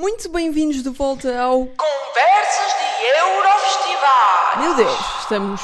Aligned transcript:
Muito 0.00 0.30
bem-vindos 0.30 0.82
de 0.82 0.88
volta 0.88 1.38
ao 1.38 1.58
Conversas 1.66 2.72
de 2.78 3.04
Eurofestival. 3.18 4.58
Meu 4.58 4.74
Deus, 4.74 4.98
estamos 5.20 5.60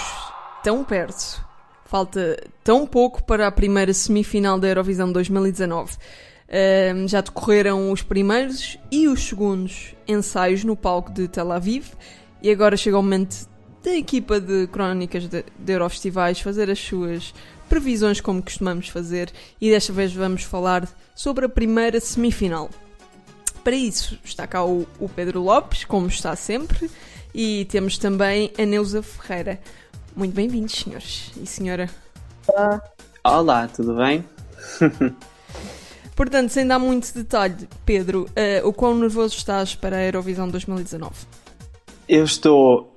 tão 0.63 0.85
perto. 0.85 1.43
Falta 1.87 2.37
tão 2.63 2.87
pouco 2.87 3.25
para 3.25 3.47
a 3.47 3.51
primeira 3.51 3.95
semifinal 3.95 4.61
da 4.61 4.69
Eurovisão 4.69 5.11
2019. 5.11 5.97
Ahm, 6.51 7.09
já 7.09 7.23
decorreram 7.23 7.91
os 7.91 8.03
primeiros 8.03 8.79
e 8.93 9.09
os 9.09 9.27
segundos 9.27 9.95
ensaios 10.07 10.65
no 10.65 10.77
palco 10.77 11.11
de 11.11 11.27
Tel 11.29 11.51
Aviv 11.51 11.95
e 12.43 12.51
agora 12.51 12.77
chega 12.77 12.99
o 12.99 13.03
momento 13.03 13.49
da 13.83 13.95
equipa 13.95 14.39
de 14.39 14.67
crónicas 14.67 15.27
de, 15.29 15.47
de 15.59 15.73
Eurofestivais 15.73 16.41
fazer 16.41 16.69
as 16.71 16.79
suas 16.79 17.33
previsões 17.71 18.21
como 18.21 18.43
costumamos 18.43 18.91
fazer 18.91 19.33
e 19.59 19.71
desta 19.71 19.95
vez 19.95 20.13
vamos 20.13 20.43
falar 20.43 20.87
sobre 21.15 21.47
a 21.47 21.49
primeira 21.49 21.99
semifinal. 22.01 22.69
Para 23.67 23.75
isso 23.75 24.17
está 24.23 24.47
cá 24.47 24.65
o, 24.65 24.87
o 25.01 25.09
Pedro 25.09 25.43
Lopes, 25.43 25.85
como 25.85 26.07
está 26.07 26.37
sempre, 26.37 26.89
e 27.35 27.65
temos 27.65 27.99
também 27.99 28.53
a 28.57 28.65
Neuza 28.65 29.03
Ferreira. 29.03 29.61
Muito 30.15 30.33
bem-vindos, 30.37 30.73
senhores 30.73 31.33
e 31.37 31.45
senhora. 31.45 31.91
Olá, 33.25 33.67
tudo 33.67 33.97
bem? 33.97 34.25
Portanto, 36.15 36.51
sem 36.51 36.65
dar 36.65 36.79
muito 36.79 37.13
detalhe, 37.13 37.69
Pedro, 37.85 38.31
eh, 38.37 38.63
o 38.65 38.73
quão 38.73 38.95
nervoso 38.95 39.37
estás 39.37 39.75
para 39.75 39.97
a 39.97 40.05
Eurovisão 40.05 40.49
2019? 40.49 41.13
Eu 42.09 42.23
estou 42.23 42.97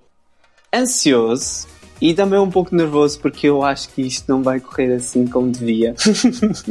ansioso 0.71 1.67
e 2.01 2.13
também 2.13 2.39
um 2.39 2.49
pouco 2.49 2.75
nervoso 2.75 3.19
porque 3.19 3.47
eu 3.47 3.63
acho 3.63 3.89
que 3.89 4.01
isto 4.01 4.25
não 4.27 4.41
vai 4.41 4.59
correr 4.59 4.93
assim 4.93 5.27
como 5.27 5.51
devia. 5.51 5.93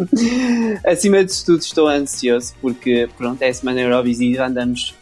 Acima 0.86 1.24
de 1.24 1.44
tudo, 1.44 1.60
estou 1.60 1.86
ansioso 1.86 2.54
porque, 2.60 3.08
pronto, 3.16 3.42
é 3.42 3.48
a 3.48 3.54
semana 3.54 3.80
Eurovisiva, 3.80 4.46
andamos 4.46 4.94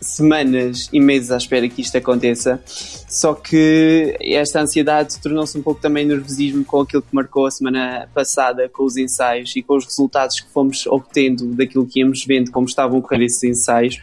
semanas 0.00 0.88
e 0.92 1.00
meses 1.00 1.30
à 1.30 1.36
espera 1.36 1.68
que 1.68 1.82
isto 1.82 1.96
aconteça. 1.96 2.62
Só 2.66 3.34
que 3.34 4.16
esta 4.20 4.60
ansiedade 4.60 5.18
tornou-se 5.20 5.56
um 5.58 5.62
pouco 5.62 5.80
também 5.80 6.04
nervosismo 6.06 6.64
com 6.64 6.80
aquilo 6.80 7.02
que 7.02 7.14
marcou 7.14 7.46
a 7.46 7.50
semana 7.50 8.08
passada, 8.14 8.68
com 8.68 8.84
os 8.84 8.96
ensaios 8.96 9.54
e 9.56 9.62
com 9.62 9.76
os 9.76 9.84
resultados 9.84 10.40
que 10.40 10.50
fomos 10.52 10.86
obtendo 10.86 11.46
daquilo 11.54 11.86
que 11.86 12.00
íamos 12.00 12.24
vendo, 12.24 12.50
como 12.50 12.66
estavam 12.66 12.98
a 12.98 13.02
correr 13.02 13.24
esses 13.24 13.42
ensaios, 13.42 13.96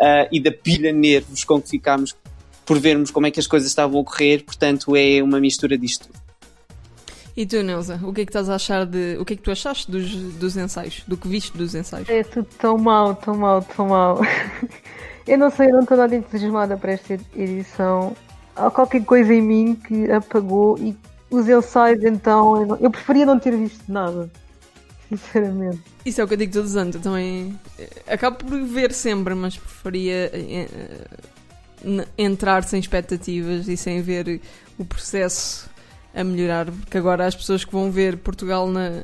ah, 0.00 0.28
e 0.32 0.40
da 0.40 0.50
pilha 0.50 0.92
nervos 0.92 1.44
com 1.44 1.60
que 1.60 1.70
ficámos 1.70 2.14
por 2.66 2.78
vermos 2.78 3.10
como 3.10 3.26
é 3.26 3.30
que 3.30 3.40
as 3.40 3.46
coisas 3.46 3.68
estavam 3.68 4.00
a 4.00 4.04
correr. 4.04 4.44
Portanto, 4.44 4.94
é 4.96 5.22
uma 5.22 5.40
mistura 5.40 5.76
disto 5.78 6.06
tudo. 6.08 6.20
E 7.34 7.46
tu, 7.46 7.62
Neuza, 7.62 7.98
o 8.02 8.12
que 8.12 8.20
é 8.20 8.24
que 8.26 8.30
estás 8.30 8.50
a 8.50 8.56
achar 8.56 8.84
de. 8.84 9.16
O 9.18 9.24
que 9.24 9.32
é 9.32 9.36
que 9.36 9.42
tu 9.42 9.50
achaste 9.50 9.90
dos, 9.90 10.10
dos 10.14 10.56
ensaios? 10.56 11.02
Do 11.08 11.16
que 11.16 11.26
viste 11.28 11.56
dos 11.56 11.74
ensaios? 11.74 12.08
É 12.08 12.22
tudo 12.22 12.46
tão 12.58 12.76
mal, 12.76 13.14
tão 13.14 13.34
mal, 13.36 13.62
tão 13.62 13.88
mal. 13.88 14.20
Eu 15.26 15.38
não 15.38 15.50
sei, 15.50 15.68
eu 15.68 15.72
não 15.74 15.82
estou 15.82 15.96
nada 15.96 16.16
entusiasmada 16.16 16.76
para 16.76 16.92
esta 16.92 17.16
edição. 17.36 18.16
Há 18.56 18.68
qualquer 18.72 19.04
coisa 19.04 19.32
em 19.32 19.40
mim 19.40 19.76
que 19.76 20.10
apagou 20.10 20.76
e 20.78 20.96
os 21.30 21.48
ensaios, 21.48 22.02
então, 22.02 22.60
eu, 22.60 22.66
não- 22.66 22.76
eu 22.78 22.90
preferia 22.90 23.24
não 23.24 23.38
ter 23.38 23.56
visto 23.56 23.84
nada. 23.86 24.28
Sinceramente. 25.08 25.80
Isso 26.04 26.20
é 26.20 26.24
o 26.24 26.26
que 26.28 26.34
eu 26.34 26.38
digo 26.38 26.52
todos 26.52 26.70
os 26.70 26.76
anos. 26.76 26.96
Eu 26.96 27.00
também 27.00 27.56
eh, 27.78 27.88
acabo 28.08 28.38
por 28.38 28.60
ver 28.64 28.92
sempre, 28.92 29.32
mas 29.36 29.56
preferia 29.56 30.28
eh, 30.34 30.38
n- 30.40 30.68
entrar 32.16 32.64
sem 32.64 32.78
expectativas 32.80 33.68
e 33.68 33.76
sem 33.76 34.00
ver 34.02 34.40
o 34.78 34.84
processo 34.84 35.68
a 36.14 36.22
melhorar. 36.24 36.66
Porque 36.66 36.98
agora 36.98 37.26
as 37.26 37.34
pessoas 37.34 37.64
que 37.64 37.72
vão 37.72 37.90
ver 37.90 38.16
Portugal 38.18 38.66
na, 38.68 39.02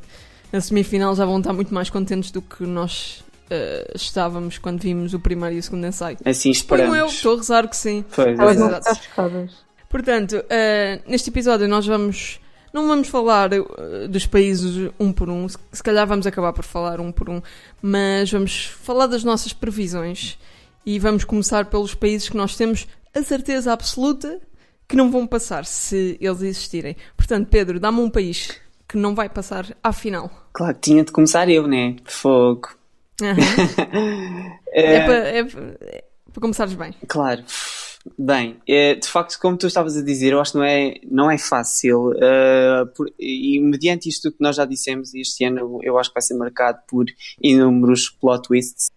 na 0.52 0.60
semifinal 0.60 1.14
já 1.14 1.24
vão 1.24 1.38
estar 1.38 1.52
muito 1.52 1.72
mais 1.72 1.90
contentes 1.90 2.30
do 2.30 2.42
que 2.42 2.64
nós 2.64 3.24
eh, 3.50 3.92
estávamos 3.94 4.58
quando 4.58 4.80
vimos 4.80 5.14
o 5.14 5.20
primeiro 5.20 5.56
e 5.56 5.58
o 5.58 5.62
segundo 5.62 5.86
ensaio. 5.86 6.18
Assim 6.24 6.52
Como 6.66 6.74
eu, 6.80 7.06
esperamos. 7.06 7.14
estou 7.14 7.34
a 7.34 7.36
rezar 7.36 7.68
que 7.68 7.76
sim. 7.76 8.04
Pois, 8.14 8.38
Elas 8.38 8.56
vão 8.56 8.68
exato. 8.68 8.84
ficar 8.94 9.02
chocadas. 9.02 9.52
Portanto, 9.88 10.44
eh, 10.50 11.00
neste 11.06 11.30
episódio 11.30 11.66
nós 11.68 11.86
vamos. 11.86 12.40
Não 12.70 12.86
vamos 12.86 13.08
falar 13.08 13.50
eh, 13.54 13.62
dos 14.10 14.26
países 14.26 14.90
um 15.00 15.10
por 15.10 15.30
um, 15.30 15.48
se 15.48 15.56
se 15.72 15.82
calhar 15.82 16.06
vamos 16.06 16.26
acabar 16.26 16.52
por 16.52 16.64
falar 16.64 17.00
um 17.00 17.10
por 17.10 17.30
um, 17.30 17.40
mas 17.80 18.30
vamos 18.30 18.66
falar 18.66 19.06
das 19.06 19.24
nossas 19.24 19.54
previsões 19.54 20.38
e 20.86 20.98
vamos 20.98 21.24
começar 21.24 21.66
pelos 21.66 21.94
países 21.94 22.28
que 22.28 22.36
nós 22.36 22.56
temos 22.56 22.86
a 23.14 23.22
certeza 23.22 23.72
absoluta 23.72 24.40
que 24.88 24.96
não 24.96 25.10
vão 25.10 25.26
passar 25.26 25.64
se 25.66 26.16
eles 26.20 26.40
existirem. 26.42 26.96
Portanto, 27.16 27.48
Pedro, 27.50 27.78
dá-me 27.78 28.00
um 28.00 28.08
país 28.10 28.56
que 28.88 28.96
não 28.96 29.14
vai 29.14 29.28
passar 29.28 29.66
à 29.82 29.92
final. 29.92 30.30
Claro 30.54 30.74
que 30.74 30.80
tinha 30.80 31.04
de 31.04 31.12
começar 31.12 31.48
eu, 31.50 31.66
né? 31.66 31.96
Fogo. 32.04 32.68
Aham. 33.22 33.36
É 34.70 35.00
para 35.00 35.14
é 35.28 35.44
pa- 35.44 35.60
é 35.80 36.04
para 36.32 36.40
começares 36.40 36.74
bem. 36.74 36.94
Claro. 37.08 37.42
Bem, 38.18 38.56
eh, 38.66 38.94
de 38.94 39.08
facto, 39.08 39.38
como 39.40 39.56
tu 39.56 39.66
estavas 39.66 39.96
a 39.96 40.02
dizer, 40.02 40.32
eu 40.32 40.40
acho 40.40 40.52
que 40.52 40.58
não 40.58 40.64
é, 40.64 40.94
não 41.10 41.30
é 41.30 41.36
fácil. 41.38 42.12
eh, 42.20 42.84
por- 42.94 43.10
e 43.18 43.58
mediante 43.60 44.08
isto 44.08 44.30
que 44.30 44.36
nós 44.40 44.56
já 44.56 44.64
dissemos, 44.64 45.14
este 45.14 45.44
ano 45.44 45.80
eu 45.82 45.98
acho 45.98 46.10
que 46.10 46.14
vai 46.14 46.22
ser 46.22 46.34
marcado 46.34 46.78
por 46.88 47.06
inúmeros 47.42 48.08
plot 48.10 48.46
twists. 48.46 48.90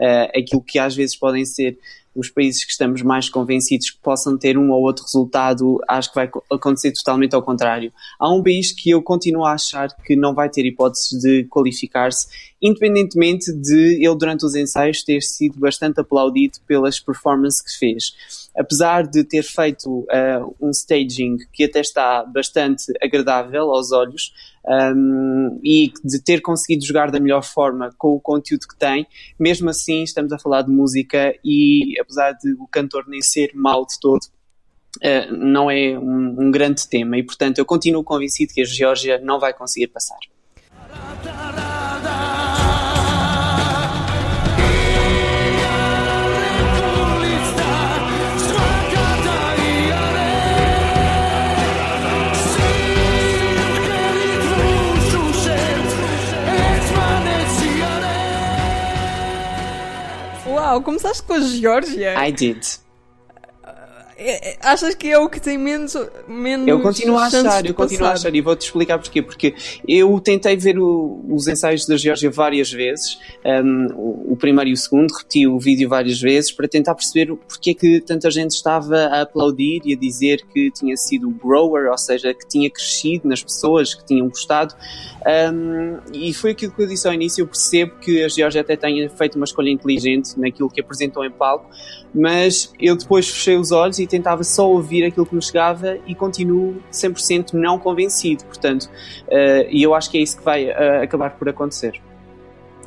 Eh, 0.00 0.30
aquilo 0.38 0.62
que 0.62 0.78
às 0.78 0.94
vezes 0.94 1.16
podem 1.16 1.44
ser 1.44 1.78
os 2.18 2.28
países 2.28 2.64
que 2.64 2.72
estamos 2.72 3.00
mais 3.02 3.28
convencidos 3.28 3.90
que 3.90 3.98
possam 3.98 4.36
ter 4.36 4.58
um 4.58 4.72
ou 4.72 4.82
outro 4.82 5.04
resultado, 5.04 5.80
acho 5.86 6.08
que 6.08 6.16
vai 6.16 6.26
co- 6.26 6.42
acontecer 6.50 6.92
totalmente 6.92 7.34
ao 7.34 7.42
contrário. 7.42 7.92
Há 8.18 8.32
um 8.34 8.42
país 8.42 8.72
que 8.72 8.90
eu 8.90 9.00
continuo 9.00 9.44
a 9.44 9.52
achar 9.52 9.88
que 10.04 10.16
não 10.16 10.34
vai 10.34 10.48
ter 10.48 10.66
hipóteses 10.66 11.20
de 11.20 11.44
qualificar-se, 11.44 12.26
independentemente 12.60 13.52
de 13.52 14.04
ele, 14.04 14.16
durante 14.16 14.44
os 14.44 14.56
ensaios, 14.56 15.04
ter 15.04 15.22
sido 15.22 15.60
bastante 15.60 16.00
aplaudido 16.00 16.58
pelas 16.66 16.98
performances 16.98 17.62
que 17.62 17.78
fez. 17.78 18.48
Apesar 18.56 19.06
de 19.06 19.22
ter 19.22 19.44
feito 19.44 20.04
ah, 20.10 20.44
um 20.60 20.70
staging 20.70 21.36
que 21.52 21.62
até 21.62 21.80
está 21.80 22.24
bastante 22.24 22.92
agradável 23.00 23.70
aos 23.70 23.92
olhos 23.92 24.32
um, 24.68 25.60
e 25.64 25.92
de 26.04 26.22
ter 26.22 26.40
conseguido 26.40 26.84
jogar 26.84 27.10
da 27.10 27.18
melhor 27.18 27.42
forma 27.42 27.90
com 27.96 28.14
o 28.14 28.20
conteúdo 28.20 28.66
que 28.68 28.78
tem, 28.78 29.06
mesmo 29.38 29.70
assim 29.70 30.02
estamos 30.02 30.32
a 30.32 30.38
falar 30.38 30.62
de 30.62 30.70
música 30.70 31.34
e 31.44 31.98
apesar 32.00 32.32
de 32.32 32.52
o 32.54 32.66
cantor 32.66 33.06
nem 33.08 33.22
ser 33.22 33.50
mau 33.54 33.86
de 33.86 33.98
todo, 34.00 34.20
Uh, 34.96 35.30
não 35.30 35.70
é 35.70 35.96
um, 35.96 36.46
um 36.46 36.50
grande 36.50 36.88
tema 36.88 37.16
e, 37.16 37.22
portanto, 37.22 37.58
eu 37.58 37.64
continuo 37.64 38.02
convencido 38.02 38.52
que 38.52 38.62
a 38.62 38.64
Geórgia 38.64 39.20
não 39.20 39.38
vai 39.38 39.52
conseguir 39.52 39.86
passar. 39.88 40.18
Uau, 60.68 60.82
começaste 60.82 61.22
com 61.22 61.32
a 61.32 61.40
Geórgia? 61.40 62.28
I 62.28 62.30
did. 62.30 62.62
É- 64.20 64.50
é- 64.50 64.56
Achas 64.60 64.96
que 64.96 65.08
é 65.08 65.16
o 65.16 65.28
que 65.30 65.40
tem 65.40 65.56
menos, 65.56 65.94
menos 66.26 66.66
Eu 66.66 66.80
continuo 66.82 67.16
a 67.16 67.26
achar, 67.26 67.64
eu 67.64 67.72
continuo 67.72 68.06
a 68.06 68.10
passar? 68.10 68.28
achar 68.28 68.34
e 68.34 68.40
vou-te 68.40 68.62
explicar 68.62 68.98
porquê. 68.98 69.22
Porque 69.22 69.54
eu 69.86 70.18
tentei 70.18 70.56
ver 70.56 70.76
o- 70.76 71.24
os 71.30 71.46
ensaios 71.46 71.86
da 71.86 71.96
Geórgia 71.96 72.28
várias 72.28 72.70
vezes, 72.72 73.16
um, 73.46 73.86
o, 74.32 74.36
primeiro 74.36 74.70
e 74.70 74.72
o 74.72 74.76
segundo, 74.76 75.12
repeti 75.12 75.46
o 75.46 75.56
vídeo 75.60 75.88
várias 75.88 76.20
vezes 76.20 76.50
para 76.50 76.66
tentar 76.66 76.96
perceber 76.96 77.32
porque 77.48 77.70
é 77.70 77.74
que 77.74 78.00
tanta 78.00 78.28
gente 78.28 78.50
estava 78.50 78.96
a 78.96 79.20
aplaudir 79.22 79.82
e 79.84 79.94
a 79.94 79.96
dizer 79.96 80.42
que 80.52 80.68
tinha 80.72 80.96
sido 80.96 81.30
grower, 81.30 81.88
ou 81.88 81.96
seja, 81.98 82.34
que 82.34 82.46
tinha 82.48 82.68
crescido 82.68 83.28
nas 83.28 83.40
pessoas, 83.42 83.94
que 83.94 84.04
tinham 84.04 84.28
gostado. 84.28 84.74
Um, 85.52 85.98
e 86.12 86.34
foi 86.34 86.52
aquilo 86.52 86.72
que 86.72 86.82
eu 86.82 86.86
disse 86.88 87.06
ao 87.06 87.14
início. 87.14 87.42
Eu 87.42 87.46
percebo 87.46 87.92
que 88.00 88.24
a 88.24 88.28
Geórgia 88.28 88.62
até 88.62 88.76
tenha 88.76 89.08
feito 89.10 89.36
uma 89.36 89.44
escolha 89.44 89.70
inteligente 89.70 90.38
naquilo 90.38 90.68
que 90.68 90.80
apresentou 90.80 91.24
em 91.24 91.30
palco, 91.30 91.70
mas 92.12 92.72
eu 92.80 92.96
depois 92.96 93.28
fechei 93.28 93.56
os 93.56 93.70
olhos 93.70 93.98
e 94.00 94.07
tentava 94.08 94.42
só 94.44 94.70
ouvir 94.70 95.04
aquilo 95.04 95.26
que 95.26 95.34
me 95.34 95.42
chegava 95.42 95.98
e 96.06 96.14
continuo 96.14 96.76
100% 96.92 97.52
não 97.52 97.78
convencido. 97.78 98.44
Portanto, 98.44 98.90
eh, 99.28 99.68
e 99.70 99.82
eu 99.82 99.94
acho 99.94 100.10
que 100.10 100.18
é 100.18 100.22
isso 100.22 100.38
que 100.38 100.44
vai 100.44 100.64
eh, 100.64 101.02
acabar 101.02 101.30
por 101.30 101.48
acontecer. 101.48 102.00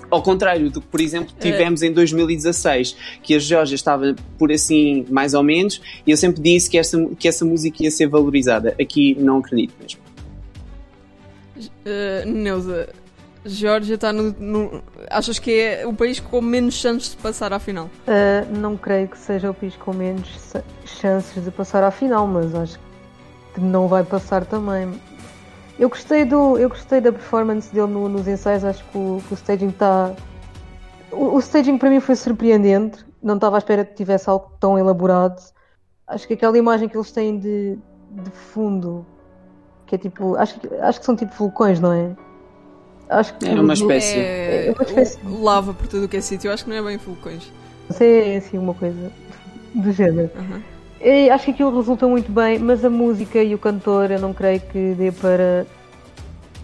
Ao 0.09 0.21
contrário 0.21 0.69
do 0.69 0.81
que, 0.81 0.87
por 0.87 0.99
exemplo, 0.99 1.33
tivemos 1.39 1.81
em 1.81 1.93
2016, 1.93 2.97
que 3.23 3.33
a 3.33 3.39
Geórgia 3.39 3.75
estava 3.75 4.13
por 4.37 4.51
assim, 4.51 5.05
mais 5.09 5.33
ou 5.33 5.41
menos, 5.41 5.81
e 6.05 6.11
eu 6.11 6.17
sempre 6.17 6.41
disse 6.41 6.69
que 6.69 6.77
essa, 6.77 6.97
que 7.17 7.29
essa 7.29 7.45
música 7.45 7.81
ia 7.81 7.89
ser 7.89 8.07
valorizada. 8.07 8.75
Aqui 8.79 9.15
não 9.17 9.37
acredito 9.37 9.73
mesmo. 9.79 10.01
Uh, 11.85 12.27
Neuza, 12.29 12.89
Geórgia 13.43 13.95
está 13.95 14.13
no, 14.13 14.31
no- 14.37 14.83
Achas 15.09 15.39
que 15.39 15.59
é 15.59 15.87
o 15.87 15.93
país 15.93 16.19
com 16.19 16.41
menos 16.41 16.75
chances 16.75 17.11
de 17.11 17.17
passar 17.17 17.51
à 17.51 17.59
final? 17.59 17.89
Ah, 18.07 18.45
não 18.55 18.77
creio 18.77 19.07
que 19.07 19.17
seja 19.17 19.49
o 19.49 19.53
país 19.53 19.75
com 19.75 19.93
menos 19.93 20.53
chances 20.85 21.43
de 21.43 21.49
passar 21.51 21.83
à 21.83 21.89
final, 21.91 22.27
mas 22.27 22.53
acho 22.53 22.79
que 23.53 23.59
não 23.59 23.87
vai 23.87 24.03
passar 24.03 24.45
também. 24.45 24.93
Eu 25.79 25.89
gostei, 25.89 26.23
do, 26.23 26.57
eu 26.59 26.69
gostei 26.69 27.01
da 27.01 27.11
performance 27.11 27.73
dele 27.73 27.87
no- 27.91 28.07
nos 28.07 28.27
ensaios, 28.27 28.63
acho 28.63 28.83
que 28.85 28.97
o, 28.97 29.21
que 29.27 29.33
o 29.33 29.35
staging 29.35 29.69
está. 29.69 30.13
O, 31.11 31.35
o 31.35 31.39
staging 31.39 31.77
para 31.79 31.89
mim 31.89 31.99
foi 31.99 32.15
surpreendente. 32.15 33.03
não 33.23 33.35
estava 33.35 33.57
à 33.57 33.59
espera 33.59 33.83
que 33.83 33.95
tivesse 33.95 34.29
algo 34.29 34.51
tão 34.59 34.77
elaborado. 34.77 35.41
Acho 36.07 36.27
que 36.27 36.33
aquela 36.35 36.57
imagem 36.57 36.87
que 36.87 36.95
eles 36.95 37.11
têm 37.11 37.39
de, 37.39 37.77
de 38.11 38.29
fundo, 38.31 39.03
que 39.87 39.95
é 39.95 39.97
tipo, 39.97 40.35
acho, 40.35 40.59
acho 40.81 40.99
que 40.99 41.05
são 41.05 41.15
tipo 41.15 41.33
vulcões, 41.33 41.79
não 41.79 41.91
é? 41.91 42.15
Acho 43.11 43.33
que 43.35 43.47
É 43.47 43.51
uma 43.53 43.73
espécie. 43.73 44.17
É, 44.17 44.67
É 44.67 44.71
uma 44.71 44.83
espécie. 44.83 45.17
o- 45.25 45.43
lava 45.43 45.73
por 45.73 45.87
tudo 45.87 46.05
o 46.05 46.07
que 46.09 46.17
é 46.17 46.21
sítio. 46.21 46.47
Eu 46.49 46.53
acho 46.53 46.63
que 46.63 46.69
não 46.69 46.77
é 46.77 46.81
bem 46.81 46.97
vulcões. 46.97 47.51
é 47.99 48.37
assim 48.37 48.57
uma 48.57 48.73
coisa 48.73 49.11
do 49.75 49.91
género. 49.91 50.29
E 51.01 51.29
acho 51.29 51.45
que 51.45 51.51
aquilo 51.51 51.75
resultou 51.75 52.09
muito 52.09 52.31
bem, 52.31 52.57
mas 52.59 52.85
a 52.85 52.89
música 52.89 53.41
e 53.43 53.53
o 53.53 53.57
cantor 53.57 54.11
eu 54.11 54.19
não 54.19 54.33
creio 54.33 54.59
que 54.61 54.93
dê 54.97 55.11
para. 55.11 55.65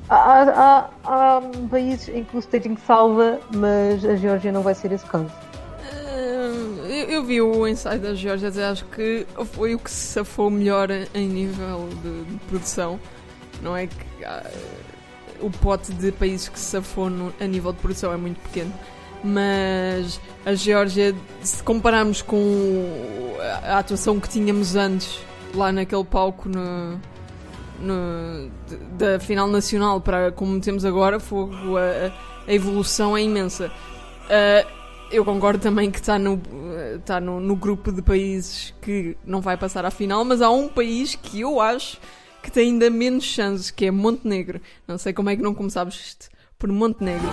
Há, 0.10 0.16
há- 0.16 0.90
há- 1.04 1.42
países 1.70 2.08
em 2.10 2.24
que 2.24 2.38
o 2.38 2.40
staging 2.40 2.78
salva, 2.78 3.40
mas 3.54 4.06
a 4.06 4.16
Geórgia 4.16 4.52
não 4.54 4.62
vai 4.62 4.74
ser 4.74 4.92
esse 4.94 5.06
caso. 5.06 5.30
Ah, 5.84 6.88
eu, 6.88 7.10
eu 7.10 7.24
vi 7.26 7.42
o 7.42 7.68
ensaio 7.68 8.00
da 8.00 8.14
Georgia 8.14 8.50
e 8.56 8.64
acho 8.64 8.86
que 8.86 9.26
foi 9.52 9.76
o 9.76 9.80
que 9.80 9.92
se 9.92 10.14
safou 10.14 10.50
melhor 10.50 10.90
em 11.14 11.28
nível 11.28 11.90
de, 12.02 12.24
de 12.24 12.38
produção. 12.48 12.98
Não 13.62 13.76
é 13.76 13.88
que 13.88 14.24
ah, 14.24 14.44
o 15.42 15.50
pote 15.50 15.92
de 15.94 16.12
países 16.12 16.50
que 16.50 16.60
se 16.60 16.66
safou 16.66 17.07
a 17.39 17.45
nível 17.45 17.72
de 17.74 17.80
produção 17.80 18.12
é 18.13 18.18
muito 18.18 18.39
pequeno. 18.42 18.74
Mas 19.24 20.19
a 20.45 20.54
Geórgia, 20.54 21.16
se 21.42 21.62
compararmos 21.63 22.22
com 22.22 23.36
a, 23.63 23.80
atuação 23.80 24.19
que 24.19 24.30
tínhamos 24.30 24.75
antes 24.75 25.19
lá 25.56 25.72
naquele 25.72 26.04
palco 26.04 26.48
no, 26.48 27.00
no- 27.80 28.50
da 28.98 29.19
final 29.19 29.48
nacional 29.48 30.00
para 30.01 30.31
como 30.31 30.60
temos 30.60 30.86
agora, 30.86 31.19
fogo, 31.19 31.78
a, 31.78 32.12
a 32.50 32.54
evolução 32.54 33.18
é 33.18 33.24
imensa. 33.24 33.72
Ah, 34.30 34.66
eu 35.12 35.24
concordo 35.24 35.60
também 35.60 35.90
que 35.90 36.00
está 36.00 36.19
no, 36.19 36.40
está 36.95 37.19
no, 37.19 37.40
no 37.40 37.56
grupo 37.56 37.92
de 37.92 38.01
países 38.01 38.74
que 38.81 39.18
não 39.25 39.42
vai 39.42 39.56
passar 39.57 39.86
à 39.86 39.90
final, 39.92 40.24
mas 40.25 40.42
há 40.42 40.50
um 40.50 40.68
país 40.68 41.16
que 41.16 41.42
eu 41.42 41.60
acho 41.62 41.98
que 42.42 42.51
tem 42.51 42.72
ainda 42.72 42.89
menos 42.89 43.24
chances, 43.24 43.72
que 43.72 43.86
é 43.86 43.92
Montenegro. 43.92 44.62
Não 44.88 44.98
sei 44.98 45.13
como 45.13 45.30
é 45.30 45.36
que 45.36 45.42
não 45.42 45.54
começaste 45.54 46.30
por 46.57 46.69
Montenegro. 46.72 47.30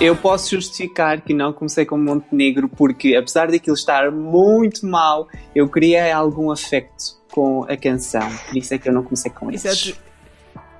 Eu 0.00 0.16
posso 0.16 0.50
justificar 0.50 1.20
que 1.20 1.34
não 1.34 1.52
comecei 1.52 1.84
com 1.84 1.98
Montenegro 1.98 2.68
porque, 2.68 3.14
apesar 3.14 3.50
daquilo 3.50 3.76
estar 3.76 4.10
muito 4.10 4.86
mal, 4.86 5.28
eu 5.54 5.68
criei 5.68 6.10
algum 6.10 6.50
afeto 6.50 7.18
com 7.30 7.64
a 7.64 7.76
canção. 7.76 8.26
Por 8.48 8.56
isso 8.56 8.72
é 8.72 8.78
que 8.78 8.88
eu 8.88 8.92
não 8.94 9.02
comecei 9.02 9.30
com 9.30 9.50
Isso 9.50 9.66
é, 9.68 9.70
eles. 9.70 9.82
tu- 9.92 9.98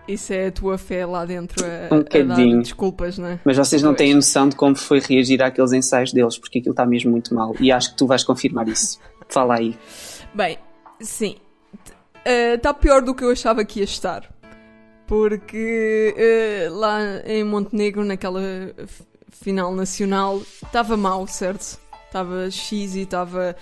isso 0.08 0.32
é 0.32 0.46
a 0.46 0.52
tua 0.52 0.78
fé 0.78 1.04
lá 1.04 1.26
dentro 1.26 1.62
a, 1.64 1.94
Um 1.94 1.98
a 1.98 2.02
bocadinho. 2.02 2.62
desculpas, 2.62 3.18
não 3.18 3.28
é? 3.28 3.38
Mas 3.44 3.58
vocês 3.58 3.82
não 3.82 3.94
têm 3.94 4.14
noção 4.14 4.48
de 4.48 4.56
como 4.56 4.74
foi 4.74 5.00
reagir 5.00 5.42
àqueles 5.42 5.72
ensaios 5.72 6.12
deles, 6.14 6.38
porque 6.38 6.58
aquilo 6.60 6.72
está 6.72 6.86
mesmo 6.86 7.10
muito 7.10 7.34
mal. 7.34 7.54
E 7.60 7.70
acho 7.70 7.90
que 7.90 7.98
tu 7.98 8.06
vais 8.06 8.24
confirmar 8.24 8.66
isso. 8.68 8.98
Fala 9.28 9.56
aí. 9.58 9.76
Bem, 10.34 10.56
sim. 10.98 11.36
Está 12.24 12.72
pior 12.72 13.02
do 13.02 13.14
que 13.14 13.22
eu 13.22 13.30
achava 13.30 13.64
que 13.66 13.80
ia 13.80 13.84
estar. 13.84 14.28
Porque 15.06 16.14
eh, 16.16 16.68
lá 16.70 17.00
em 17.26 17.42
Montenegro, 17.42 18.04
naquela 18.04 18.40
final 19.30 19.74
nacional, 19.74 20.42
estava 20.62 20.96
mal, 20.96 21.26
certo? 21.26 21.78
Estava 22.06 22.50
X 22.50 22.94
e 22.94 23.00
estava. 23.02 23.56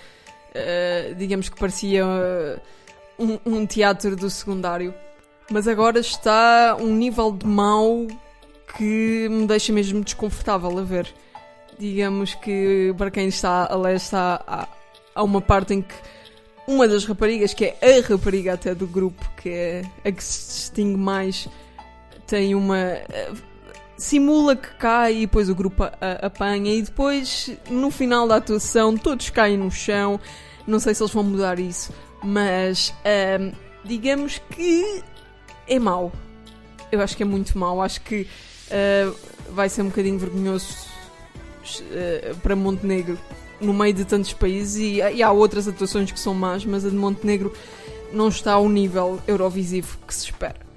eh, 0.54 1.14
digamos 1.16 1.48
que 1.48 1.58
parecia 1.58 2.04
eh, 2.04 2.60
um, 3.18 3.38
um 3.44 3.66
teatro 3.66 4.16
do 4.16 4.30
secundário. 4.30 4.94
Mas 5.50 5.66
agora 5.66 5.98
está 5.98 6.76
um 6.78 6.94
nível 6.94 7.32
de 7.32 7.46
mau 7.46 8.06
que 8.76 9.28
me 9.30 9.46
deixa 9.46 9.72
mesmo 9.72 10.02
desconfortável 10.02 10.78
a 10.78 10.82
ver. 10.82 11.12
Digamos 11.78 12.34
que 12.34 12.94
para 12.98 13.10
quem 13.10 13.28
está 13.28 13.66
a 13.70 13.76
ler 13.76 13.96
está 13.96 14.42
há, 14.46 14.68
há 15.14 15.22
uma 15.22 15.40
parte 15.40 15.74
em 15.74 15.82
que 15.82 15.94
uma 16.66 16.86
das 16.86 17.06
raparigas, 17.06 17.54
que 17.54 17.64
é 17.64 17.78
a 17.80 18.06
rapariga 18.06 18.52
até 18.52 18.74
do 18.74 18.86
grupo, 18.86 19.26
que 19.40 19.48
é 19.48 19.82
a 20.04 20.12
que 20.12 20.22
se 20.22 20.48
distingue 20.48 20.98
mais, 20.98 21.48
tem 22.26 22.54
uma. 22.54 22.76
Simula 23.98 24.54
que 24.56 24.68
cai 24.76 25.16
e 25.16 25.20
depois 25.26 25.48
o 25.50 25.54
grupo 25.54 25.82
a- 25.84 25.92
apanha 26.26 26.72
e 26.74 26.80
depois 26.82 27.50
no 27.68 27.90
final 27.90 28.26
da 28.26 28.36
atuação 28.36 28.96
todos 28.96 29.28
caem 29.28 29.58
no 29.58 29.70
chão. 29.70 30.18
Não 30.66 30.78
sei 30.78 30.94
se 30.94 31.02
eles 31.02 31.12
vão 31.12 31.24
mudar 31.24 31.58
isso, 31.58 31.92
mas 32.22 32.94
digamos 33.84 34.40
que 34.50 35.02
é 35.66 35.78
mau. 35.78 36.12
Eu 36.92 37.00
acho 37.00 37.16
que 37.16 37.22
é 37.22 37.26
muito 37.26 37.58
mau. 37.58 37.82
Acho 37.82 38.00
que 38.02 38.26
ah, 38.70 39.12
vai 39.50 39.68
ser 39.68 39.82
um 39.82 39.86
bocadinho 39.88 40.18
vergonhoso 40.18 40.86
ah, 41.92 42.34
para 42.42 42.54
Montenegro 42.54 43.18
no 43.60 43.72
meio 43.74 43.92
de 43.94 44.04
tantos 44.04 44.32
países 44.32 44.76
e, 44.76 44.94
e 45.16 45.22
há 45.22 45.32
outras 45.32 45.66
atuações 45.66 46.12
que 46.12 46.20
são 46.20 46.32
más, 46.32 46.64
mas 46.64 46.84
a 46.86 46.90
de 46.90 46.94
Montenegro 46.96 47.52
não 48.12 48.28
está 48.28 48.52
ao 48.52 48.68
nível 48.68 49.20
eurovisivo 49.26 49.98
que 50.06 50.14
se 50.14 50.26
espera. 50.26 50.67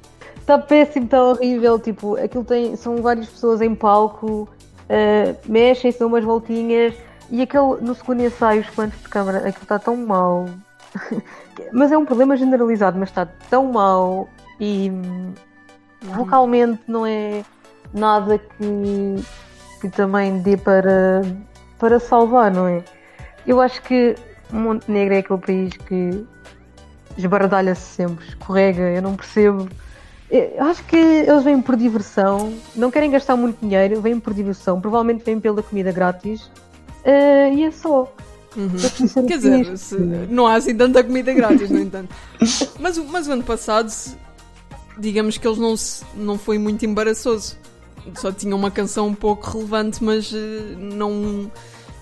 Está 0.42 0.58
péssimo, 0.58 1.06
está 1.06 1.24
horrível. 1.24 1.80
Tipo, 1.80 2.18
aquilo 2.18 2.44
tem. 2.44 2.76
São 2.76 2.98
várias 2.98 3.28
pessoas 3.28 3.62
em 3.62 3.74
palco, 3.74 4.50
eh, 4.90 5.36
mexem, 5.48 5.92
são 5.92 6.08
umas 6.08 6.24
voltinhas. 6.24 6.94
E 7.30 7.42
aquele, 7.42 7.78
no 7.82 7.96
segundo 7.96 8.22
ensaio, 8.22 8.62
os 8.62 8.70
planos 8.70 8.96
de 9.02 9.08
câmara, 9.08 9.38
aquilo 9.38 9.64
está 9.64 9.80
tão 9.80 9.96
mal. 9.96 10.50
mas 11.72 11.92
é 11.92 11.98
um 11.98 12.06
problema 12.06 12.36
generalizado, 12.36 12.98
mas 13.00 13.10
está 13.10 13.26
tão 13.50 13.72
mal 13.72 14.28
e 14.60 14.92
vocalmente 16.02 16.82
não 16.88 17.06
é 17.06 17.44
nada 17.94 18.38
que, 18.38 19.24
que 19.80 19.90
também 19.90 20.40
dê 20.40 20.58
para, 20.58 21.22
para 21.80 22.00
salvar, 22.00 22.52
não 22.52 22.68
é? 22.68 22.84
Eu 23.46 23.62
acho 23.62 23.82
que 23.82 24.16
Montenegro 24.52 25.16
é 25.16 25.18
aquele 25.20 25.40
país 25.40 25.78
que 25.78 26.26
esbardalha-se 27.18 27.82
sempre, 27.82 28.28
escorrega, 28.28 28.82
eu 28.82 29.02
não 29.02 29.16
percebo. 29.16 29.68
Eu 30.32 30.64
acho 30.64 30.84
que 30.86 30.96
eles 30.96 31.44
vêm 31.44 31.62
por 31.62 31.76
diversão, 31.76 32.54
não 32.76 32.90
querem 32.90 33.12
gastar 33.12 33.36
muito 33.36 33.58
dinheiro, 33.62 34.00
vêm 34.02 34.18
por 34.20 34.34
diversão, 34.34 34.80
provavelmente 34.80 35.24
vêm 35.26 35.40
pela 35.40 35.62
comida 35.62 35.92
grátis. 35.92 36.50
eh, 37.04 37.54
e 37.54 37.64
é 37.66 37.72
só. 37.72 38.14
Uhum. 38.56 39.26
Quer 39.28 39.38
dizer, 39.38 39.78
se- 39.78 39.96
não 40.30 40.46
há 40.48 40.56
assim 40.56 40.76
tanta 40.76 41.04
comida 41.04 41.34
grátis, 41.34 41.70
no 41.70 41.80
entanto. 41.80 42.14
Mas, 42.80 42.98
o- 42.98 43.06
mas 43.06 43.28
o 43.28 43.32
ano 43.32 43.44
passado, 43.44 43.90
se- 43.90 44.16
digamos 44.98 45.38
que 45.38 45.48
eles 45.48 45.58
não, 45.58 45.76
se- 45.76 46.04
não 46.16 46.38
foi 46.38 46.58
muito 46.58 46.86
embaraçoso. 46.86 47.58
Só 48.16 48.32
tinham 48.32 48.58
uma 48.58 48.70
canção 48.72 49.08
um 49.08 49.14
pouco 49.14 49.50
relevante, 49.52 50.04
mas 50.04 50.32
eh, 50.34 50.76
não, 50.78 51.52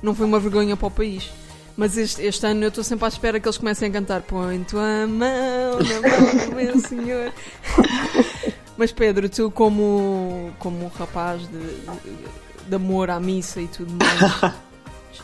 não 0.02 0.14
foi 0.16 0.26
uma 0.26 0.40
vergonha 0.40 0.76
para 0.78 0.88
o 0.88 0.92
país. 0.92 1.30
Mas 1.80 1.98
este, 1.98 2.22
este 2.24 2.46
ano 2.46 2.62
eu 2.64 2.68
estou 2.68 2.84
sempre 2.84 3.06
à 3.06 3.08
espera 3.08 3.40
que 3.40 3.48
eles 3.48 3.58
comecem 3.58 3.88
a 3.88 3.92
cantar 3.94 4.22
Põe 4.24 4.62
tua 4.66 5.08
mão 5.08 5.80
na 5.80 6.10
mão 6.10 6.48
do 6.50 6.54
meu 6.54 6.78
senhor. 6.78 7.32
Mas 8.76 8.92
Pedro, 8.92 9.30
tu 9.30 9.50
como, 9.50 10.52
como 10.60 10.90
rapaz 10.90 11.42
de, 11.44 11.58
de, 11.58 12.68
de 12.68 12.76
amor 12.76 13.10
à 13.10 13.18
missa 13.18 13.62
e 13.62 13.68
tudo 13.70 13.94
mais, 13.94 14.54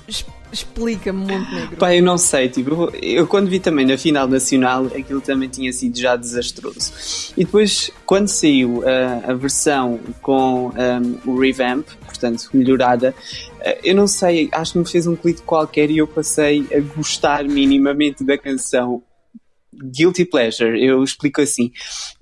explica-me 0.56 1.20
Montenegro. 1.20 1.78
Pá, 1.78 1.94
eu 1.94 2.02
não 2.02 2.18
sei, 2.18 2.50
tipo, 2.50 2.90
eu, 3.02 3.28
quando 3.28 3.50
vi 3.50 3.60
também 3.60 3.86
na 3.86 3.98
final 3.98 4.28
nacional, 4.28 4.86
aquilo 4.86 5.22
também 5.22 5.50
tinha 5.50 5.72
sido 5.72 5.98
já 5.98 6.16
desastroso. 6.16 7.34
E 7.38 7.44
depois, 7.44 7.92
quando 8.06 8.28
saiu 8.28 8.84
ah, 8.88 9.32
a 9.32 9.34
versão 9.34 10.00
com 10.22 10.72
ahm, 10.76 11.16
o 11.26 11.40
revamp, 11.40 11.86
portanto, 12.06 12.50
melhorada, 12.54 13.14
ah, 13.62 13.78
eu 13.84 13.94
não 13.94 14.08
sei, 14.08 14.50
acho 14.52 14.74
que 14.74 14.80
me 14.80 14.90
fez 14.90 15.06
um 15.06 15.16
clique 15.16 15.42
qualquer 15.42 15.92
e 15.92 15.98
eu 15.98 16.08
passei 16.08 16.66
a 16.74 16.80
gostar 16.80 17.44
minimamente 17.44 18.24
da 18.24 18.38
canção. 18.38 19.04
Guilty 19.78 20.24
Pleasure, 20.24 20.82
eu 20.82 21.04
explico 21.04 21.42
assim. 21.42 21.70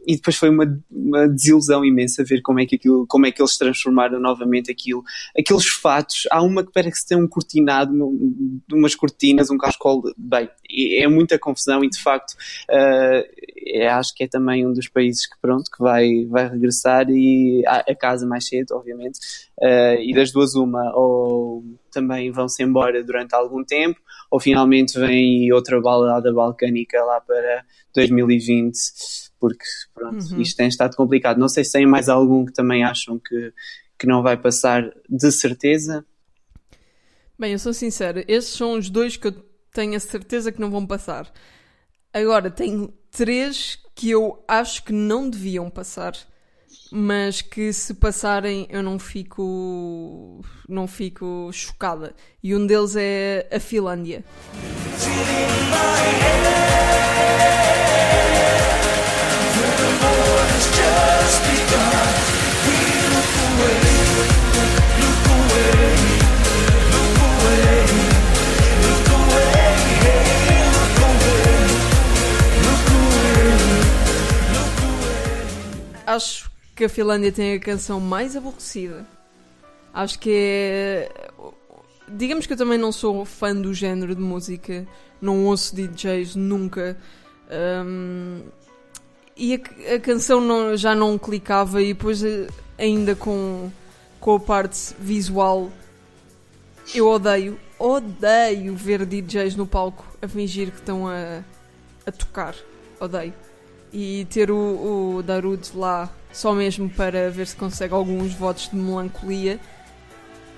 E 0.06 0.16
depois 0.16 0.36
foi 0.36 0.50
uma, 0.50 0.66
uma 0.92 1.28
desilusão 1.28 1.84
imensa 1.86 2.24
ver 2.24 2.42
como 2.42 2.60
é, 2.60 2.66
que 2.66 2.76
aquilo, 2.76 3.06
como 3.08 3.26
é 3.26 3.32
que 3.32 3.42
eles 3.42 3.58
transformaram 3.58 4.20
novamente 4.20 4.72
aquilo. 4.72 5.04
Aqueles 5.38 5.68
fatos, 5.68 6.24
há 6.32 6.42
uma 6.42 6.64
que 6.66 6.72
parece 6.74 7.08
tem 7.08 7.18
um 7.18 7.28
cortinado, 7.28 7.94
um- 7.94 8.60
umas 8.74 8.96
cortinas, 8.96 9.50
um 9.50 9.58
cascol. 9.58 10.02
Bem, 10.18 10.50
é 10.98 11.08
muita 11.08 11.40
confusão 11.40 11.84
e 11.84 11.90
de 11.90 12.02
facto 12.02 12.34
é- 12.70 13.88
acho 13.88 14.14
que 14.14 14.24
é 14.24 14.28
também 14.28 14.66
um 14.68 14.74
dos 14.74 14.88
países 14.88 15.26
que 15.28 15.38
pronto, 15.42 15.70
que 15.72 15.82
vai, 15.82 16.26
vai 16.26 16.50
regressar 16.50 17.10
e 17.10 17.64
a, 17.66 17.78
a 17.92 17.96
casa 17.96 18.26
mais 18.28 18.48
cedo, 18.48 18.72
obviamente. 18.76 19.20
Eh, 19.62 20.04
e 20.10 20.14
das 20.14 20.32
duas 20.32 20.56
uma, 20.56 20.92
ou 20.96 21.64
também 21.92 22.32
vão-se 22.32 22.62
embora 22.64 23.04
durante 23.04 23.34
algum 23.36 23.64
tempo, 23.64 24.00
ou 24.30 24.40
finalmente 24.40 25.00
vem 25.00 25.52
outra 25.54 25.80
balada 25.80 26.34
balcânica 26.34 27.02
lá 27.04 27.22
para 27.22 27.64
2020, 27.96 28.76
porque 29.44 29.66
pronto, 29.94 30.24
Uhum. 30.32 30.40
isto 30.40 30.56
tem 30.56 30.70
estado 30.70 30.96
complicado. 30.96 31.38
Não 31.38 31.50
sei 31.50 31.66
se 31.66 31.74
tem 31.74 31.86
mais 31.86 32.08
algum 32.08 32.46
que 32.46 32.54
também 32.54 32.82
acham 32.86 33.20
que, 33.20 33.52
que 34.00 34.08
não 34.08 34.24
vai 34.24 34.38
passar 34.38 34.90
de 35.10 35.32
certeza? 35.34 36.06
Bem, 37.38 37.52
eu 37.52 37.60
sou 37.60 37.74
sincera, 37.74 38.24
estes 38.26 38.56
são 38.56 38.72
os 38.72 38.90
dois 38.90 39.18
que 39.18 39.28
eu 39.28 39.34
tenho 39.74 39.98
a 39.98 40.00
certeza 40.00 40.50
que 40.50 40.62
não 40.62 40.72
vão 40.72 40.88
passar. 40.88 41.30
Agora, 42.14 42.50
tenho 42.50 42.94
três 43.12 43.78
que 43.94 44.12
eu 44.12 44.42
acho 44.48 44.82
que 44.86 44.94
não 44.94 45.30
deviam 45.30 45.70
passar, 45.70 46.14
mas 46.90 47.42
que 47.42 47.74
se 47.74 47.96
passarem 47.96 48.66
eu 48.70 48.82
não 48.82 48.98
fico 48.98 50.40
não 50.70 50.88
fico 50.88 51.50
chocada. 51.52 52.16
E 52.42 52.56
um 52.56 52.66
deles 52.66 52.96
é 52.96 53.50
a 53.52 53.60
Finlândia. 53.60 54.24
Acho 76.14 76.52
que 76.76 76.86
a 76.86 76.90
Finlândia 76.90 77.32
tem 77.32 77.54
a 77.54 77.60
canção 77.60 78.00
mais 78.00 78.36
aborrecida. 78.36 79.04
Acho 79.92 80.20
que 80.20 80.30
é. 80.32 81.12
Digamos 82.08 82.46
que 82.46 82.54
eu 82.54 82.58
também 82.58 82.78
não 82.78 82.92
sou 82.92 83.26
fã 83.26 83.56
do 83.56 83.74
género 83.74 84.14
de 84.14 84.22
música, 84.22 84.86
não 85.20 85.46
ouço 85.46 85.76
DJs 85.76 86.36
nunca. 86.36 86.96
Um, 87.50 88.44
e 89.36 89.56
a, 89.56 89.96
a 89.96 90.00
canção 90.00 90.40
não, 90.40 90.76
já 90.78 90.96
não 90.96 91.18
clicava, 91.18 91.82
e 91.82 91.94
depois, 91.94 92.24
eh, 92.24 92.48
ainda 92.78 93.16
com, 93.16 93.72
com 94.20 94.36
a 94.36 94.40
parte 94.40 94.94
visual, 95.00 95.72
eu 96.94 97.08
odeio, 97.08 97.60
odeio 97.80 98.76
ver 98.76 99.06
DJs 99.06 99.56
no 99.56 99.66
palco 99.66 100.06
a 100.22 100.28
fingir 100.28 100.72
que 100.72 100.78
estão 100.78 101.08
a, 101.08 101.44
a 102.06 102.12
tocar. 102.12 102.56
Odeio. 103.00 103.34
E 103.92 104.26
ter 104.30 104.50
o, 104.50 105.18
o 105.18 105.24
Darude 105.24 105.72
lá 105.76 106.10
só 106.32 106.54
mesmo 106.54 106.90
para 106.90 107.30
ver 107.30 107.48
se 107.48 107.56
consegue 107.56 107.94
alguns 107.94 108.34
votos 108.34 108.70
de 108.70 108.76
melancolia. 108.76 109.60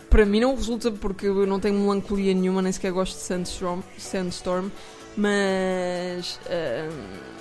Para 0.10 0.26
mim 0.26 0.40
não 0.40 0.56
resulta 0.56 0.90
porque 0.92 1.28
eu 1.28 1.46
não 1.46 1.60
tenho 1.60 1.78
melancolia 1.78 2.34
nenhuma, 2.34 2.62
nem 2.62 2.72
sequer 2.72 2.92
gosto 2.92 3.16
de 3.16 3.24
Sandstorm, 3.24 3.82
Sandstorm 3.98 4.70
mas 5.18 6.40
hum, 6.50 7.35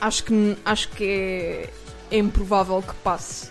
acho 0.00 0.24
que, 0.24 0.56
acho 0.64 0.88
que 0.90 1.04
é, 1.04 2.16
é 2.16 2.18
improvável 2.18 2.82
que 2.82 2.94
passe. 2.96 3.48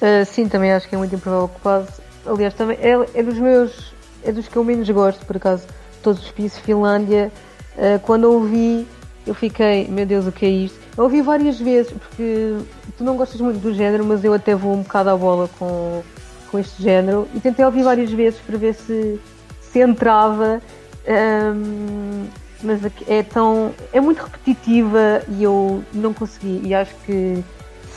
Uh, 0.00 0.24
sim, 0.26 0.48
também 0.48 0.72
acho 0.72 0.88
que 0.88 0.94
é 0.94 0.98
muito 0.98 1.14
improvável 1.14 1.48
que 1.48 1.60
passe. 1.60 2.02
Aliás, 2.26 2.54
também 2.54 2.76
é, 2.80 2.92
é 3.14 3.22
dos 3.22 3.38
meus. 3.38 3.92
é 4.24 4.32
dos 4.32 4.48
que 4.48 4.56
eu 4.56 4.64
menos 4.64 4.88
gosto, 4.90 5.24
por 5.26 5.36
acaso, 5.36 5.66
todos 6.02 6.24
os 6.24 6.30
países 6.30 6.58
Finlândia. 6.58 7.32
Uh, 7.76 7.98
quando 8.00 8.24
ouvi, 8.24 8.86
eu 9.26 9.34
fiquei, 9.34 9.86
meu 9.88 10.04
Deus, 10.04 10.26
o 10.26 10.32
que 10.32 10.44
é 10.44 10.48
isto? 10.48 10.78
Eu 10.96 11.04
ouvi 11.04 11.22
várias 11.22 11.58
vezes, 11.58 11.92
porque 11.92 12.58
tu 12.98 13.04
não 13.04 13.16
gostas 13.16 13.40
muito 13.40 13.60
do 13.60 13.72
género, 13.72 14.04
mas 14.04 14.24
eu 14.24 14.34
até 14.34 14.54
vou 14.54 14.74
um 14.74 14.82
bocado 14.82 15.10
à 15.10 15.16
bola 15.16 15.48
com, 15.58 16.02
com 16.50 16.58
este 16.58 16.82
género 16.82 17.26
e 17.34 17.40
tentei 17.40 17.64
ouvir 17.64 17.82
várias 17.82 18.10
vezes 18.10 18.38
para 18.40 18.58
ver 18.58 18.74
se, 18.74 19.18
se 19.60 19.80
entrava. 19.80 20.60
Um, 21.08 22.26
mas 22.62 22.80
é 23.06 23.22
tão. 23.22 23.74
é 23.92 24.00
muito 24.00 24.22
repetitiva 24.22 25.22
e 25.28 25.42
eu 25.42 25.84
não 25.92 26.12
consegui. 26.14 26.60
E 26.64 26.74
acho 26.74 26.94
que 27.06 27.42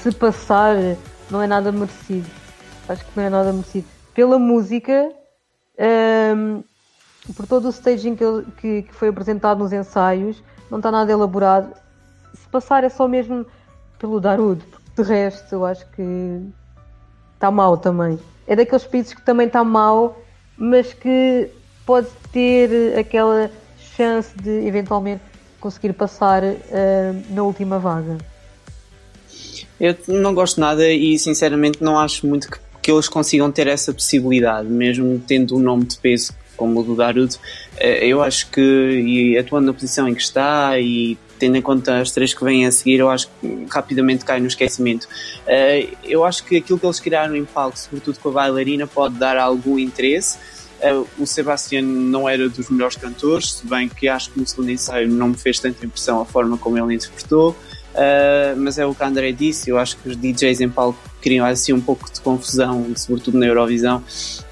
se 0.01 0.11
passar 0.11 0.75
não 1.29 1.41
é 1.41 1.47
nada 1.47 1.71
merecido. 1.71 2.29
Acho 2.87 3.03
que 3.05 3.11
não 3.15 3.23
é 3.23 3.29
nada 3.29 3.51
merecido. 3.51 3.87
Pela 4.13 4.39
música, 4.39 5.11
um, 6.35 6.63
por 7.35 7.47
todo 7.47 7.65
o 7.65 7.69
staging 7.69 8.15
que, 8.15 8.25
que, 8.57 8.81
que 8.83 8.93
foi 8.93 9.09
apresentado 9.09 9.59
nos 9.59 9.73
ensaios, 9.73 10.43
não 10.69 10.79
está 10.79 10.91
nada 10.91 11.11
elaborado 11.11 11.73
se 12.35 12.47
passar 12.49 12.83
é 12.83 12.89
só 12.89 13.07
mesmo 13.07 13.45
pelo 13.97 14.19
Darude, 14.19 14.63
porque 14.65 15.01
de 15.01 15.09
resto 15.09 15.55
eu 15.55 15.65
acho 15.65 15.85
que 15.91 16.41
está 17.33 17.49
mal 17.49 17.77
também. 17.77 18.19
É 18.47 18.55
daqueles 18.55 18.85
países 18.85 19.13
que 19.13 19.21
também 19.21 19.47
está 19.47 19.63
mal, 19.63 20.19
mas 20.57 20.93
que 20.93 21.49
pode 21.85 22.07
ter 22.31 22.97
aquela 22.97 23.49
chance 23.95 24.35
de 24.35 24.67
eventualmente 24.67 25.21
conseguir 25.59 25.93
passar 25.93 26.43
uh, 26.43 26.55
na 27.29 27.43
última 27.43 27.79
vaga. 27.79 28.17
Eu 29.79 29.95
não 30.07 30.33
gosto 30.33 30.59
nada 30.59 30.87
e 30.87 31.17
sinceramente 31.19 31.83
não 31.83 31.99
acho 31.99 32.25
muito 32.25 32.49
que, 32.49 32.57
que 32.81 32.91
eles 32.91 33.09
consigam 33.09 33.51
ter 33.51 33.67
essa 33.67 33.93
possibilidade, 33.93 34.67
mesmo 34.67 35.21
tendo 35.27 35.55
um 35.55 35.59
nome 35.59 35.85
de 35.85 35.97
peso 35.97 36.33
como 36.55 36.79
o 36.79 36.83
do 36.83 36.95
Darude. 36.95 37.37
Eh, 37.77 38.07
eu 38.07 38.21
acho 38.21 38.49
que, 38.49 38.61
e 38.61 39.37
atuando 39.37 39.67
na 39.67 39.73
posição 39.73 40.07
em 40.07 40.15
que 40.15 40.21
está 40.21 40.79
e 40.79 41.17
tendo 41.37 41.57
em 41.57 41.61
conta 41.61 41.99
as 41.99 42.11
três 42.11 42.33
que 42.33 42.43
vêm 42.43 42.65
a 42.65 42.71
seguir, 42.71 42.99
eu 42.99 43.09
acho 43.09 43.27
que 43.41 43.67
rapidamente 43.69 44.23
cai 44.23 44.39
no 44.39 44.47
esquecimento. 44.47 45.03
Uh, 45.45 45.95
eu 46.03 46.23
acho 46.23 46.45
que 46.45 46.55
aquilo 46.55 46.79
que 46.79 46.85
eles 46.85 46.99
criaram 46.99 47.35
em 47.35 47.43
palco, 47.43 47.77
sobretudo 47.77 48.19
com 48.19 48.29
a 48.29 48.31
bailarina, 48.31 48.87
pode 48.87 49.15
dar 49.15 49.37
algum 49.37 49.77
interesse. 49.77 50.37
Uh, 50.81 51.07
o 51.17 51.25
Sebastião 51.25 51.81
não 51.81 52.27
era 52.27 52.49
dos 52.49 52.69
melhores 52.69 52.95
cantores, 52.95 53.53
se 53.53 53.65
bem 53.65 53.87
que 53.87 54.07
acho 54.07 54.31
que 54.31 54.39
no 54.39 54.47
segundo 54.47 54.71
ensaio 54.71 55.07
não 55.07 55.29
me 55.29 55.37
fez 55.37 55.59
tanta 55.59 55.85
impressão 55.85 56.21
a 56.21 56.25
forma 56.25 56.57
como 56.57 56.77
ele 56.77 56.93
interpretou. 56.93 57.55
Uh, 57.95 58.57
mas 58.57 58.77
é 58.77 58.85
o 58.85 58.93
que 58.93 59.03
a 59.03 59.07
André 59.07 59.31
disse, 59.31 59.69
eu 59.69 59.77
acho 59.77 59.95
que 59.97 60.09
os 60.09 60.17
DJs 60.17 60.59
em 60.59 60.69
palco 60.69 60.99
criam 61.21 61.45
assim 61.45 61.71
um 61.71 61.79
pouco 61.79 62.11
de 62.11 62.19
confusão, 62.19 62.85
sobretudo 62.95 63.37
na 63.37 63.45
Eurovisão, 63.45 64.03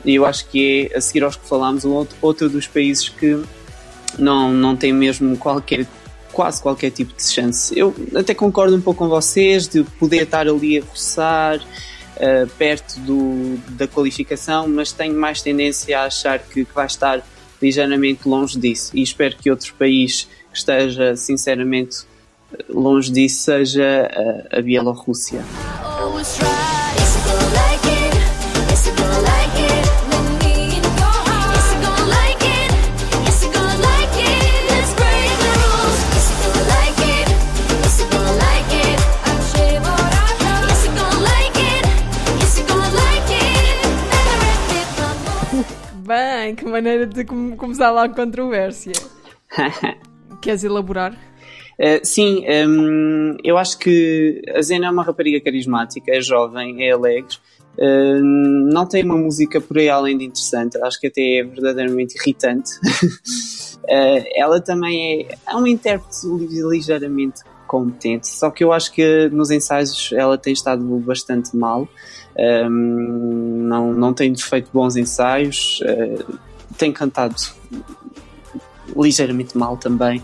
e 0.05 0.15
eu 0.15 0.25
acho 0.25 0.47
que 0.47 0.89
é, 0.91 0.97
a 0.97 1.01
seguir 1.01 1.23
aos 1.23 1.35
que 1.35 1.47
falámos, 1.47 1.83
outro, 1.83 2.15
outro 2.21 2.49
dos 2.49 2.67
países 2.67 3.09
que 3.09 3.43
não, 4.17 4.51
não 4.51 4.75
tem 4.77 4.93
mesmo 4.93 5.37
qualquer 5.37 5.85
quase 6.31 6.61
qualquer 6.61 6.89
tipo 6.89 7.13
de 7.15 7.23
chance. 7.23 7.77
Eu 7.77 7.93
até 8.15 8.33
concordo 8.33 8.75
um 8.75 8.81
pouco 8.81 9.03
com 9.03 9.09
vocês 9.09 9.67
de 9.67 9.83
poder 9.83 10.23
estar 10.23 10.47
ali 10.47 10.79
a 10.79 10.83
roçar 10.83 11.61
uh, 12.17 12.47
perto 12.57 12.99
do, 12.99 13.57
da 13.69 13.87
qualificação, 13.87 14.67
mas 14.67 14.91
tenho 14.91 15.15
mais 15.15 15.41
tendência 15.41 15.99
a 15.99 16.05
achar 16.05 16.39
que, 16.39 16.65
que 16.65 16.73
vai 16.73 16.85
estar 16.85 17.23
ligeiramente 17.61 18.27
longe 18.27 18.59
disso 18.59 18.91
e 18.93 19.01
espero 19.01 19.37
que 19.37 19.49
outro 19.49 19.73
país 19.75 20.27
que 20.51 20.57
esteja 20.57 21.15
sinceramente 21.15 22.05
longe 22.69 23.11
disso 23.11 23.43
seja 23.43 24.09
a, 24.51 24.59
a 24.59 24.61
Bielorrússia. 24.61 25.43
Bem, 46.43 46.55
que 46.55 46.65
maneira 46.65 47.07
de 47.07 47.23
começar 47.23 47.89
lá 47.89 48.03
a 48.03 48.09
controvérsia. 48.09 48.91
Queres 50.41 50.65
elaborar? 50.65 51.13
Uh, 51.79 52.03
sim, 52.03 52.43
um, 52.67 53.37
eu 53.41 53.57
acho 53.57 53.79
que 53.79 54.41
a 54.53 54.61
Zena 54.61 54.87
é 54.87 54.89
uma 54.89 55.05
rapariga 55.05 55.39
carismática, 55.39 56.13
é 56.13 56.19
jovem, 56.19 56.85
é 56.85 56.91
alegre, 56.91 57.37
uh, 57.77 58.21
não 58.73 58.85
tem 58.85 59.05
uma 59.05 59.15
música 59.15 59.61
por 59.61 59.77
aí 59.77 59.87
além 59.87 60.17
de 60.17 60.25
interessante, 60.25 60.77
acho 60.83 60.99
que 60.99 61.07
até 61.07 61.37
é 61.37 61.43
verdadeiramente 61.45 62.17
irritante. 62.17 62.71
uh, 62.75 64.25
ela 64.35 64.59
também 64.59 65.21
é, 65.21 65.37
é 65.49 65.55
uma 65.55 65.69
intérprete 65.69 66.27
ligeiramente 66.27 67.39
competente, 67.65 68.27
só 68.27 68.51
que 68.51 68.65
eu 68.65 68.73
acho 68.73 68.91
que 68.91 69.29
nos 69.29 69.49
ensaios 69.49 70.11
ela 70.11 70.37
tem 70.37 70.51
estado 70.51 70.83
bastante 70.99 71.55
mal. 71.55 71.87
Não, 72.37 73.93
não 73.93 74.13
tem 74.13 74.35
feito 74.35 74.69
bons 74.73 74.95
ensaios, 74.95 75.79
uh, 75.81 76.39
tem 76.77 76.91
cantado 76.91 77.35
ligeiramente 78.95 79.57
mal 79.57 79.77
também. 79.77 80.21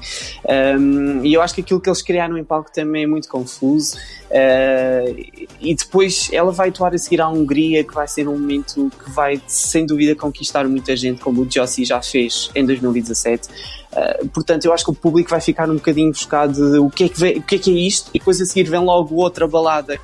Um, 0.78 1.24
e 1.24 1.34
eu 1.34 1.42
acho 1.42 1.56
que 1.56 1.62
aquilo 1.62 1.80
que 1.80 1.90
eles 1.90 2.02
criaram 2.02 2.38
em 2.38 2.44
palco 2.44 2.72
também 2.72 3.04
é 3.04 3.08
muito 3.08 3.28
confuso. 3.28 3.98
Uh, 4.30 5.48
e 5.60 5.76
depois 5.76 6.30
ela 6.32 6.52
vai 6.52 6.70
atuar 6.70 6.94
a 6.94 6.98
seguir 6.98 7.22
à 7.22 7.30
Hungria, 7.30 7.84
que 7.84 7.94
vai 7.94 8.08
ser 8.08 8.28
um 8.28 8.38
momento 8.38 8.92
que 9.04 9.10
vai 9.12 9.42
sem 9.48 9.86
dúvida 9.86 10.16
conquistar 10.16 10.68
muita 10.68 10.96
gente, 10.96 11.22
como 11.22 11.42
o 11.42 11.48
Jossi 11.50 11.86
já 11.86 12.02
fez 12.02 12.50
em 12.54 12.66
2017. 12.66 13.48
Uh, 13.92 14.28
portanto, 14.30 14.66
eu 14.66 14.74
acho 14.74 14.84
que 14.84 14.92
o 14.92 14.96
público 14.96 15.30
vai 15.30 15.42
ficar 15.42 15.70
um 15.70 15.76
bocadinho 15.76 16.12
buscado 16.12 16.54
de 16.54 16.78
o 16.78 16.90
que 16.90 17.06
é 17.06 17.10
que, 17.10 17.20
vem, 17.20 17.38
o 17.38 17.44
que, 17.44 17.56
é, 17.56 17.60
que 17.60 17.72
é 17.72 17.74
isto, 17.74 18.10
e 18.14 18.20
depois 18.20 18.40
a 18.42 18.46
seguir 18.46 18.70
vem 18.70 18.80
logo 18.80 19.16
outra 19.16 19.48
balada 19.48 20.00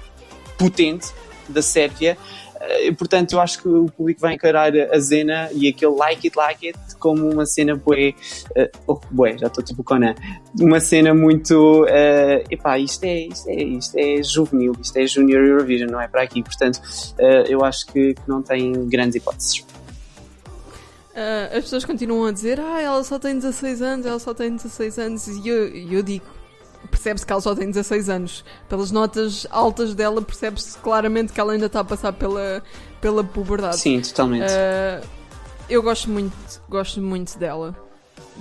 potente 0.57 1.07
da 1.49 1.61
Sérvia. 1.61 2.17
eh, 2.61 2.91
portanto, 2.93 3.33
eu 3.33 3.39
acho 3.39 3.61
que 3.61 3.67
o 3.67 3.85
público 3.85 4.21
vai 4.21 4.33
encarar 4.33 4.71
a 4.75 4.99
Zena 4.99 5.49
e 5.53 5.67
aquele 5.67 5.95
like 5.95 6.27
it, 6.27 6.37
like 6.37 6.67
it 6.67 6.79
como 7.05 7.29
uma 7.29 7.45
cena 7.45 7.75
bué, 7.75 8.15
uh, 8.57 8.69
oh, 8.87 8.99
bué, 9.11 9.37
já 9.37 9.45
estou 9.45 9.63
tipo 9.63 9.83
Conan, 9.83 10.15
uma 10.59 10.79
cena 10.79 11.13
muito, 11.13 11.83
uh, 11.83 12.43
epá, 12.49 12.79
isto 12.79 13.03
é, 13.03 13.27
isto 13.27 13.47
é, 13.47 13.63
isto 13.63 13.95
é 13.95 14.23
juvenil, 14.23 14.73
isto 14.81 14.97
é 14.97 15.05
Junior 15.05 15.43
Eurovision, 15.43 15.91
não 15.91 16.01
é 16.01 16.07
para 16.07 16.23
aqui, 16.23 16.41
portanto, 16.41 16.77
uh, 16.77 17.45
eu 17.47 17.63
acho 17.63 17.85
que, 17.87 18.15
que 18.15 18.27
não 18.27 18.41
tem 18.41 18.73
grandes 18.87 19.17
hipóteses. 19.17 19.59
Uh, 21.15 21.55
as 21.55 21.63
pessoas 21.63 21.85
continuam 21.85 22.25
a 22.25 22.31
dizer, 22.31 22.59
ah, 22.59 22.81
ela 22.81 23.03
só 23.03 23.19
tem 23.19 23.35
16 23.35 23.81
anos, 23.83 24.05
ela 24.05 24.19
só 24.19 24.33
tem 24.33 24.55
16 24.55 24.97
anos, 24.97 25.27
e 25.27 25.47
eu, 25.47 25.67
eu 25.67 26.01
digo, 26.01 26.25
percebe-se 26.85 27.25
que 27.25 27.31
ela 27.31 27.41
só 27.41 27.55
tem 27.55 27.67
16 27.67 28.09
anos. 28.09 28.45
Pelas 28.69 28.91
notas 28.91 29.47
altas 29.49 29.93
dela, 29.93 30.21
percebe-se 30.21 30.77
claramente 30.79 31.33
que 31.33 31.39
ela 31.39 31.53
ainda 31.53 31.65
está 31.65 31.81
a 31.81 31.83
passar 31.83 32.13
pela, 32.13 32.63
pela 33.01 33.23
puberdade. 33.23 33.77
Sim, 33.77 34.01
totalmente. 34.01 34.45
Uh, 34.45 35.07
eu 35.69 35.81
gosto 35.81 36.09
muito, 36.09 36.35
gosto 36.69 37.01
muito 37.01 37.37
dela. 37.37 37.75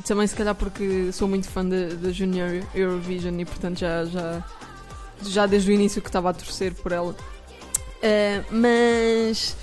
Também 0.06 0.26
se 0.26 0.34
calhar 0.34 0.54
porque 0.54 1.12
sou 1.12 1.28
muito 1.28 1.48
fã 1.48 1.64
da 1.64 2.10
Junior 2.10 2.64
Eurovision 2.74 3.38
e 3.38 3.44
portanto 3.44 3.78
já, 3.78 4.04
já, 4.04 4.44
já 5.22 5.46
desde 5.46 5.70
o 5.70 5.74
início 5.74 6.02
que 6.02 6.08
estava 6.08 6.30
a 6.30 6.32
torcer 6.32 6.74
por 6.74 6.90
ela. 6.90 7.12
Uh, 7.12 8.44
mas 8.50 9.56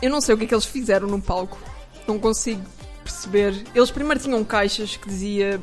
eu 0.00 0.10
não 0.10 0.20
sei 0.20 0.34
o 0.34 0.38
que 0.38 0.44
é 0.44 0.46
que 0.46 0.54
eles 0.54 0.64
fizeram 0.64 1.06
no 1.06 1.20
palco 1.20 1.58
não 2.06 2.18
consigo 2.18 2.62
perceber. 3.02 3.64
Eles 3.74 3.90
primeiro 3.90 4.20
tinham 4.20 4.42
caixas 4.44 4.96
que 4.96 5.08
dizia 5.08 5.60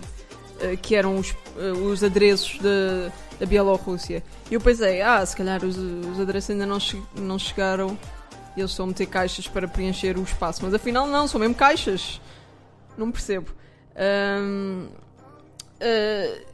que 0.81 0.95
eram 0.95 1.17
os, 1.17 1.31
uh, 1.31 1.77
os 1.85 2.03
adereços 2.03 2.59
da, 2.59 3.11
da 3.39 3.45
Bielorrússia. 3.45 4.23
E 4.49 4.53
eu 4.53 4.61
pensei, 4.61 5.01
ah, 5.01 5.25
se 5.25 5.35
calhar 5.35 5.63
os, 5.63 5.77
os 5.77 6.19
adereços 6.19 6.51
ainda 6.51 6.65
não, 6.65 6.79
che 6.79 7.01
não 7.15 7.37
chegaram 7.39 7.97
e 8.55 8.59
eles 8.59 8.79
a 8.79 8.85
meter 8.85 9.05
caixas 9.05 9.47
para 9.47 9.67
preencher 9.67 10.17
o 10.17 10.23
espaço. 10.23 10.61
Mas 10.63 10.73
afinal, 10.73 11.07
não, 11.07 11.27
são 11.27 11.39
mesmo 11.39 11.55
caixas. 11.55 12.21
Não 12.97 13.11
percebo. 13.11 13.51
Um, 13.95 14.87
uh, 14.87 14.91
eh, 15.79 16.45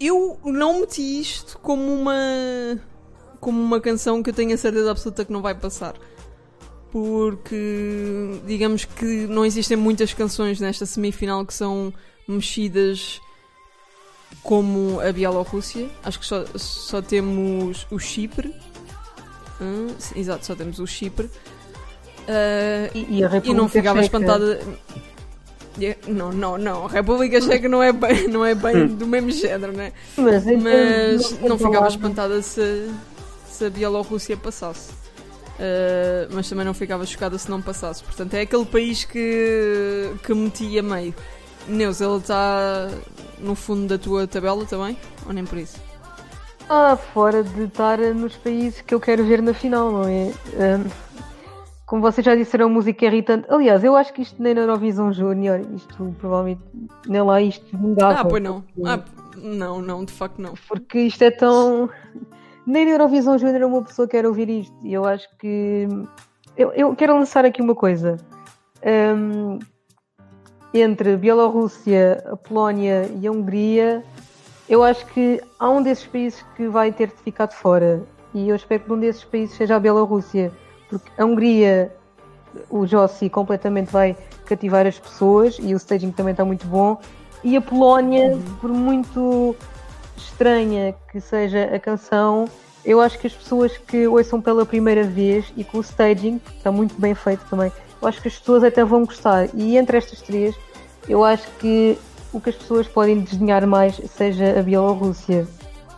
eu 0.00 0.38
não 0.44 0.80
meti 0.80 1.20
isto 1.20 1.58
como 1.58 1.82
uma 1.92 2.80
como 3.38 3.58
uma 3.58 3.80
canção 3.80 4.22
que 4.22 4.30
eu 4.30 4.34
tenho 4.34 4.52
a 4.52 4.56
certeza 4.56 4.90
absoluta 4.90 5.24
que 5.24 5.32
não 5.32 5.40
vai 5.40 5.54
passar 5.54 5.94
porque 6.90 8.40
digamos 8.46 8.84
que 8.84 9.26
não 9.26 9.44
existem 9.44 9.76
muitas 9.76 10.12
canções 10.12 10.60
nesta 10.60 10.84
semifinal 10.84 11.46
que 11.46 11.54
são 11.54 11.92
mexidas 12.30 13.20
como 14.42 15.00
a 15.00 15.12
Bielorrússia. 15.12 15.88
Acho 16.02 16.18
que 16.20 16.26
só, 16.26 16.44
só 16.56 17.02
temos 17.02 17.86
o 17.90 17.98
Chipre. 17.98 18.54
Hum, 19.60 19.88
exato, 20.16 20.46
só 20.46 20.54
temos 20.54 20.78
o 20.78 20.86
Chipre. 20.86 21.26
Uh, 21.26 22.90
e, 22.94 23.18
e, 23.18 23.24
a 23.24 23.28
República 23.28 23.50
e 23.50 23.54
não 23.54 23.68
ficava 23.68 24.02
Checa. 24.02 24.16
espantada. 24.16 24.60
Não, 26.06 26.32
não, 26.32 26.58
não. 26.58 26.86
A 26.86 26.88
República 26.88 27.40
Checa 27.40 27.68
não 27.68 27.82
é 27.82 27.92
bem, 27.92 28.28
não 28.28 28.44
é 28.44 28.54
bem 28.54 28.86
do 28.86 29.06
mesmo 29.06 29.30
género, 29.30 29.72
né? 29.72 29.92
Mas, 30.16 30.46
então, 30.46 30.62
Mas 30.62 31.40
não, 31.40 31.48
não 31.50 31.58
ficava 31.58 31.88
espantada 31.88 32.42
se, 32.42 32.90
se 33.46 33.64
a 33.64 33.70
Bielorrússia 33.70 34.36
passasse. 34.36 34.92
Uh, 35.60 36.32
mas 36.32 36.48
também 36.48 36.64
não 36.64 36.72
ficava 36.72 37.04
chocada 37.04 37.36
se 37.36 37.50
não 37.50 37.60
passasse. 37.60 38.02
Portanto, 38.02 38.34
é 38.34 38.40
aquele 38.42 38.64
país 38.64 39.04
que, 39.04 40.10
que 40.22 40.32
metia 40.32 40.82
meio. 40.82 41.14
Neus, 41.70 42.00
ele 42.00 42.16
está 42.16 42.88
no 43.38 43.54
fundo 43.54 43.86
da 43.86 43.98
tua 43.98 44.26
tabela 44.26 44.64
também? 44.64 44.96
Ou 45.26 45.32
nem 45.32 45.44
por 45.44 45.58
isso? 45.58 45.80
Ah, 46.68 46.96
fora 46.96 47.42
de 47.42 47.64
estar 47.64 47.98
nos 47.98 48.36
países 48.36 48.80
que 48.80 48.94
eu 48.94 49.00
quero 49.00 49.24
ver 49.24 49.42
na 49.42 49.52
final, 49.52 49.90
não 49.90 50.04
é? 50.04 50.32
Um, 50.54 50.90
como 51.86 52.02
vocês 52.02 52.24
já 52.24 52.36
disseram, 52.36 52.68
música 52.68 53.06
irritante. 53.06 53.46
Aliás, 53.48 53.82
eu 53.82 53.96
acho 53.96 54.12
que 54.12 54.22
isto 54.22 54.40
nem 54.40 54.54
na 54.54 54.60
Eurovision 54.60 55.12
Júnior, 55.12 55.60
isto 55.74 56.14
provavelmente 56.20 56.62
nem 57.08 57.22
lá 57.22 57.40
isto 57.40 57.76
vingava. 57.76 58.20
Ah, 58.20 58.24
pois 58.24 58.42
não. 58.42 58.64
Ah, 58.84 59.00
não, 59.36 59.82
não, 59.82 60.04
de 60.04 60.12
facto 60.12 60.40
não. 60.40 60.54
Porque 60.68 61.00
isto 61.00 61.22
é 61.22 61.30
tão 61.32 61.90
nem 62.66 62.84
na 62.84 62.92
Eurovisão 62.92 63.36
Júnior 63.38 63.62
uma 63.64 63.82
pessoa 63.82 64.06
quer 64.06 64.24
ouvir 64.24 64.48
isto. 64.48 64.74
E 64.84 64.92
eu 64.92 65.04
acho 65.04 65.28
que. 65.38 65.88
Eu, 66.56 66.72
eu 66.72 66.94
quero 66.94 67.14
lançar 67.14 67.44
aqui 67.44 67.60
uma 67.60 67.74
coisa. 67.74 68.16
Um, 68.84 69.58
entre 70.72 71.16
Bielorrússia, 71.16 72.22
a 72.30 72.36
Polónia 72.36 73.10
e 73.20 73.26
a 73.26 73.32
Hungria, 73.32 74.04
eu 74.68 74.84
acho 74.84 75.04
que 75.06 75.40
há 75.58 75.68
um 75.68 75.82
desses 75.82 76.06
países 76.06 76.44
que 76.56 76.68
vai 76.68 76.92
ter 76.92 77.08
de 77.08 77.56
fora. 77.56 78.02
E 78.32 78.48
eu 78.48 78.54
espero 78.54 78.84
que 78.84 78.92
um 78.92 79.00
desses 79.00 79.24
países 79.24 79.56
seja 79.56 79.76
a 79.76 79.80
Bielorrússia. 79.80 80.52
Porque 80.88 81.10
a 81.18 81.24
Hungria, 81.24 81.92
o 82.68 82.86
Jossi 82.86 83.28
completamente 83.28 83.90
vai 83.90 84.16
cativar 84.46 84.86
as 84.86 84.98
pessoas 84.98 85.58
e 85.60 85.74
o 85.74 85.76
staging 85.76 86.12
também 86.12 86.32
está 86.32 86.44
muito 86.44 86.66
bom. 86.66 87.00
E 87.42 87.56
a 87.56 87.60
Polónia, 87.60 88.38
por 88.60 88.70
muito 88.70 89.56
estranha 90.16 90.94
que 91.10 91.20
seja 91.20 91.64
a 91.74 91.80
canção, 91.80 92.48
eu 92.84 93.00
acho 93.00 93.18
que 93.18 93.26
as 93.26 93.32
pessoas 93.32 93.76
que 93.76 94.06
ouçam 94.06 94.40
pela 94.40 94.64
primeira 94.64 95.02
vez 95.02 95.52
e 95.56 95.64
com 95.64 95.78
o 95.78 95.80
staging, 95.80 96.38
que 96.38 96.56
está 96.56 96.70
muito 96.70 96.98
bem 97.00 97.14
feito 97.14 97.44
também, 97.50 97.72
eu 98.00 98.08
acho 98.08 98.20
que 98.22 98.28
as 98.28 98.38
pessoas 98.38 98.64
até 98.64 98.84
vão 98.84 99.04
gostar. 99.04 99.48
E 99.54 99.76
entre 99.76 99.98
estas 99.98 100.20
três, 100.22 100.56
eu 101.10 101.24
acho 101.24 101.50
que 101.58 101.98
o 102.32 102.40
que 102.40 102.50
as 102.50 102.56
pessoas 102.56 102.86
podem 102.86 103.20
desenhar 103.20 103.66
mais 103.66 104.00
seja 104.16 104.58
a 104.58 104.62
Bielorrússia. 104.62 105.46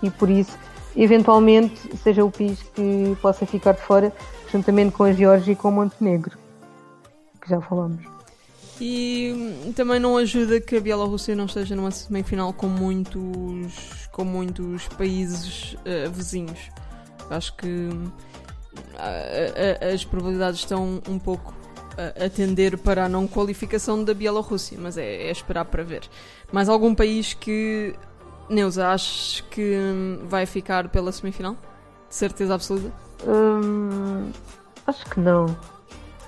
E 0.03 0.11
por 0.11 0.31
isso, 0.31 0.59
eventualmente, 0.97 1.79
seja 1.99 2.25
o 2.25 2.31
país 2.31 2.63
que 2.75 3.17
possa 3.21 3.45
ficar 3.45 3.73
de 3.73 3.83
fora, 3.83 4.13
juntamente 4.51 4.93
com 4.93 5.05
a 5.05 5.13
Geórgia 5.13 5.53
e 5.53 5.57
com 5.57 5.69
o 5.69 5.73
Montenegro, 5.73 6.39
que 7.41 7.51
já 7.51 7.61
falamos. 7.61 8.01
E 8.81 9.73
também 9.77 10.01
não 10.01 10.17
ajuda 10.17 10.61
que 10.61 10.77
a 10.77 10.81
Bielorrússia 10.81 11.37
não 11.37 11.45
esteja 11.45 11.77
numa 11.77 11.91
semifinal 11.91 12.53
com 12.53 12.67
muitos, 12.67 14.09
com 14.11 14.25
muitos 14.25 14.89
países 14.89 15.75
uh, 15.75 16.11
vizinhos. 16.11 16.59
Acho 17.31 17.55
que 17.55 17.67
uh, 17.67 18.11
as 19.95 20.05
probabilidades 20.05 20.61
estão 20.61 21.01
um 21.07 21.19
pouco 21.19 21.55
a 21.97 22.29
tender 22.29 22.79
para 22.79 23.05
a 23.05 23.09
não 23.09 23.27
qualificação 23.27 24.03
da 24.03 24.15
Bielorrússia, 24.15 24.79
mas 24.81 24.97
é, 24.97 25.05
é, 25.05 25.31
esperar 25.31 25.65
para 25.65 25.83
ver. 25.83 26.03
Mais 26.51 26.69
algum 26.69 26.95
país 26.95 27.35
que, 27.35 27.95
Neuza, 28.49 28.89
achas 28.89 29.43
que 29.51 29.77
vai 30.25 30.47
ficar 30.47 30.89
pela 30.89 31.13
semifinal? 31.13 31.57
De 32.09 32.15
certeza 32.15 32.55
absoluta? 32.55 32.93
Hum, 33.27 34.31
acho 34.87 35.05
que 35.07 35.21
não. 35.21 35.47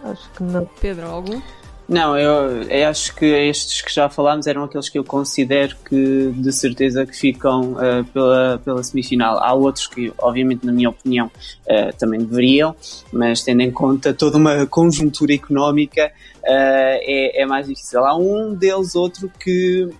Acho 0.04 0.30
que 0.32 0.42
não. 0.42 0.66
Pedro, 0.80 1.06
algum? 1.06 1.40
Não, 1.86 2.16
eu, 2.18 2.62
eu, 2.62 2.88
acho 2.88 3.14
que 3.14 3.26
estes 3.26 3.82
que 3.82 3.92
já 3.92 4.08
falámos 4.08 4.46
eram 4.46 4.64
aqueles 4.64 4.88
que 4.88 4.98
eu 4.98 5.04
considero 5.04 5.76
que 5.84 6.32
de 6.34 6.50
certeza 6.50 7.04
que 7.04 7.14
ficam 7.14 7.72
uh, 7.72 8.04
pela, 8.12 8.58
pela 8.64 8.82
semifinal. 8.82 9.38
Há 9.38 9.52
outros 9.52 9.86
que, 9.86 10.10
obviamente, 10.16 10.64
na 10.64 10.72
minha 10.72 10.88
opinião, 10.88 11.26
uh, 11.26 11.94
também 11.98 12.20
deveriam, 12.20 12.74
mas 13.12 13.42
tendo 13.42 13.60
em 13.60 13.70
conta 13.70 14.14
toda 14.14 14.38
uma 14.38 14.66
conjuntura 14.66 15.34
económica, 15.34 16.06
uh, 16.06 16.42
é, 16.46 17.42
é, 17.42 17.46
mais 17.46 17.66
difícil. 17.66 18.02
Há 18.02 18.16
um 18.16 18.54
deles, 18.54 18.94
outro 18.94 19.30
que 19.38 19.90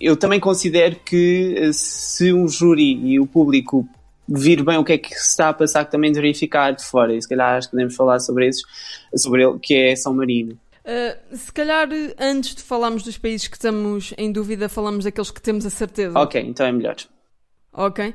eu 0.00 0.16
também 0.16 0.40
considero 0.40 0.96
que 1.04 1.70
se 1.72 2.32
um 2.32 2.48
júri 2.48 2.98
e 3.04 3.20
o 3.20 3.26
público 3.26 3.86
vir 4.28 4.64
bem 4.64 4.78
o 4.78 4.84
que 4.84 4.94
é 4.94 4.98
que 4.98 5.10
se 5.10 5.30
está 5.30 5.50
a 5.50 5.52
passar, 5.52 5.84
que 5.84 5.92
também 5.92 6.10
deveria 6.10 6.34
ficar 6.34 6.70
de 6.72 6.84
fora. 6.84 7.14
E 7.14 7.20
se 7.20 7.28
calhar 7.28 7.56
acho 7.56 7.68
que 7.68 7.72
podemos 7.72 7.94
falar 7.94 8.18
sobre 8.20 8.48
esses, 8.48 8.62
sobre 9.16 9.44
ele, 9.44 9.58
que 9.60 9.74
é 9.74 9.94
São 9.94 10.14
Marino. 10.14 10.58
Uh, 10.84 11.36
se 11.36 11.52
calhar 11.52 11.88
antes 12.18 12.56
de 12.56 12.62
falarmos 12.62 13.04
dos 13.04 13.16
países 13.16 13.46
que 13.46 13.56
estamos 13.56 14.12
em 14.18 14.32
dúvida, 14.32 14.68
falamos 14.68 15.04
daqueles 15.04 15.30
que 15.30 15.40
temos 15.40 15.64
a 15.64 15.70
certeza. 15.70 16.18
Ok, 16.18 16.40
então 16.40 16.66
é 16.66 16.72
melhor. 16.72 16.96
Ok. 17.72 18.12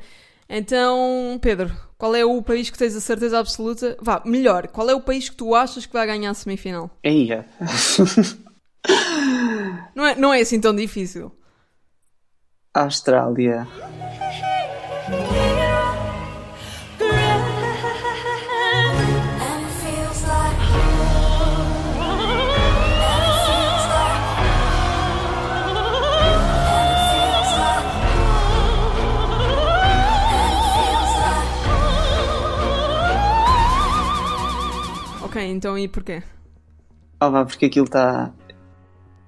Então, 0.49 1.37
Pedro, 1.41 1.75
qual 1.97 2.15
é 2.15 2.23
o 2.23 2.41
país 2.41 2.69
que 2.69 2.77
tens 2.77 2.95
a 2.95 3.01
certeza 3.01 3.39
absoluta? 3.39 3.97
Vá, 4.01 4.21
melhor, 4.25 4.67
qual 4.67 4.89
é 4.89 4.95
o 4.95 5.01
país 5.01 5.29
que 5.29 5.35
tu 5.35 5.55
achas 5.55 5.85
que 5.85 5.93
vai 5.93 6.07
ganhar 6.07 6.31
a 6.31 6.33
semifinal? 6.33 6.89
Eia. 7.03 7.45
não, 9.95 10.05
é, 10.05 10.15
não 10.15 10.33
é 10.33 10.41
assim 10.41 10.59
tão 10.59 10.75
difícil. 10.75 11.31
Austrália. 12.73 13.67
então 35.45 35.77
e 35.77 35.87
porquê? 35.87 36.23
Oh, 37.21 37.31
vá, 37.31 37.45
porque 37.45 37.65
aquilo 37.65 37.85
está. 37.85 38.33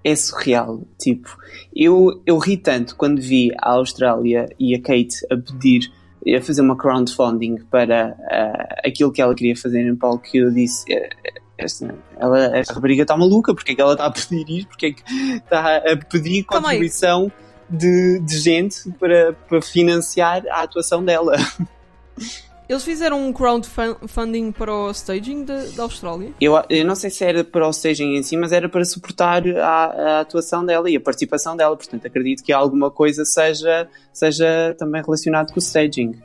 É 0.03 0.15
surreal. 0.15 0.81
Tipo, 0.97 1.37
eu, 1.75 2.21
eu 2.25 2.37
ri 2.37 2.55
tanto 2.55 2.95
quando 2.95 3.21
vi 3.21 3.51
a 3.59 3.71
Austrália 3.71 4.47
e 4.57 4.73
a 4.73 4.81
Kate 4.81 5.17
a 5.29 5.35
pedir 5.35 5.91
a 6.35 6.41
fazer 6.41 6.61
uma 6.61 6.77
crowdfunding 6.77 7.57
para 7.71 8.15
uh, 8.19 8.87
aquilo 8.87 9.11
que 9.11 9.21
ela 9.21 9.33
queria 9.33 9.55
fazer 9.55 9.81
em 9.81 9.95
palco 9.95 10.23
que 10.23 10.37
eu 10.37 10.51
disse 10.51 10.85
uh, 10.93 11.39
esta, 11.57 11.93
ela, 12.17 12.57
esta 12.57 12.73
rapariga 12.73 13.01
está 13.01 13.17
maluca, 13.17 13.53
porque 13.53 13.73
é 13.73 13.75
que 13.75 13.81
ela 13.81 13.93
está 13.93 14.05
a 14.05 14.11
pedir 14.11 14.49
isto, 14.49 14.67
porque 14.69 14.85
é 14.85 14.91
que 14.93 15.03
está 15.35 15.77
a 15.77 15.97
pedir 15.97 16.43
contribuição 16.43 17.31
de, 17.69 18.19
de 18.19 18.39
gente 18.39 18.89
para, 18.93 19.33
para 19.33 19.61
financiar 19.61 20.43
a 20.47 20.63
atuação 20.63 21.03
dela. 21.03 21.35
Eles 22.69 22.83
fizeram 22.83 23.19
um 23.19 23.33
crowdfunding 23.33 24.51
para 24.51 24.71
o 24.71 24.91
staging 24.91 25.43
da 25.43 25.81
Austrália? 25.81 26.31
Eu, 26.39 26.53
eu 26.69 26.85
não 26.85 26.93
sei 26.93 27.09
se 27.09 27.25
era 27.25 27.43
para 27.43 27.65
o 27.65 27.71
staging 27.71 28.15
em 28.15 28.21
si, 28.21 28.37
mas 28.37 28.51
era 28.51 28.69
para 28.69 28.85
suportar 28.85 29.41
a, 29.57 29.85
a, 29.85 30.19
atuação 30.19 30.63
dela 30.63 30.87
e 30.87 30.95
a 30.95 31.01
participação 31.01 31.57
dela. 31.57 31.75
Portanto, 31.75 32.05
acredito 32.05 32.43
que 32.43 32.53
alguma 32.53 32.91
coisa 32.91 33.25
seja, 33.25 33.89
seja 34.13 34.75
também 34.77 35.01
relacionado 35.01 35.51
com 35.51 35.55
o 35.55 35.63
staging. 35.63 36.21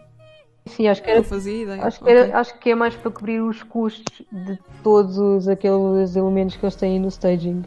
Sim, 0.67 0.87
acho 0.87 1.03
que 1.03 1.11
era. 1.11 1.21
Acho 1.21 2.05
que, 2.05 2.11
era, 2.11 2.39
acho 2.39 2.59
que 2.59 2.71
é 2.71 2.75
mais 2.75 2.95
para 2.95 3.11
cobrir 3.11 3.41
os 3.41 3.63
custos 3.63 4.21
de 4.31 4.59
todos 4.83 5.49
aqueles 5.49 6.15
elementos 6.15 6.57
que 6.57 6.65
eles 6.67 6.77
têm 6.77 7.01
no 7.01 7.09
staging. 7.09 7.63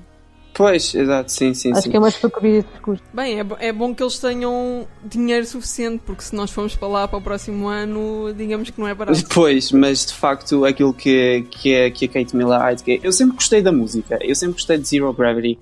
Pois, 0.58 0.96
exato, 0.96 1.32
sim, 1.32 1.54
sim. 1.54 1.72
Acho 1.72 1.84
sim. 1.84 1.92
que 1.92 1.98
é 1.98 2.00
mais 2.00 2.16
para 2.18 2.32
cobrir 2.32 2.66
esses 2.66 2.80
custos. 2.82 3.08
Bem, 3.14 3.40
é, 3.40 3.46
é 3.60 3.72
bom 3.72 3.94
que 3.94 4.02
eles 4.02 4.18
tenham 4.18 4.88
dinheiro 5.06 5.46
suficiente, 5.46 6.02
porque 6.04 6.24
se 6.24 6.36
nós 6.36 6.50
formos 6.50 6.76
para 6.76 6.88
lá 6.88 7.08
para 7.08 7.20
o 7.20 7.22
próximo 7.22 7.68
ano, 7.68 8.34
digamos 8.36 8.72
que 8.72 8.80
não 8.80 8.88
é 8.88 8.96
barato. 8.96 9.24
Pois, 9.38 9.72
mas 9.72 10.08
de 10.08 10.14
facto 10.14 10.66
aquilo 10.66 10.92
que, 10.96 11.46
que, 11.52 11.76
a, 11.76 11.92
que 11.92 12.06
a 12.06 12.08
Kate 12.08 12.36
Miller 12.36 12.60
Heidke. 12.60 13.00
Eu 13.04 13.12
sempre 13.12 13.36
gostei 13.36 13.62
da 13.62 13.72
música, 13.72 14.18
eu 14.20 14.34
sempre 14.34 14.54
gostei 14.54 14.80
de 14.80 14.88
Zero 14.88 15.14
Gravity 15.14 15.60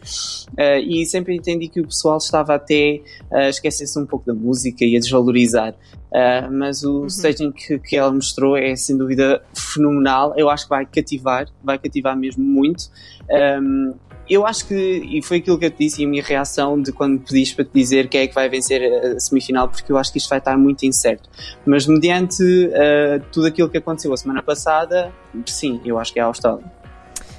uh, 0.52 0.80
e 0.80 1.06
sempre 1.06 1.36
entendi 1.36 1.68
que 1.68 1.82
o 1.82 1.86
pessoal 1.86 2.18
estava 2.18 2.56
até 2.56 3.02
a 3.30 3.50
esquecer-se 3.50 4.00
um 4.00 4.06
pouco 4.06 4.26
da 4.26 4.34
música 4.34 4.86
e 4.86 4.96
a 4.96 5.00
desvalorizar. 5.00 5.76
Uh, 6.16 6.50
mas 6.50 6.84
o 6.84 7.02
uhum. 7.02 7.08
staging 7.08 7.52
que, 7.52 7.78
que 7.80 7.98
ela 7.98 8.14
mostrou 8.14 8.56
é 8.56 8.74
sem 8.78 8.96
dúvida 8.96 9.44
fenomenal. 9.54 10.34
Eu 10.38 10.50
acho 10.50 10.64
que 10.64 10.70
vai 10.70 10.86
cativar, 10.86 11.48
vai 11.62 11.78
cativar 11.78 12.16
mesmo 12.16 12.46
muito. 12.46 12.86
Um, 13.30 13.94
eu 14.30 14.46
acho 14.46 14.68
que, 14.68 14.76
e 14.76 15.22
foi 15.22 15.38
aquilo 15.38 15.58
que 15.58 15.66
eu 15.66 15.72
te 15.72 15.78
disse 15.78 16.02
e 16.02 16.06
a 16.06 16.08
minha 16.08 16.24
reação 16.24 16.82
de 16.82 16.92
quando 16.92 17.20
pediste 17.20 17.56
para 17.56 17.66
te 17.66 17.72
dizer 17.74 18.10
quem 18.10 18.22
é 18.22 18.28
que 18.28 18.34
vai 18.34 18.50
vencer 18.50 18.82
a 18.82 19.20
semifinal, 19.20 19.70
porque 19.70 19.92
eu 19.92 19.98
acho 19.98 20.12
que 20.12 20.18
isto 20.18 20.30
vai 20.30 20.40
estar 20.40 20.58
muito 20.58 20.84
incerto. 20.84 21.30
Mas 21.66 21.86
mediante 21.86 22.44
uh, 22.44 23.24
tudo 23.32 23.48
aquilo 23.48 23.70
que 23.70 23.78
aconteceu 23.78 24.12
a 24.14 24.18
semana 24.18 24.42
passada, 24.42 25.14
sim, 25.46 25.80
eu 25.86 26.00
acho 26.00 26.12
que 26.12 26.20
é 26.20 26.24
a 26.24 26.26
Austrália. 26.26 26.66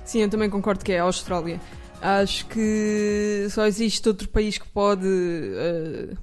Sim, 0.04 0.22
eu 0.22 0.30
também 0.30 0.48
concordo 0.48 0.84
que 0.84 0.92
é 0.92 1.00
a 1.00 1.02
Austrália. 1.02 1.60
Acho 2.00 2.46
que 2.46 3.48
só 3.50 3.66
existe 3.66 4.06
outro 4.06 4.28
país 4.28 4.56
que 4.56 4.68
pode 4.68 5.06
uh, 5.06 6.16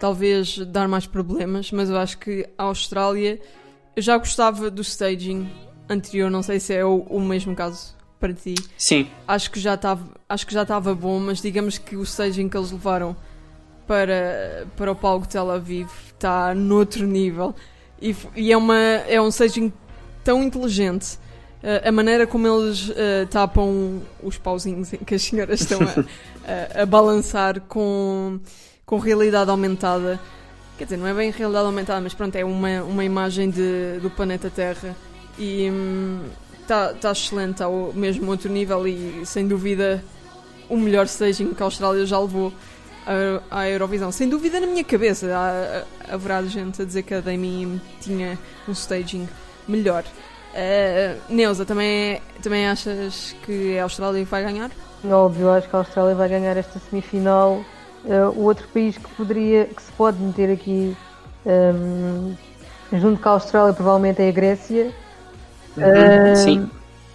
talvez 0.00 0.58
dar 0.66 0.88
mais 0.88 1.06
problemas, 1.06 1.70
mas 1.70 1.88
eu 1.88 1.96
acho 1.96 2.18
que 2.18 2.48
a 2.58 2.64
Austrália. 2.64 3.40
Eu 3.94 4.02
já 4.02 4.16
gostava 4.16 4.70
do 4.70 4.80
staging 4.80 5.48
anterior, 5.88 6.30
não 6.30 6.42
sei 6.42 6.58
se 6.58 6.74
é 6.74 6.84
o, 6.84 7.00
o 7.00 7.20
mesmo 7.20 7.54
caso 7.54 7.94
para 8.22 8.32
ti. 8.32 8.54
Sim. 8.78 9.08
Acho 9.26 9.50
que 9.50 9.58
já 9.58 9.74
estava, 9.74 10.06
acho 10.28 10.46
que 10.46 10.54
já 10.54 10.62
estava 10.62 10.94
bom, 10.94 11.18
mas 11.18 11.42
digamos 11.42 11.76
que 11.76 11.96
o 11.96 12.04
staging 12.04 12.48
que 12.48 12.56
eles 12.56 12.70
levaram 12.70 13.16
para, 13.84 14.64
para 14.76 14.92
o 14.92 14.94
palco 14.94 15.26
Tel 15.26 15.50
Aviv 15.50 15.90
está 16.06 16.54
noutro 16.54 17.04
nível. 17.04 17.52
E, 18.00 18.14
e 18.36 18.52
é, 18.52 18.56
uma, 18.56 18.78
é 18.78 19.20
um 19.20 19.26
staging 19.28 19.72
tão 20.22 20.40
inteligente. 20.40 21.18
Uh, 21.64 21.88
a 21.88 21.92
maneira 21.92 22.24
como 22.24 22.46
eles 22.46 22.90
uh, 22.90 23.26
tapam 23.28 24.02
os 24.22 24.38
pauzinhos 24.38 24.92
em 24.92 24.98
que 24.98 25.14
as 25.16 25.22
senhoras 25.22 25.60
estão 25.60 25.80
a, 25.80 26.00
a, 26.78 26.82
a, 26.82 26.86
balançar 26.86 27.60
com, 27.62 28.38
com 28.86 28.98
realidade 28.98 29.50
aumentada. 29.50 30.20
Quer 30.78 30.84
dizer, 30.84 30.96
não 30.96 31.08
é 31.08 31.14
bem 31.14 31.32
realidade 31.32 31.66
aumentada, 31.66 32.00
mas 32.00 32.14
pronto, 32.14 32.36
é 32.36 32.44
uma, 32.44 32.82
uma 32.84 33.04
imagem 33.04 33.50
de, 33.50 33.98
do 34.00 34.10
planeta 34.10 34.48
Terra. 34.48 34.94
E, 35.38 35.68
hum, 35.70 36.20
está 36.62 36.94
tá 36.94 37.12
excelente 37.12 37.62
ao 37.62 37.92
mesmo 37.92 38.30
outro 38.30 38.50
nível 38.50 38.86
e 38.86 39.24
sem 39.26 39.46
dúvida 39.46 40.02
o 40.68 40.76
melhor 40.76 41.06
staging 41.06 41.52
que 41.52 41.62
a 41.62 41.66
Austrália 41.66 42.06
já 42.06 42.18
levou 42.18 42.52
à, 43.50 43.68
Eurovisão. 43.68 44.10
Sem 44.10 44.28
dúvida 44.28 44.60
na 44.60 44.66
minha 44.66 44.84
cabeça 44.84 45.26
há, 45.34 46.14
haverá 46.14 46.42
gente 46.42 46.80
a 46.80 46.84
dizer 46.84 47.02
que 47.02 47.14
a 47.14 47.20
Demi 47.20 47.80
tinha 48.00 48.38
um 48.66 48.72
staging 48.72 49.28
melhor. 49.68 50.04
Uh, 50.54 51.18
Neuza, 51.28 51.64
também, 51.64 52.20
também 52.42 52.68
achas 52.68 53.34
que 53.44 53.78
a 53.78 53.84
Austrália 53.84 54.24
vai 54.24 54.44
ganhar? 54.44 54.70
Óbvio, 55.04 55.50
acho 55.50 55.68
que 55.68 55.74
a 55.74 55.80
Austrália 55.80 56.14
vai 56.14 56.28
ganhar 56.28 56.56
esta 56.56 56.78
semifinal. 56.78 57.64
Uh, 58.04 58.30
o 58.36 58.44
outro 58.44 58.66
país 58.68 58.96
que 58.96 59.08
poderia, 59.10 59.66
que 59.66 59.82
se 59.82 59.92
pode 59.92 60.18
meter 60.18 60.52
aqui 60.52 60.96
um, 61.46 62.34
junto 62.92 63.20
com 63.20 63.28
a 63.28 63.32
Austrália 63.32 63.72
provavelmente 63.72 64.22
é 64.22 64.28
a 64.28 64.32
Grécia 64.32 64.92
Uhum, 65.76 66.32
uh, 66.32 66.36
sim. 66.36 66.70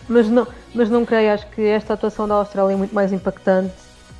Mas 0.07 0.29
não, 0.29 0.47
mas 0.73 0.89
não 0.89 1.05
creio, 1.05 1.33
acho 1.33 1.47
que 1.51 1.61
esta 1.61 1.93
atuação 1.93 2.27
da 2.27 2.35
Austrália 2.35 2.73
é 2.73 2.77
muito 2.77 2.95
mais 2.95 3.11
impactante, 3.11 3.73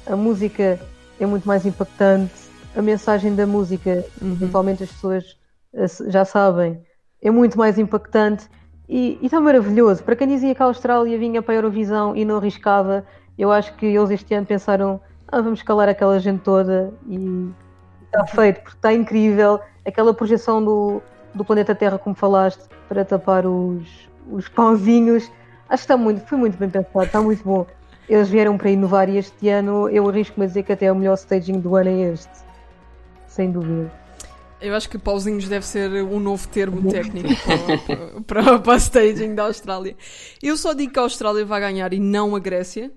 a 0.06 0.16
música 0.16 0.80
é 1.20 1.26
muito 1.26 1.48
mais 1.48 1.66
impactante, 1.66 2.34
a 2.76 2.82
mensagem 2.82 3.36
da 3.36 3.48
música, 3.48 4.06
uhum. 4.22 4.36
principalmente 4.36 4.84
as 4.84 4.92
pessoas 4.92 5.38
eh, 5.74 5.86
já 6.08 6.26
sabem, 6.26 6.82
é 7.22 7.32
muito 7.32 7.58
mais 7.58 7.78
impactante 7.78 8.48
e 8.88 9.18
está 9.22 9.40
maravilhoso. 9.40 10.04
Para 10.04 10.16
quem 10.16 10.28
dizia 10.28 10.54
que 10.54 10.62
a 10.62 10.66
Austrália 10.66 11.18
vinha 11.18 11.42
para 11.42 11.54
a 11.54 11.58
Eurovisão 11.58 12.16
e 12.16 12.24
não 12.24 12.38
arriscava, 12.38 13.06
eu 13.38 13.52
acho 13.52 13.74
que 13.76 13.86
eles 13.86 14.12
este 14.12 14.34
ano 14.34 14.46
pensaram: 14.46 15.00
ah, 15.28 15.42
vamos 15.42 15.62
calar 15.62 15.90
aquela 15.90 16.20
gente 16.20 16.42
toda 16.42 16.94
e 17.08 17.50
está 18.06 18.26
feito, 18.28 18.62
porque 18.62 18.78
está 18.78 18.94
incrível. 18.94 19.60
Aquela 19.86 20.14
projeção 20.14 20.64
do, 20.64 21.02
do 21.34 21.46
planeta 21.46 21.74
Terra, 21.74 21.98
como 21.98 22.16
falaste, 22.16 22.64
para 22.90 23.06
tapar 23.06 23.46
os, 23.46 24.07
os 24.32 24.48
pãozinhos. 24.48 25.24
Acho 25.70 25.84
que 25.84 25.86
está 25.86 25.98
muito, 25.98 26.26
foi 26.26 26.38
muito 26.38 26.58
bem 26.58 26.70
pensado, 26.70 27.06
está 27.06 27.22
muito 27.22 27.44
bom. 27.44 27.66
Eles 28.08 28.30
vieram 28.30 28.58
para 28.58 28.70
inovar 28.70 29.10
e 29.10 29.18
este 29.18 29.50
ano 29.50 29.90
eu 29.90 30.08
arrisco-me 30.08 30.46
a 30.46 30.48
dizer 30.48 30.64
que 30.64 30.72
até 30.72 30.92
o 30.92 30.96
melhor 30.96 31.16
staging 31.16 31.60
do 31.60 31.76
ano 31.76 31.90
é 31.90 32.14
este. 32.14 32.32
Sem 33.28 33.52
dúvida. 33.52 33.92
Eu 34.60 34.74
acho 34.76 34.90
que 34.90 34.98
pauzinhos 34.98 35.48
deve 35.48 35.66
ser 35.66 35.92
um 36.04 36.20
novo 36.20 36.48
termo 36.48 36.90
técnico 36.90 37.30
para, 38.26 38.44
para, 38.44 38.60
para, 38.60 38.74
a 38.74 38.78
staging 38.78 39.36
da 39.36 39.44
Austrália. 39.44 39.96
Eu 40.42 40.58
só 40.58 40.74
digo 40.74 40.94
que 40.94 41.00
a 41.00 41.04
Austrália 41.04 41.46
vai 41.46 41.60
ganhar 41.60 41.94
e 41.94 42.00
não 42.00 42.36
a 42.36 42.40
Grécia. 42.40 42.92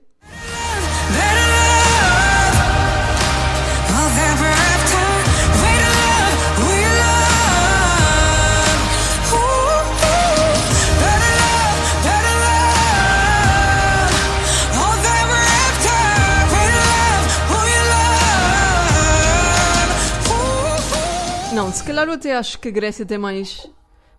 Calhar 21.90 22.06
eu 22.06 22.14
até 22.14 22.36
acho 22.36 22.58
que 22.58 22.68
a 22.68 22.70
Grécia 22.70 23.04
tem 23.04 23.18
mais, 23.18 23.68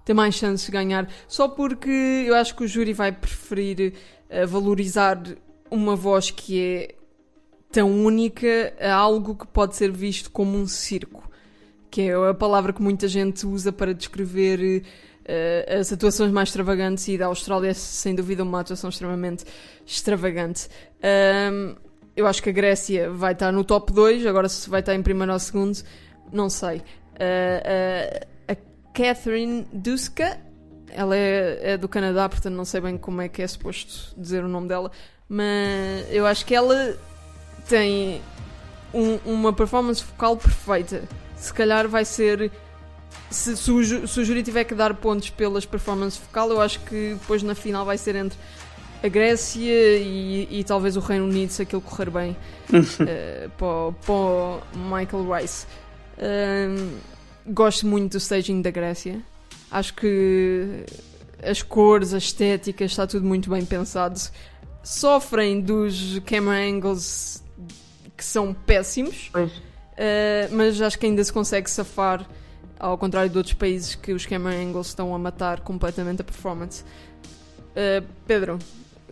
tem 0.04 0.14
mais 0.14 0.36
chances 0.36 0.66
de 0.66 0.72
ganhar, 0.72 1.10
só 1.28 1.48
porque 1.48 2.26
eu 2.28 2.36
acho 2.36 2.56
que 2.56 2.64
o 2.64 2.68
júri 2.68 2.92
vai 2.92 3.12
preferir 3.12 3.94
uh, 4.30 4.46
valorizar 4.46 5.22
uma 5.70 5.96
voz 5.96 6.30
que 6.32 6.60
é 6.60 6.96
tão 7.72 7.90
única 7.90 8.74
a 8.80 8.94
algo 8.94 9.36
que 9.36 9.48
pode 9.48 9.78
ser 9.78 9.90
visto 9.90 10.30
como 10.32 10.58
um 10.58 10.68
circo, 10.68 11.30
que 11.90 12.02
é 12.02 12.30
a 12.30 12.34
palavra 12.34 12.74
que 12.74 12.82
muita 12.82 13.08
gente 13.08 13.48
usa 13.48 13.72
para 13.72 13.94
descrever 13.94 14.84
uh, 14.84 15.80
as 15.80 15.94
atuações 15.94 16.32
mais 16.32 16.50
extravagantes 16.50 17.08
e 17.08 17.18
da 17.18 17.28
Austrália 17.28 17.70
é 17.70 17.74
sem 17.74 18.14
dúvida 18.14 18.44
uma 18.44 18.60
atuação 18.60 18.90
extremamente 18.90 19.46
extravagante. 19.86 20.68
Um, 21.54 21.76
eu 22.18 22.28
acho 22.28 22.44
que 22.44 22.50
a 22.50 22.54
Grécia 22.54 23.10
vai 23.10 23.32
estar 23.32 23.54
no 23.54 23.64
top 23.64 23.94
2, 23.94 24.26
agora 24.26 24.50
se 24.50 24.70
vai 24.70 24.82
estar 24.82 24.94
em 24.94 25.02
primeiro 25.02 25.32
ou 25.32 25.40
segundo, 25.40 25.82
não 26.34 26.50
sei. 26.50 26.82
Uh, 27.22 28.26
a 28.48 28.56
Catherine 28.94 29.68
Duska, 29.72 30.40
ela 30.90 31.16
é, 31.16 31.74
é, 31.74 31.78
do 31.78 31.88
Canadá, 31.88 32.28
portanto 32.28 32.56
não 32.56 32.66
sei 32.66 32.82
bem 32.82 32.98
como 32.98 33.22
é 33.22 33.30
que 33.30 33.44
é 33.44 33.48
suposto 33.48 34.20
dizer 34.20 34.44
o 34.44 34.48
nome 34.48 34.68
dela, 34.68 34.92
mas 35.30 36.08
eu 36.10 36.26
acho 36.26 36.44
que 36.46 36.56
ela 36.56 36.98
tem 37.70 38.22
um, 38.94 39.16
uma 39.26 39.54
performance 39.54 40.04
vocal 40.04 40.36
perfeita. 40.36 41.04
Se 41.36 41.54
calhar 41.54 41.88
vai 41.88 42.04
ser. 42.04 42.52
Se, 43.30 43.56
se, 43.56 43.72
o, 43.72 44.08
se 44.08 44.20
o 44.20 44.26
júri 44.26 44.44
tiver 44.44 44.64
que 44.64 44.76
dar 44.76 44.94
pontos 44.94 45.30
pelas 45.30 45.66
performances 45.66 46.20
vocal, 46.20 46.50
eu 46.50 46.60
acho 46.60 46.80
que 46.82 47.16
depois 47.20 47.44
na 47.44 47.56
final 47.56 47.86
vai 47.86 47.98
ser 47.98 48.16
entre 48.16 48.38
a 49.04 49.08
Grécia 49.08 49.98
e, 49.98 50.48
e 50.50 50.64
talvez 50.64 50.98
o 50.98 51.00
Reino 51.00 51.26
Unido, 51.26 51.50
se 51.50 51.62
aquilo 51.62 51.82
correr 51.82 52.10
bem, 52.10 52.38
uh, 52.70 53.50
para, 53.58 53.92
para 54.06 54.14
o 54.14 54.62
Michael 54.76 55.34
Rice. 55.34 55.66
Um, 56.18 57.11
gosto 57.48 57.88
muito 57.88 58.14
do 58.14 58.18
staging 58.18 58.62
da 58.62 58.72
Grécia. 58.72 59.22
Acho 59.70 59.94
que 59.94 60.86
as 61.44 61.62
cores, 61.64 62.14
a 62.14 62.18
estética, 62.18 62.84
está 62.84 63.08
tudo 63.08 63.26
muito 63.26 63.50
bem 63.50 63.66
pensado. 63.66 64.20
Sofrem 64.84 65.62
dos 65.62 66.20
camera 66.26 66.68
angles 66.68 67.44
que 68.18 68.24
são 68.24 68.54
péssimos, 68.54 69.32
uh, 69.34 69.50
mas 70.52 70.82
acho 70.82 71.00
que 71.00 71.06
ainda 71.06 71.24
se 71.24 71.34
consegue 71.34 71.70
safar 71.70 72.28
Ao 72.80 72.98
contrário 72.98 73.30
de 73.30 73.38
outros 73.38 73.54
países 73.54 73.96
que 73.96 74.12
os 74.12 74.26
camera 74.26 74.58
angles 74.58 74.88
estão 74.88 75.14
a 75.14 75.20
matar 75.20 75.62
completamente 75.62 76.22
a 76.22 76.24
performance. 76.24 76.84
Uh, 77.72 78.06
Pedro, 78.26 78.58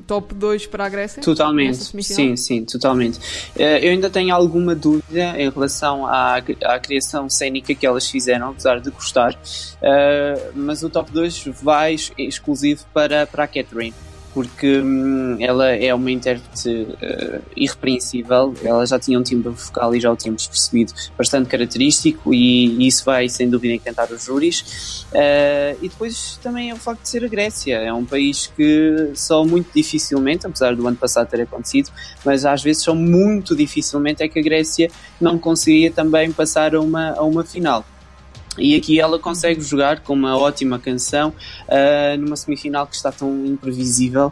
top 0.08 0.34
2 0.34 0.66
para 0.68 0.86
a 0.86 0.90
Grécia? 0.90 1.22
Totalmente, 1.22 1.78
sim, 2.16 2.36
sim, 2.36 2.66
totalmente. 2.66 3.20
Eh, 3.56 3.86
eu 3.88 3.92
ainda 3.92 4.10
tenho 4.10 4.34
alguma 4.34 4.74
dúvida 4.76 5.36
em 5.40 5.50
relação 5.50 6.06
à, 6.06 6.36
à 6.64 6.80
criação 6.80 7.30
cênica 7.30 7.74
que 7.76 7.86
elas 7.86 8.10
fizeram, 8.10 8.50
apesar 8.50 8.80
de 8.80 8.90
gostar, 8.92 9.38
eh, 9.82 10.50
mas 10.56 10.84
o 10.84 10.90
top 10.90 11.12
2 11.12 11.46
vai 11.62 11.92
ex- 11.94 12.12
exclusivo 12.18 12.86
para, 12.94 13.28
para 13.28 13.44
a 13.44 13.48
Catherine. 13.48 13.94
Porque 14.40 14.80
hum, 14.80 15.36
ela 15.38 15.70
é 15.70 15.94
uma 15.94 16.10
intérprete 16.10 16.88
eh, 17.02 17.42
irrepreensível, 17.58 18.54
ela 18.64 18.86
já 18.86 18.98
tinha 18.98 19.20
um 19.20 19.22
timbre 19.22 19.50
vocal 19.50 19.94
e 19.94 20.00
já 20.00 20.10
o 20.10 20.16
tínhamos 20.16 20.48
percebido 20.48 20.94
bastante 21.18 21.50
característico, 21.50 22.34
e 22.34 22.88
isso 22.88 23.04
vai 23.04 23.28
sem 23.28 23.50
dúvida 23.50 23.74
encantar 23.74 24.10
os 24.14 24.24
júris. 24.24 25.06
Eh, 25.14 25.76
e 25.82 25.90
depois 25.90 26.40
também 26.42 26.70
é 26.70 26.74
o 26.74 26.78
facto 26.78 27.02
de 27.02 27.10
ser 27.10 27.26
a 27.26 27.28
Grécia, 27.28 27.80
é 27.80 27.92
um 27.92 28.06
país 28.06 28.48
que 28.48 29.12
só 29.14 29.44
muito 29.44 29.72
dificilmente, 29.76 30.48
apesar 30.48 30.74
do 30.74 30.88
ano 30.88 30.96
passado 30.96 31.28
ter 31.28 31.42
acontecido, 31.42 31.92
mas 32.24 32.46
às 32.46 32.64
vezes 32.64 32.84
só 32.84 32.96
muito 32.96 33.58
dificilmente 33.58 34.24
é 34.24 34.30
que 34.30 34.40
a 34.40 34.42
Grécia 34.42 34.90
não 35.20 35.38
conseguia 35.38 35.92
também 35.92 36.32
passar 36.32 36.74
a 36.76 36.80
uma, 36.80 37.10
a 37.10 37.24
uma 37.24 37.44
final. 37.44 37.84
E 38.60 38.76
aqui 38.76 39.00
ela 39.00 39.18
consegue 39.18 39.62
jogar 39.62 40.02
com 40.02 40.14
uma 40.14 40.38
ótima 40.38 40.80
canção 40.80 41.34
ah, 41.68 42.16
numa 42.18 42.36
semifinal 42.36 42.86
que 42.88 42.96
está 42.96 43.12
tão 43.12 43.46
imprevisível. 43.46 44.32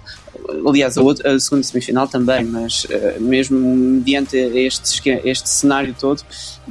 Aliás, 0.68 0.98
a, 0.98 1.02
outra, 1.02 1.34
a 1.34 1.40
segunda 1.40 1.64
semifinal 1.64 2.08
também, 2.08 2.44
mas 2.44 2.86
ah, 2.92 3.20
mesmo 3.20 3.58
mediante 3.58 4.38
este, 4.38 5.10
este 5.24 5.50
cenário 5.50 5.96
todo, 6.00 6.22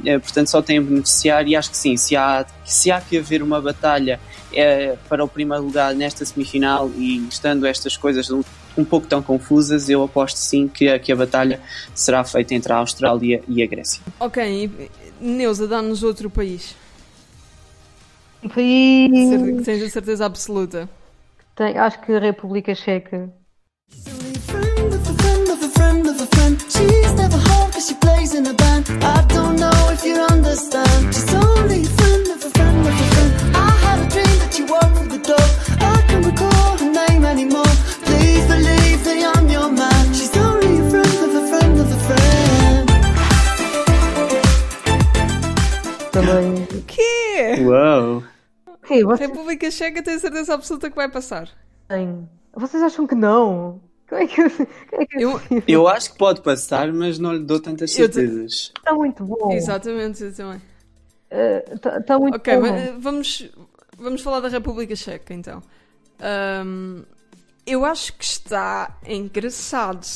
eh, 0.05 0.19
portanto 0.19 0.47
só 0.47 0.61
tem 0.61 0.77
a 0.77 0.81
beneficiar. 0.81 1.47
E 1.47 1.55
acho 1.55 1.71
que 1.71 1.77
sim, 1.77 1.97
se 1.97 2.15
há, 2.15 2.45
se 2.65 2.91
há 2.91 3.01
que 3.01 3.17
haver 3.17 3.41
uma 3.41 3.61
batalha 3.61 4.19
para 5.09 5.23
o 5.23 5.27
primeiro 5.27 5.63
lugar 5.63 5.93
nesta 5.93 6.25
semifinal 6.25 6.89
e 6.97 7.17
estando 7.27 7.67
estas 7.67 7.97
coisas 7.97 8.31
um, 8.31 8.41
um 8.77 8.83
pouco 8.83 9.05
tão 9.05 9.21
confusas, 9.21 9.89
eu 9.89 10.03
aposto 10.03 10.37
sim 10.37 10.67
que, 10.67 10.97
que 10.99 11.11
a 11.11 11.15
batalha 11.15 11.59
será 11.93 12.23
feita 12.23 12.55
entre 12.55 12.71
a 12.71 12.77
Austrália 12.77 13.43
e 13.47 13.61
a 13.61 13.67
Grécia. 13.67 14.01
Ok, 14.19 14.71
Neuza, 15.19 15.67
dá-nos 15.67 16.03
outro 16.03 16.29
país. 16.29 16.75
Cer- 19.29 19.57
Que 19.57 19.63
tens 19.63 19.83
a 19.83 19.89
certeza 19.89 20.25
absoluta. 20.25 20.89
Tem, 21.55 21.77
acho 21.77 21.99
que 22.01 22.13
a 22.13 22.19
República 22.19 22.75
Checa. 22.75 23.33
friend 24.47 24.97
Também. 46.21 46.63
O 46.63 46.83
quê? 46.83 47.61
Uau! 47.63 48.23
Sim, 48.87 49.03
vocês 49.03 49.29
República 49.29 49.69
Checa 49.69 50.01
tem 50.01 50.17
certeza 50.19 50.53
absoluta 50.53 50.89
que 50.89 50.95
vai 50.95 51.09
passar. 51.09 51.49
têm. 51.87 52.27
Vocês 52.55 52.81
acham 52.81 53.05
que 53.05 53.13
não? 53.15 53.79
Como 54.09 54.21
é 54.21 54.25
que, 54.27 54.35
como 54.49 55.01
é 55.01 55.05
que 55.05 55.21
Eu- 55.21 55.41
Eu 55.67 55.87
acho 55.87 56.13
que 56.13 56.17
pode 56.17 56.41
passar, 56.41 56.91
mas 56.93 57.19
não 57.19 57.33
lhe 57.33 57.43
dou 57.43 57.59
tantas 57.59 57.91
certezas. 57.91 58.71
está 58.77 58.93
muito 58.93 59.23
bom? 59.23 59.51
Exatamente, 59.51 60.23
eu 60.23 60.33
também. 60.33 60.61
Está 61.73 62.01
tá 62.01 62.17
muito 62.17 62.35
Ok, 62.37 62.55
bom. 62.55 62.61
mas, 62.61 62.71
eh, 62.87 62.95
vamos, 62.97 63.49
vamos 63.97 64.21
falar 64.21 64.39
da 64.39 64.47
República 64.47 64.95
Checa 64.95 65.33
então. 65.33 65.61
Ahm, 66.19 67.03
eu 67.65 67.83
acho 67.85 68.13
que 68.13 68.23
está 68.23 68.97
engraçado. 69.05 70.07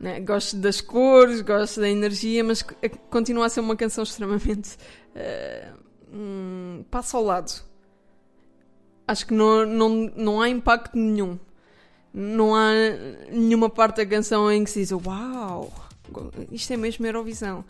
né? 0.00 0.18
Gosto 0.20 0.56
das 0.56 0.80
cores, 0.80 1.42
gosto 1.42 1.80
da 1.80 1.88
energia, 1.88 2.42
mas 2.42 2.64
continua 3.10 3.46
a 3.46 3.48
ser 3.48 3.60
uma 3.60 3.76
canção 3.76 4.02
extremamente. 4.02 4.76
Eh, 5.14 5.68
hum, 6.12 6.84
passa 6.90 7.16
ao 7.16 7.24
lado. 7.24 7.52
Acho 9.06 9.26
que 9.26 9.34
não, 9.34 9.66
não, 9.66 9.88
não 10.16 10.40
há 10.40 10.48
impacto 10.48 10.96
nenhum. 10.96 11.38
Não 12.14 12.54
há 12.54 12.70
nenhuma 13.30 13.68
parte 13.70 13.96
da 13.96 14.06
canção 14.06 14.50
em 14.52 14.62
que 14.64 14.70
se 14.70 14.80
diz 14.80 14.92
Uau, 14.92 15.72
isto 16.50 16.72
é 16.72 16.76
mesmo 16.76 17.06
Eurovisão. 17.06 17.64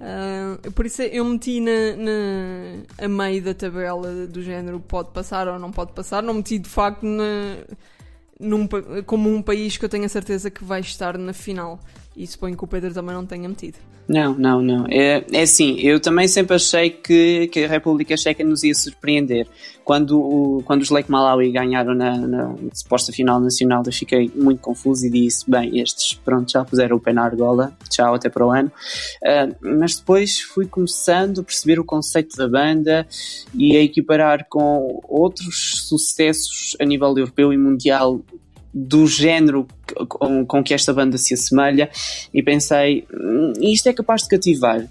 Ah, 0.00 0.58
por 0.74 0.86
isso 0.86 1.02
eu 1.02 1.24
meti 1.24 1.60
na, 1.60 1.70
na- 1.96 3.04
a 3.04 3.08
meio 3.08 3.42
da 3.42 3.54
tabela 3.54 4.26
do 4.26 4.42
género 4.42 4.80
pode 4.80 5.10
passar 5.10 5.48
ou 5.48 5.58
não 5.58 5.70
pode 5.72 5.92
passar. 5.92 6.22
Não 6.22 6.34
meti 6.34 6.58
de 6.58 6.68
facto 6.68 7.04
na- 7.04 7.58
num 8.40 8.66
como 9.06 9.28
um 9.32 9.42
país 9.42 9.76
que 9.76 9.84
eu 9.84 9.88
tenho 9.88 10.04
a 10.04 10.08
certeza 10.08 10.50
que 10.50 10.64
vai 10.64 10.80
estar 10.80 11.16
na 11.18 11.32
final. 11.32 11.78
E 12.16 12.26
suponho 12.26 12.56
que 12.56 12.64
o 12.64 12.66
Pedro 12.66 12.92
também 12.94 13.14
não 13.14 13.26
tenha 13.26 13.48
metido. 13.48 13.76
Não, 14.06 14.34
não, 14.34 14.60
não. 14.60 14.86
É, 14.90 15.24
é 15.32 15.42
assim, 15.42 15.78
eu 15.80 15.98
também 15.98 16.28
sempre 16.28 16.54
achei 16.54 16.90
que, 16.90 17.48
que 17.48 17.64
a 17.64 17.68
República 17.68 18.14
Checa 18.18 18.44
nos 18.44 18.62
ia 18.62 18.74
surpreender. 18.74 19.46
Quando, 19.82 20.18
o- 20.20 20.62
quando 20.64 20.82
os 20.82 20.90
Lake 20.90 21.10
Malawi 21.10 21.50
ganharam 21.50 21.94
na, 21.94 22.16
na 22.18 22.54
suposta 22.72 23.12
final 23.12 23.40
nacional, 23.40 23.82
eu 23.84 23.92
fiquei 23.92 24.30
muito 24.34 24.60
confuso 24.60 25.06
e 25.06 25.10
disse: 25.10 25.50
bem, 25.50 25.78
estes, 25.80 26.12
pronto, 26.14 26.52
já 26.52 26.62
puseram 26.64 26.96
o 26.96 27.00
pé 27.00 27.12
na 27.14 27.22
argola, 27.24 27.72
tchau, 27.88 28.14
até 28.14 28.28
para 28.28 28.46
o 28.46 28.50
ano. 28.50 28.70
Ah, 29.24 29.48
mas 29.60 29.96
depois 29.96 30.38
fui 30.40 30.66
começando 30.66 31.40
a 31.40 31.44
perceber 31.44 31.80
o 31.80 31.84
conceito 31.84 32.36
da 32.36 32.46
banda 32.48 33.06
e 33.54 33.74
a 33.76 33.82
equiparar 33.82 34.46
com 34.50 35.00
outros 35.08 35.86
sucessos 35.88 36.76
a 36.78 36.84
nível 36.84 37.08
europeu 37.08 37.52
e 37.52 37.56
mundial 37.56 38.20
do 38.74 39.06
género 39.06 39.66
com, 40.08 40.44
com 40.44 40.64
que 40.64 40.74
esta 40.74 40.92
banda 40.92 41.16
se 41.16 41.34
assemelha 41.34 41.88
e 42.32 42.42
pensei, 42.42 43.06
"Hum, 43.12 43.52
isto 43.60 43.88
é 43.88 43.92
capaz 43.92 44.22
de 44.22 44.28
cativar. 44.28 44.84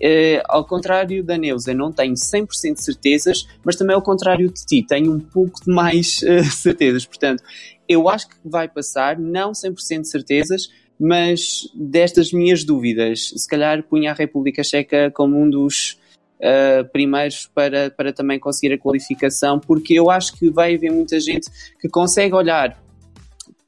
Eh, 0.00 0.42
ao 0.48 0.64
contrário 0.64 1.22
da 1.22 1.36
Neuza, 1.36 1.72
não 1.72 1.92
tenho 1.92 2.16
100% 2.16 2.74
de 2.76 2.84
certezas, 2.84 3.46
mas 3.64 3.76
também 3.76 3.94
ao 3.94 4.02
contrário 4.02 4.48
de 4.48 4.64
ti, 4.64 4.84
tenho 4.86 5.12
um 5.12 5.20
pouco 5.20 5.64
de 5.64 5.72
mais 5.72 6.22
eh, 6.24 6.42
certezas. 6.44 7.04
Portanto, 7.04 7.42
eu 7.88 8.08
acho 8.08 8.28
que 8.28 8.36
vai 8.44 8.68
passar, 8.68 9.18
não 9.18 9.52
100% 9.52 10.02
de 10.02 10.08
certezas, 10.08 10.68
mas 10.98 11.68
destas 11.74 12.32
minhas 12.32 12.64
dúvidas, 12.64 13.32
se 13.36 13.48
calhar 13.48 13.82
punha 13.82 14.12
a 14.12 14.14
República 14.14 14.62
Checa 14.62 15.10
como 15.10 15.40
um 15.40 15.50
dos 15.50 15.98
uh, 16.40 16.88
primeiros 16.92 17.50
para, 17.52 17.90
para 17.90 18.12
também 18.12 18.38
conseguir 18.38 18.74
a 18.74 18.78
qualificação, 18.78 19.58
porque 19.58 19.94
eu 19.94 20.08
acho 20.08 20.36
que 20.38 20.48
vai 20.50 20.76
haver 20.76 20.92
muita 20.92 21.18
gente 21.18 21.50
que 21.80 21.88
consegue 21.88 22.34
olhar 22.34 22.80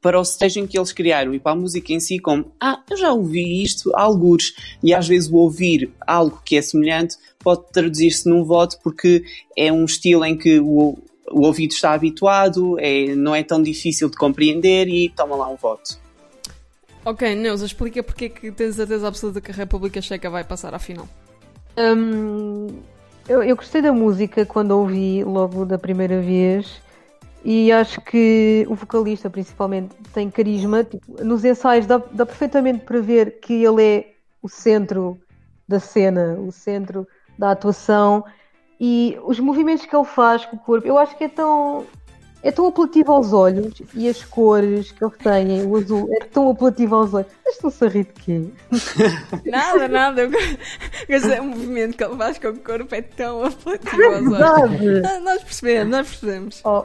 para 0.06 0.20
o 0.20 0.22
staging 0.22 0.68
que 0.68 0.78
eles 0.78 0.92
criaram 0.92 1.34
e 1.34 1.40
para 1.40 1.50
a 1.50 1.56
música 1.56 1.92
em 1.92 1.98
si 1.98 2.20
como 2.20 2.52
ah, 2.60 2.80
eu 2.88 2.96
já 2.96 3.12
ouvi 3.12 3.60
isto 3.64 3.90
há 3.92 4.02
algures 4.02 4.54
e 4.80 4.94
às 4.94 5.08
vezes 5.08 5.28
o 5.28 5.34
ouvir 5.34 5.90
algo 6.06 6.40
que 6.44 6.56
é 6.56 6.62
semelhante 6.62 7.16
pode 7.40 7.64
traduzir-se 7.72 8.28
num 8.28 8.44
voto 8.44 8.78
porque 8.84 9.24
é 9.56 9.72
um 9.72 9.84
estilo 9.84 10.24
em 10.24 10.38
que 10.38 10.60
o, 10.60 10.96
o 11.28 11.40
ouvido 11.40 11.72
está 11.72 11.92
habituado, 11.92 12.78
é, 12.78 13.16
não 13.16 13.34
é 13.34 13.42
tão 13.42 13.60
difícil 13.60 14.08
de 14.08 14.16
compreender 14.16 14.86
e 14.86 15.08
toma 15.08 15.34
lá 15.34 15.48
um 15.48 15.56
voto. 15.56 15.98
Ok, 17.04 17.34
Neuza, 17.34 17.66
explica 17.66 18.00
porque 18.00 18.26
é 18.26 18.28
que 18.28 18.52
tens 18.52 18.70
a 18.70 18.72
certeza 18.74 19.08
absoluta 19.08 19.40
que 19.40 19.50
a 19.50 19.54
República 19.54 20.00
Checa 20.00 20.30
vai 20.30 20.44
passar 20.44 20.72
à 20.72 20.78
final. 20.78 21.08
Hum, 21.76 22.68
eu, 23.28 23.42
eu 23.42 23.56
gostei 23.56 23.82
da 23.82 23.92
música 23.92 24.46
quando 24.46 24.72
a 24.72 24.76
ouvi 24.76 25.24
logo 25.24 25.64
da 25.64 25.76
primeira 25.76 26.20
vez 26.20 26.85
e 27.48 27.70
acho 27.70 28.00
que 28.00 28.66
o 28.68 28.74
vocalista 28.74 29.30
principalmente 29.30 29.94
tem 30.12 30.28
carisma. 30.28 30.82
Tipo, 30.82 31.22
nos 31.24 31.44
ensaios 31.44 31.86
dá, 31.86 32.02
dá 32.10 32.26
perfeitamente 32.26 32.84
para 32.84 33.00
ver 33.00 33.38
que 33.38 33.64
ele 33.64 33.84
é 33.84 34.14
o 34.42 34.48
centro 34.48 35.16
da 35.68 35.78
cena, 35.78 36.36
o 36.40 36.50
centro 36.50 37.06
da 37.38 37.52
atuação 37.52 38.24
e 38.80 39.16
os 39.22 39.38
movimentos 39.38 39.86
que 39.86 39.94
ele 39.94 40.04
faz 40.04 40.44
com 40.44 40.56
o 40.56 40.58
corpo, 40.58 40.88
eu 40.88 40.98
acho 40.98 41.16
que 41.16 41.22
é 41.22 41.28
tão 41.28 41.86
é 42.42 42.50
tão 42.50 42.66
apelativo 42.66 43.12
aos 43.12 43.32
olhos 43.32 43.80
e 43.94 44.08
as 44.08 44.24
cores 44.24 44.90
que 44.90 45.04
eles 45.04 45.16
têm, 45.18 45.64
o 45.64 45.76
azul, 45.76 46.08
é 46.20 46.24
tão 46.24 46.50
apelativo 46.50 46.96
aos 46.96 47.14
olhos. 47.14 47.30
Mas 47.44 47.54
estão-se 47.54 47.84
a 47.84 47.88
rir 47.88 48.04
de 48.04 48.12
quê? 48.12 48.44
Nada, 49.46 49.88
nada. 49.88 50.28
Eu 51.08 51.44
movimento 51.44 51.96
que 51.96 52.04
ele 52.04 52.16
faz 52.16 52.38
com 52.38 52.48
o 52.48 52.58
corpo 52.58 52.92
é 52.92 53.02
tão 53.02 53.44
apelativo 53.44 54.02
aos 54.02 54.40
olhos. 54.40 54.80
Verdade! 54.80 55.22
Nós 55.22 55.42
percebemos, 55.42 55.90
nós 55.90 56.08
percebemos. 56.08 56.60
Oh, 56.64 56.84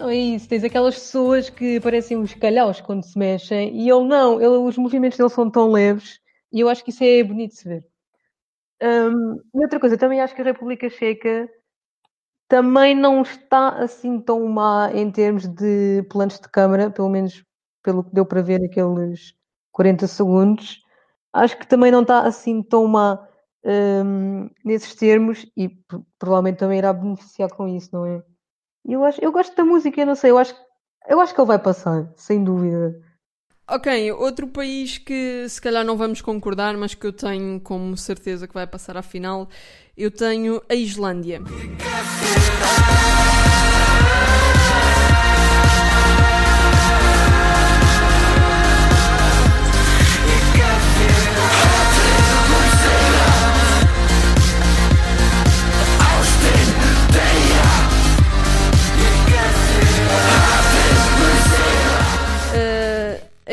não 0.00 0.08
é 0.08 0.16
isso, 0.16 0.48
tens 0.48 0.64
aquelas 0.64 0.94
pessoas 0.94 1.50
que 1.50 1.78
parecem 1.80 2.16
uns 2.16 2.34
calhaus 2.34 2.80
quando 2.80 3.04
se 3.04 3.18
mexem 3.18 3.74
e 3.76 3.88
ele 3.90 4.04
não, 4.06 4.40
ele, 4.40 4.48
os 4.56 4.76
movimentos 4.78 5.18
dele 5.18 5.30
são 5.30 5.50
tão 5.50 5.70
leves 5.70 6.20
e 6.52 6.60
eu 6.60 6.68
acho 6.68 6.82
que 6.84 6.90
isso 6.90 7.04
é 7.04 7.22
bonito 7.22 7.50
de 7.52 7.58
se 7.58 7.68
ver. 7.68 7.86
Hum, 8.82 9.40
e 9.54 9.62
outra 9.62 9.80
coisa, 9.80 9.98
também 9.98 10.20
acho 10.20 10.34
que 10.34 10.42
a 10.42 10.44
República 10.44 10.88
Checa 10.90 11.48
também 12.48 12.94
não 12.94 13.22
está 13.22 13.70
assim 13.82 14.20
tão 14.20 14.46
má 14.48 14.90
em 14.92 15.10
termos 15.10 15.46
de 15.46 16.02
planos 16.10 16.38
de 16.40 16.48
câmara, 16.48 16.90
pelo 16.90 17.08
menos 17.08 17.44
pelo 17.82 18.04
que 18.04 18.12
deu 18.14 18.26
para 18.26 18.42
ver 18.42 18.62
aqueles 18.64 19.34
40 19.72 20.06
segundos. 20.06 20.82
Acho 21.32 21.58
que 21.58 21.66
também 21.66 21.92
não 21.92 22.02
está 22.02 22.22
assim 22.26 22.62
tão 22.62 22.86
má 22.86 23.26
hum, 23.64 24.50
nesses 24.64 24.94
termos 24.94 25.46
e 25.56 25.68
provavelmente 26.18 26.58
também 26.58 26.78
irá 26.78 26.92
beneficiar 26.92 27.50
com 27.50 27.68
isso, 27.68 27.90
não 27.92 28.06
é? 28.06 28.22
Eu, 28.84 29.04
acho, 29.04 29.22
eu 29.22 29.32
gosto 29.32 29.54
da 29.54 29.64
música, 29.64 30.00
eu 30.00 30.06
não 30.06 30.14
sei, 30.14 30.30
eu 30.30 30.38
acho, 30.38 30.54
eu 31.08 31.20
acho 31.20 31.34
que 31.34 31.40
ele 31.40 31.48
vai 31.48 31.58
passar, 31.58 32.12
sem 32.16 32.42
dúvida. 32.42 32.94
Ok, 33.68 34.10
outro 34.12 34.48
país 34.48 34.98
que 34.98 35.48
se 35.48 35.60
calhar 35.60 35.84
não 35.84 35.96
vamos 35.96 36.20
concordar, 36.20 36.76
mas 36.76 36.94
que 36.94 37.06
eu 37.06 37.12
tenho 37.12 37.60
como 37.60 37.96
certeza 37.96 38.48
que 38.48 38.54
vai 38.54 38.66
passar 38.66 38.96
à 38.96 39.02
final, 39.02 39.48
eu 39.96 40.10
tenho 40.10 40.60
a 40.68 40.74
Islândia. 40.74 41.40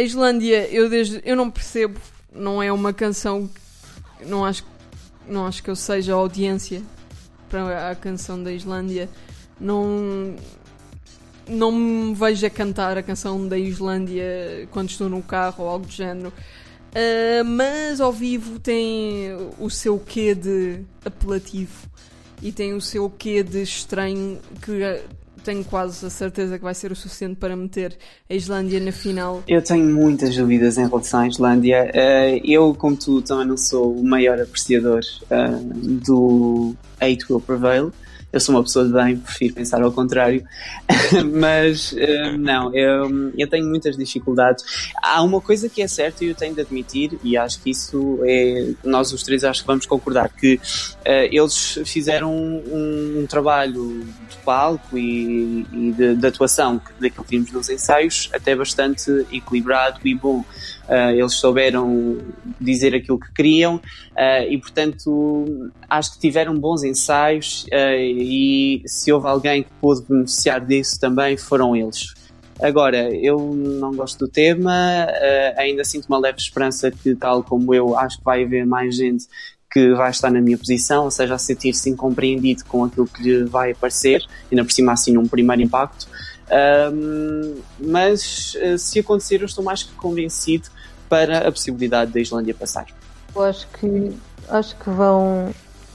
Islândia, 0.08 0.68
eu 0.70 0.90
desde 0.90 1.22
eu 1.24 1.36
não 1.36 1.50
percebo, 1.52 2.00
não 2.34 2.62
é 2.64 2.72
uma 2.72 2.94
canção, 2.94 3.50
não 4.26 4.44
acho, 4.44 4.66
não 5.28 5.46
acho 5.46 5.62
que 5.62 5.70
eu 5.70 5.76
seja 5.76 6.14
audiência 6.14 6.82
para 7.50 7.92
a 7.92 7.96
canção 7.96 8.42
da 8.42 8.52
Islândia. 8.52 9.10
Não 9.60 10.36
não 11.48 11.72
me 11.72 12.14
vejo 12.14 12.46
a 12.46 12.50
cantar 12.50 12.98
a 12.98 13.04
canção 13.04 13.48
da 13.48 13.58
Islândia 13.58 14.68
quando 14.72 14.90
estou 14.90 15.08
no 15.08 15.22
carro 15.22 15.64
ou 15.64 15.70
algo 15.70 15.86
do 15.86 15.92
género. 15.92 16.34
Uh, 16.90 17.46
mas 17.46 18.02
ao 18.02 18.12
vivo 18.12 18.60
tem 18.60 19.30
o 19.60 19.70
seu 19.70 20.00
quê 20.00 20.34
de 20.34 20.82
apelativo 21.06 21.88
e 22.42 22.52
tem 22.52 22.74
o 22.74 22.82
seu 22.82 23.10
quê 23.10 23.44
de 23.44 23.62
estranho 23.62 24.40
que 24.62 25.02
tenho 25.48 25.64
quase 25.64 26.06
a 26.06 26.10
certeza 26.10 26.58
que 26.58 26.64
vai 26.64 26.76
ser 26.76 26.92
o 26.92 26.96
suficiente 26.96 27.38
para 27.38 27.56
meter 27.56 27.98
a 28.30 28.34
Islândia 28.34 28.82
na 28.82 28.92
final. 28.92 29.42
Eu 29.48 29.64
tenho 29.64 29.86
muitas 29.86 30.36
dúvidas 30.36 30.78
em 30.78 30.86
relação 30.86 31.22
à 31.22 31.28
Islândia. 31.28 31.90
Eh, 31.94 32.42
eu, 32.44 32.76
como 32.76 32.98
tu, 32.98 33.22
também 33.22 33.48
não 33.48 33.56
sou 33.56 33.96
o 33.96 34.04
maior 34.04 34.42
apreciador 34.42 35.00
eh, 35.30 35.60
do 36.06 36.76
Hate 37.00 37.26
Will 37.30 37.40
Prevail. 37.40 37.94
Eu 38.32 38.42
sou 38.42 38.56
uma 38.56 38.62
pessoa 38.62 38.86
de 38.86 38.92
bem, 38.92 39.18
prefiro 39.18 39.54
pensar 39.54 39.82
ao 39.82 39.92
contrário. 39.92 40.44
Mas 41.34 41.96
eh, 41.98 42.38
não, 42.38 42.76
eu, 42.76 43.32
eu 43.38 43.50
tenho 43.50 43.66
muitas 43.66 43.96
dificuldades. 43.96 44.92
Há 45.02 45.24
uma 45.24 45.40
coisa 45.40 45.70
que 45.70 45.82
é 45.82 45.88
certa 45.88 46.26
e 46.26 46.28
eu 46.28 46.36
tenho 46.36 46.54
de 46.54 46.62
admitir, 46.62 47.18
e 47.24 47.38
acho 47.38 47.62
que 47.62 47.70
isso 47.70 48.20
é. 48.24 48.74
Nós 48.84 49.14
os 49.14 49.24
três 49.24 49.46
acho 49.46 49.62
que 49.62 49.68
vamos 49.68 49.86
concordar, 49.86 50.30
que 50.30 50.60
eh, 51.06 51.30
eles 51.32 51.80
fizeram 51.86 52.34
um, 52.36 53.22
um 53.22 53.26
trabalho 53.28 54.06
de 54.30 54.38
palco 54.44 54.98
e, 54.98 55.66
e 55.72 55.92
de, 55.94 56.16
de 56.16 56.28
atuação 56.28 56.82
daquilo 57.00 57.24
que 57.24 57.30
vimos 57.30 57.52
nos 57.52 57.70
ensaios 57.70 58.30
até 58.34 58.54
bastante 58.56 59.10
equilibrado 59.32 60.02
e 60.04 60.14
bom. 60.14 60.44
Uh, 60.88 61.12
eles 61.12 61.34
souberam 61.34 62.18
dizer 62.62 62.96
aquilo 62.96 63.20
que 63.20 63.30
queriam 63.34 63.76
uh, 63.76 64.50
e, 64.50 64.58
portanto, 64.58 65.70
acho 65.90 66.14
que 66.14 66.20
tiveram 66.20 66.58
bons 66.58 66.82
ensaios 66.82 67.66
uh, 67.66 68.00
e 68.00 68.82
se 68.86 69.12
houve 69.12 69.28
alguém 69.28 69.64
que 69.64 69.70
pôde 69.82 70.02
beneficiar 70.08 70.66
disso 70.66 70.98
também 70.98 71.36
foram 71.36 71.76
eles. 71.76 72.14
Agora, 72.62 73.14
eu 73.14 73.38
não 73.54 73.94
gosto 73.94 74.18
do 74.18 74.28
tema, 74.32 74.72
ainda 75.58 75.84
sinto 75.84 76.06
uma 76.06 76.18
leve 76.18 76.40
esperança 76.40 76.90
que, 76.90 77.14
tal 77.14 77.44
como 77.44 77.72
eu, 77.72 77.96
acho 77.96 78.18
que 78.18 78.24
vai 78.24 78.44
haver 78.44 78.66
mais 78.66 78.96
gente 78.96 79.28
que 79.72 79.94
vai 79.94 80.10
estar 80.10 80.32
na 80.32 80.42
minha 80.42 80.58
posição, 80.58 81.04
ou 81.04 81.12
seja, 81.12 81.36
a 81.36 81.38
sentir-se 81.38 81.88
incompreendido 81.88 82.66
com 82.66 82.86
aquilo 82.86 83.06
que 83.06 83.22
lhe 83.22 83.44
vai 83.44 83.74
aparecer, 83.74 84.26
ainda 84.52 84.64
por 84.64 84.72
cima 84.72 84.94
assim 84.94 85.14
num 85.14 85.28
primeiro 85.28 85.62
impacto. 85.62 86.08
Um, 86.92 87.58
mas 87.80 88.56
se 88.80 89.00
acontecer, 89.00 89.42
eu 89.42 89.46
estou 89.46 89.64
mais 89.64 89.84
que 89.84 89.94
convencido 89.94 90.70
para 91.10 91.48
a 91.48 91.52
possibilidade 91.52 92.12
da 92.12 92.20
Islândia 92.20 92.54
passar. 92.54 92.86
Eu 93.36 93.44
acho 93.44 93.68
que 93.68 94.18
acho 94.50 94.76
que 94.78 94.90
vão 94.90 95.52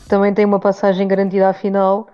também 0.09 0.33
tem 0.35 0.44
uma 0.44 0.61
passagem 0.61 1.07
garantida 1.09 1.48
à 1.48 1.53
final. 1.53 2.09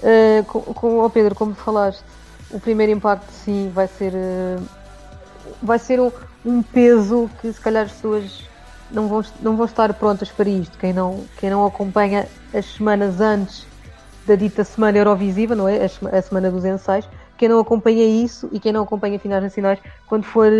Uh, 0.00 0.44
com, 0.44 0.60
com 0.60 0.98
oh 0.98 1.08
Pedro, 1.08 1.34
como 1.34 1.54
falaste, 1.54 2.02
o 2.50 2.60
primeiro 2.60 2.92
impacto 2.92 3.30
sim 3.30 3.70
vai 3.72 3.86
ser 3.86 4.12
uh, 4.12 4.62
vai 5.62 5.78
ser 5.78 6.00
um, 6.00 6.10
um 6.44 6.62
peso 6.62 7.30
que 7.40 7.52
se 7.52 7.60
calhar 7.60 7.84
as 7.84 7.92
pessoas 7.92 8.44
não 8.90 9.08
vão, 9.08 9.24
não 9.40 9.56
vão 9.56 9.66
estar 9.66 9.92
prontas 9.94 10.30
para 10.30 10.48
isto. 10.48 10.76
Quem 10.78 10.92
não, 10.92 11.24
quem 11.38 11.50
não 11.50 11.64
acompanha 11.64 12.28
as 12.52 12.66
semanas 12.66 13.20
antes 13.20 13.66
da 14.26 14.34
dita 14.34 14.64
semana 14.64 14.98
Eurovisiva, 14.98 15.54
não 15.54 15.68
é? 15.68 15.78
A, 15.82 16.18
a 16.18 16.22
semana 16.22 16.50
dos 16.50 16.64
ensaios, 16.64 17.08
quem 17.36 17.48
não 17.48 17.58
acompanha 17.58 18.04
isso 18.04 18.48
e 18.52 18.60
quem 18.60 18.72
não 18.72 18.82
acompanha 18.82 19.18
finais 19.18 19.42
nacionais, 19.42 19.78
quando 20.06 20.24
for, 20.24 20.50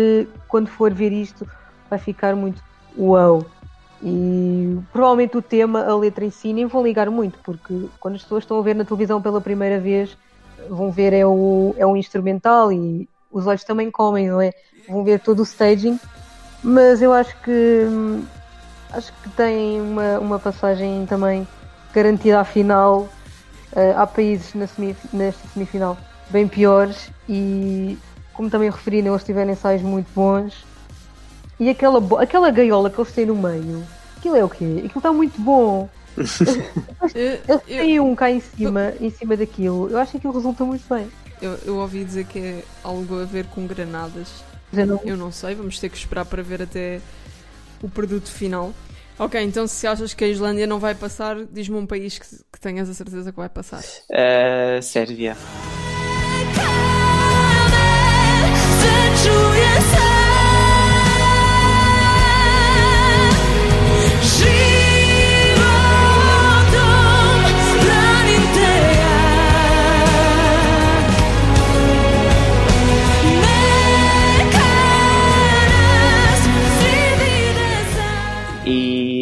quando 0.47 0.67
for 0.67 0.93
ver 0.93 1.11
isto, 1.11 1.47
vai 1.89 1.99
ficar 1.99 2.35
muito 2.35 2.63
uau. 2.95 3.53
E 4.01 4.67
provavelmente 4.91 5.37
o 5.37 5.41
tema, 5.41 5.83
a 5.85 5.95
letra 5.97 6.25
em 6.25 6.29
si, 6.31 6.53
nem 6.53 6.65
vão 6.67 6.83
ligar 6.83 7.09
muito, 7.09 7.39
porque 7.41 7.73
quando 7.99 8.15
as 8.15 8.21
pessoas 8.23 8.43
estão 8.43 8.59
a 8.59 8.61
ver 8.63 8.75
na 8.75 8.85
televisão 8.85 9.21
pela 9.21 9.41
primeira 9.41 9.79
vez, 9.79 10.17
vão 10.69 10.91
ver 10.91 11.13
é 11.13 11.25
o, 11.25 11.73
é 11.77 11.85
um 11.85 11.95
instrumental 11.97 12.71
e 12.71 13.09
os 13.29 13.47
olhos 13.47 13.63
também 13.63 13.89
comem, 13.91 14.29
não 14.29 14.41
é? 14.41 14.51
Vão 14.87 15.03
ver 15.03 15.19
todo 15.21 15.39
o 15.39 15.43
staging, 15.43 15.99
mas 16.61 17.01
eu 17.01 17.13
acho 17.13 17.39
que 17.41 17.51
acho 18.89 19.11
que 19.21 19.29
tem 19.31 19.81
uma, 19.81 20.19
uma 20.19 20.39
passagem 20.39 21.05
também 21.05 21.47
garantida 21.93 22.39
à 22.41 22.45
final. 22.45 23.13
Eh, 23.75 23.91
há 23.93 24.07
países 24.07 24.53
na 24.55 24.67
semif- 24.67 25.07
nesta 25.13 25.47
semifinal 25.47 26.05
bem 26.29 26.47
piores 26.49 27.11
e 27.27 28.03
como 28.33 28.49
também 28.49 28.69
referi, 28.71 28.99
eles 28.99 29.23
tiveram 29.23 29.51
ensaios 29.51 29.83
muito 29.83 30.11
bons. 30.13 30.67
E 31.59 31.69
aquela, 31.69 32.21
aquela 32.21 32.51
gaiola 32.51 32.89
que 32.89 32.99
eles 32.99 33.11
têm 33.13 33.25
no 33.25 33.35
meio, 33.35 33.83
aquilo 34.17 34.35
é 34.35 34.43
o 34.43 34.49
quê? 34.49 34.65
Aquilo 34.85 34.97
está 34.97 35.11
muito 35.13 35.39
bom. 35.39 35.89
Eu, 37.13 37.21
Eles 37.33 37.41
eu, 37.47 37.59
têm 37.59 37.99
um 37.99 38.15
cá 38.15 38.31
em 38.31 38.39
cima, 38.39 38.93
em 38.99 39.09
cima 39.09 39.35
daquilo. 39.37 39.89
Eu 39.89 39.97
acho 39.99 40.11
que 40.11 40.17
aquilo 40.17 40.33
resulta 40.33 40.63
muito 40.63 40.83
bem. 40.93 41.07
eu- 41.41 41.57
eu 41.65 41.75
ouvi 41.77 42.03
dizer 42.03 42.25
que 42.25 42.39
é 42.39 42.63
algo 42.83 43.21
a 43.21 43.25
ver 43.25 43.45
com 43.47 43.67
granadas. 43.67 44.29
Eu 44.73 44.85
não- 44.87 45.01
Eu 45.05 45.17
não 45.17 45.31
sei, 45.31 45.53
vamos 45.55 45.77
ter 45.79 45.89
que 45.89 45.97
esperar 45.97 46.25
para 46.25 46.41
ver 46.41 46.61
até 46.61 46.99
o 47.83 47.89
produto 47.89 48.29
final. 48.31 48.73
Ok, 49.19 49.39
então 49.41 49.67
se 49.67 49.85
achas 49.87 50.13
que 50.13 50.23
a 50.23 50.27
Islândia 50.27 50.65
não 50.67 50.79
vai 50.79 50.95
passar, 50.95 51.37
diz-me 51.51 51.77
um 51.77 51.85
país 51.85 52.17
que, 52.17 52.27
que 52.51 52.59
tenhas 52.59 52.89
a 52.89 52.93
certeza 52.93 53.31
que 53.31 53.37
vai 53.37 53.47
passar. 53.49 53.81
Uh, 54.09 54.81
Sérvia. 54.81 55.35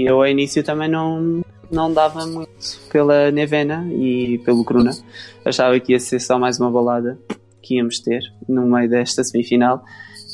Eu 0.05 0.17
ao 0.17 0.27
início 0.27 0.63
também 0.63 0.89
não, 0.89 1.41
não 1.71 1.93
dava 1.93 2.25
muito 2.25 2.79
pela 2.91 3.31
Nevena 3.31 3.87
e 3.91 4.39
pelo 4.39 4.63
Kruna. 4.63 4.91
Achava 5.45 5.79
que 5.79 5.93
ia 5.93 5.99
ser 5.99 6.19
só 6.19 6.37
mais 6.37 6.59
uma 6.59 6.71
balada 6.71 7.17
que 7.61 7.75
íamos 7.75 7.99
ter 7.99 8.21
no 8.47 8.65
meio 8.67 8.89
desta 8.89 9.23
semifinal. 9.23 9.83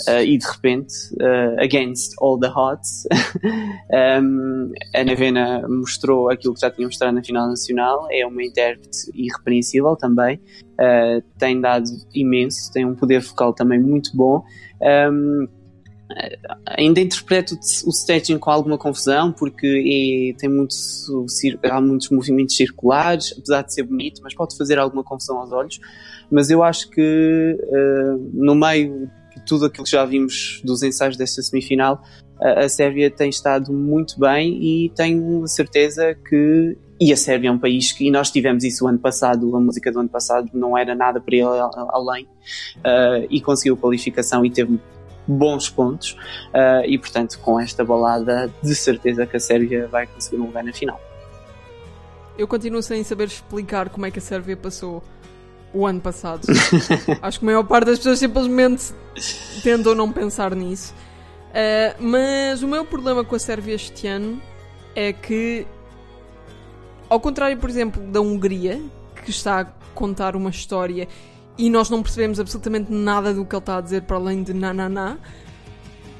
Uh, 0.07 0.23
e 0.23 0.37
de 0.37 0.45
repente, 0.45 0.93
uh, 1.15 1.61
against 1.61 2.13
all 2.21 2.39
the 2.39 2.47
odds, 2.47 3.05
um, 4.21 4.71
a 4.95 5.03
Nevena 5.03 5.67
mostrou 5.67 6.29
aquilo 6.29 6.53
que 6.53 6.61
já 6.61 6.71
tinha 6.71 6.87
mostrado 6.87 7.13
na 7.13 7.23
final 7.23 7.47
nacional. 7.49 8.07
É 8.09 8.25
uma 8.25 8.41
intérprete 8.41 9.11
irrepreensível 9.13 9.97
também, 9.97 10.39
uh, 10.79 11.21
tem 11.37 11.59
dado 11.59 11.89
imenso, 12.15 12.71
tem 12.71 12.85
um 12.85 12.95
poder 12.95 13.19
vocal 13.19 13.53
também 13.53 13.79
muito 13.79 14.15
bom. 14.15 14.43
Um, 14.81 15.47
ainda 16.65 16.99
interpreto 16.99 17.55
o 17.85 17.89
staging 17.89 18.37
com 18.37 18.49
alguma 18.49 18.77
confusão 18.77 19.31
porque 19.31 20.33
é- 20.33 20.39
tem 20.39 20.49
muito, 20.49 20.73
cir- 20.73 21.59
há 21.63 21.79
muitos 21.79 22.09
movimentos 22.09 22.55
circulares, 22.55 23.33
apesar 23.37 23.61
de 23.63 23.73
ser 23.73 23.83
bonito, 23.83 24.21
mas 24.23 24.33
pode 24.33 24.57
fazer 24.57 24.79
alguma 24.79 25.03
confusão 25.03 25.37
aos 25.39 25.51
olhos. 25.51 25.79
Mas 26.31 26.49
eu 26.49 26.63
acho 26.63 26.89
que 26.89 27.57
eh, 27.59 28.15
no 28.33 28.55
meio 28.55 29.09
de 29.35 29.45
tudo 29.45 29.65
aquilo 29.65 29.83
que 29.83 29.91
já 29.91 30.05
vimos 30.05 30.61
dos 30.63 30.83
ensaios 30.83 31.17
desta 31.17 31.41
semifinal, 31.41 32.01
a, 32.41 32.69
Sérvia 32.69 33.11
tem 33.11 33.29
estado 33.29 33.73
muito 33.73 34.17
bem 34.19 34.57
e 34.63 34.89
tenho 34.95 35.45
certeza 35.47 36.15
que. 36.15 36.77
E 37.01 37.13
a 37.13 37.17
Sérvia 37.17 37.47
é 37.47 37.51
um 37.51 37.57
país 37.57 37.93
que, 37.93 38.07
e 38.07 38.11
nós 38.11 38.29
tivemos 38.29 38.63
isso 38.63 38.83
o 38.83 38.87
ano 38.87 38.99
passado, 38.99 39.55
a 39.55 39.59
música 39.59 39.89
do 39.89 40.01
ano 40.01 40.09
passado 40.09 40.49
não 40.53 40.77
era 40.77 40.93
nada 40.93 41.21
para 41.21 41.33
ele 41.33 41.45
além, 41.91 42.27
eh, 42.83 43.27
e 43.29 43.39
conseguiu 43.41 43.77
qualificação 43.77 44.45
e 44.45 44.51
teve 44.51 44.77
bons 45.29 45.69
pontos 45.69 46.13
uh, 46.53 46.85
e 46.85 46.97
portanto 46.97 47.39
com 47.39 47.59
esta 47.59 47.85
balada 47.85 48.51
de 48.63 48.73
certeza 48.73 49.25
que 49.25 49.37
a 49.37 49.39
Sérvia 49.39 49.87
vai 49.87 50.07
conseguir 50.07 50.37
um 50.37 50.45
lugar 50.47 50.63
na 50.63 50.73
final. 50.73 50.99
eu 52.37 52.47
continuo 52.47 52.81
sem 52.81 53.03
saber 53.03 53.27
explicar 53.27 53.89
como 53.89 54.05
é 54.05 54.11
que 54.11 54.19
a 54.19 54.21
Sérvia 54.21 54.57
passou 54.57 55.03
o 55.73 55.85
ano 55.85 56.01
passado. 56.01 56.47
Acho 57.21 57.39
que 57.39 57.45
a 57.45 57.47
maior 57.47 57.63
parte 57.63 57.85
das 57.87 57.99
pessoas 57.99 58.17
simplesmente 58.17 58.91
tentam 59.61 59.93
não 59.93 60.11
pensar 60.11 60.55
nisso. 60.55 60.93
Uh, 61.49 62.03
mas 62.03 62.63
o 62.63 62.67
meu 62.67 62.85
problema 62.85 63.23
com 63.23 63.35
a 63.35 63.39
Sérvia 63.39 63.75
este 63.75 64.07
ano 64.07 64.41
é 64.95 65.13
que, 65.13 65.67
ao 67.07 67.19
contrário, 67.19 67.57
por 67.57 67.69
exemplo, 67.69 68.01
da 68.03 68.21
Hungria, 68.21 68.81
que 69.23 69.29
está 69.29 69.61
a 69.61 69.65
contar 69.93 70.35
uma 70.35 70.49
história 70.49 71.07
e 71.59 71.69
nós 71.69 71.89
não 71.89 72.01
percebemos 72.01 72.39
absolutamente 72.39 72.89
nada 72.89 73.33
do 73.33 73.43
que 73.43 73.53
ele 73.53 73.59
está 73.59 73.77
a 73.77 73.81
dizer 73.81 74.03
para 74.03 74.15
além 74.15 74.41
de 74.41 74.53
na 74.53 75.17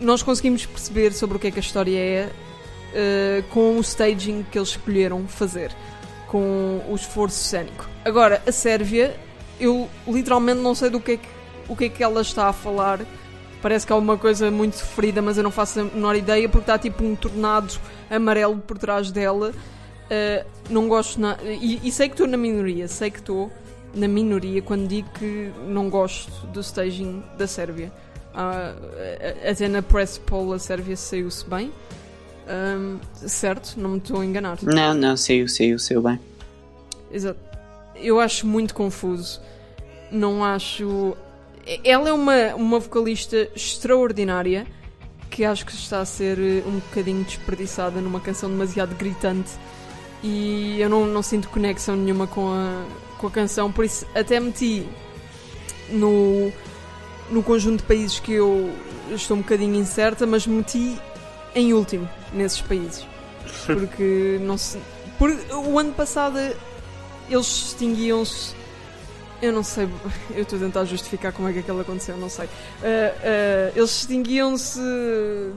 nós 0.01 0.21
conseguimos 0.21 0.65
perceber 0.65 1.13
sobre 1.13 1.37
o 1.37 1.39
que 1.39 1.47
é 1.47 1.51
que 1.51 1.59
a 1.59 1.61
história 1.61 1.97
é 1.97 2.29
uh, 2.29 3.43
com 3.49 3.77
o 3.77 3.79
staging 3.79 4.45
que 4.51 4.59
eles 4.59 4.69
escolheram 4.69 5.25
fazer, 5.29 5.71
com 6.27 6.81
o 6.89 6.93
esforço 6.93 7.37
cénico. 7.37 7.87
Agora, 8.03 8.43
a 8.45 8.51
Sérvia, 8.51 9.17
eu 9.59 9.89
literalmente 10.05 10.59
não 10.59 10.75
sei 10.75 10.89
do 10.89 10.99
que 10.99 11.13
é 11.13 11.17
que, 11.17 11.27
o 11.69 11.75
que 11.75 11.85
é 11.85 11.89
que 11.89 12.03
ela 12.03 12.21
está 12.21 12.49
a 12.49 12.53
falar. 12.53 12.99
Parece 13.61 13.87
que 13.87 13.93
há 13.93 13.95
uma 13.95 14.17
coisa 14.17 14.51
muito 14.51 14.75
sofrida, 14.77 15.21
mas 15.21 15.37
eu 15.37 15.43
não 15.43 15.51
faço 15.51 15.79
a 15.79 15.83
menor 15.85 16.15
ideia 16.17 16.49
porque 16.49 16.63
está 16.63 16.77
tipo 16.77 17.03
um 17.03 17.15
tornado 17.15 17.79
amarelo 18.09 18.57
por 18.57 18.77
trás 18.77 19.09
dela. 19.09 19.51
Uh, 19.51 20.45
não 20.69 20.89
gosto 20.89 21.19
nada. 21.19 21.41
E, 21.45 21.79
e 21.81 21.91
sei 21.91 22.09
que 22.09 22.13
estou 22.13 22.27
na 22.27 22.37
minoria, 22.37 22.89
sei 22.89 23.09
que 23.09 23.19
estou 23.19 23.49
na 23.93 24.07
minoria 24.07 24.61
quando 24.61 24.87
digo 24.87 25.09
que 25.17 25.51
não 25.67 25.89
gosto 25.89 26.47
do 26.47 26.59
staging 26.61 27.23
da 27.37 27.47
Sérvia. 27.47 27.91
Uh, 28.33 29.49
até 29.49 29.67
na 29.67 29.81
press 29.81 30.17
poll 30.17 30.53
a 30.53 30.59
Sérvia 30.59 30.95
saiu-se 30.95 31.45
bem. 31.49 31.71
Um, 32.49 32.99
certo? 33.13 33.75
Não 33.77 33.91
me 33.91 33.97
estou 33.97 34.21
a 34.21 34.25
enganar. 34.25 34.57
Não, 34.63 34.93
não, 34.93 35.15
saiu, 35.15 35.47
saiu, 35.47 35.77
saiu 35.77 36.01
bem. 36.01 36.19
Exato. 37.11 37.39
Eu 37.95 38.19
acho 38.19 38.47
muito 38.47 38.73
confuso. 38.73 39.41
Não 40.11 40.43
acho. 40.43 41.15
Ela 41.83 42.09
é 42.09 42.13
uma, 42.13 42.55
uma 42.55 42.79
vocalista 42.79 43.49
extraordinária 43.55 44.65
que 45.29 45.45
acho 45.45 45.65
que 45.65 45.73
está 45.73 45.99
a 45.99 46.05
ser 46.05 46.39
eh, 46.39 46.63
um 46.67 46.79
bocadinho 46.79 47.23
desperdiçada 47.23 48.01
numa 48.01 48.19
canção 48.19 48.49
demasiado 48.49 48.95
gritante 48.95 49.51
e 50.23 50.81
eu 50.81 50.89
não, 50.89 51.05
não 51.05 51.21
sinto 51.21 51.47
conexão 51.49 51.95
nenhuma 51.95 52.25
com 52.25 52.51
a, 52.51 52.83
com 53.19 53.27
a 53.27 53.31
canção, 53.31 53.71
por 53.71 53.85
isso 53.85 54.05
até 54.15 54.39
meti 54.39 54.87
no, 55.91 56.51
no 57.29 57.43
conjunto 57.43 57.81
de 57.81 57.83
países 57.83 58.19
que 58.19 58.33
eu 58.33 58.73
estou 59.11 59.37
um 59.37 59.41
bocadinho 59.41 59.75
incerta, 59.75 60.25
mas 60.25 60.47
meti 60.47 60.97
em 61.53 61.73
último 61.73 62.09
nesses 62.33 62.61
países. 62.61 63.05
Porque 63.65 64.39
não 64.41 64.57
se. 64.57 64.79
Por, 65.17 65.29
o 65.51 65.77
ano 65.77 65.93
passado 65.93 66.37
eles 67.29 67.45
distinguiam-se. 67.45 68.57
Eu 69.41 69.53
não 69.53 69.63
sei, 69.63 69.87
eu 70.35 70.41
estou 70.41 70.57
a 70.57 70.61
tentar 70.61 70.85
justificar 70.85 71.31
como 71.31 71.47
é 71.47 71.53
que 71.53 71.59
aquilo 71.59 71.79
aconteceu, 71.79 72.17
não 72.17 72.29
sei. 72.29 72.45
Uh, 72.45 72.49
uh, 72.49 73.71
eles 73.75 73.89
distinguiam-se, 73.89 74.79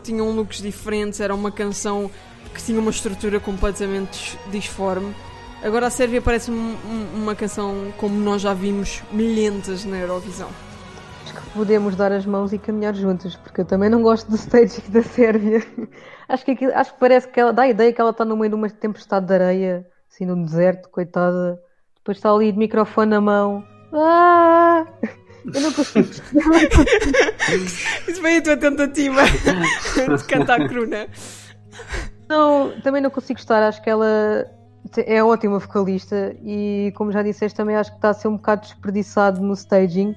tinham 0.03 0.31
looks 0.31 0.61
diferentes, 0.61 1.21
era 1.21 1.35
uma 1.35 1.51
canção 1.51 2.11
que 2.55 2.63
tinha 2.63 2.79
uma 2.79 2.91
estrutura 2.91 3.41
completamente 3.41 4.39
disforme. 4.51 5.15
Agora 5.63 5.87
a 5.87 5.91
Sérvia 5.91 6.21
parece 6.21 6.51
um, 6.51 6.77
uma 7.15 7.37
canção 7.37 7.93
como 7.97 8.19
nós 8.19 8.43
já 8.43 8.53
vimos 8.53 9.01
milhentas 9.13 9.85
na 9.85 9.97
Eurovisão. 9.97 10.49
Acho 11.23 11.35
que 11.35 11.51
podemos 11.51 11.95
dar 11.95 12.11
as 12.11 12.27
mãos 12.27 12.53
e 12.53 12.59
caminhar 12.59 12.95
juntos, 12.95 13.37
porque 13.37 13.61
eu 13.61 13.65
também 13.65 13.89
não 13.89 14.03
gosto 14.03 14.29
do 14.29 14.35
staging 14.35 14.83
da 14.91 15.05
Sérvia. 15.05 15.65
Acho 16.29 16.45
que, 16.45 16.51
aquilo, 16.51 16.73
acho 16.75 16.93
que 16.93 16.99
parece 16.99 17.29
que 17.29 17.39
ela 17.39 17.53
dá 17.53 17.63
a 17.63 17.69
ideia 17.69 17.93
que 17.93 18.01
ela 18.01 18.11
está 18.11 18.25
no 18.25 18.37
meio 18.37 18.49
de 18.49 18.57
uma 18.57 18.69
tempestade 18.69 19.27
de 19.27 19.35
areia, 19.35 19.87
assim 20.11 20.27
no 20.27 20.45
deserto, 20.45 20.89
coitada. 20.89 21.61
Depois 21.97 22.17
está 22.17 22.33
ali 22.33 22.51
de 22.51 22.59
microfone 22.59 23.11
na 23.11 23.21
mão. 23.21 23.65
Ah! 23.93 24.85
Eu 25.55 25.61
não 25.61 25.73
consigo. 25.73 26.09
Isso 28.09 28.21
foi 28.21 28.37
a 28.37 28.43
tua 28.43 28.57
tentativa 28.57 29.23
de 29.25 30.25
cantar 30.25 30.69
cruna. 30.69 31.07
Não, 32.29 32.73
também 32.83 33.01
não 33.01 33.11
consigo 33.11 33.39
estar. 33.39 33.63
Acho 33.63 33.83
que 33.83 33.91
ela 33.91 34.47
é 35.07 35.23
ótima 35.23 35.59
vocalista 35.59 36.35
e, 36.45 36.93
como 36.97 37.13
já 37.13 37.23
disseste, 37.23 37.57
também 37.57 37.77
acho 37.77 37.91
que 37.91 37.99
está 37.99 38.11
a 38.11 38.15
ser 38.15 38.29
um 38.29 38.37
bocado 38.37 38.63
desperdiçado 38.63 39.41
no 39.41 39.55
staging. 39.55 40.15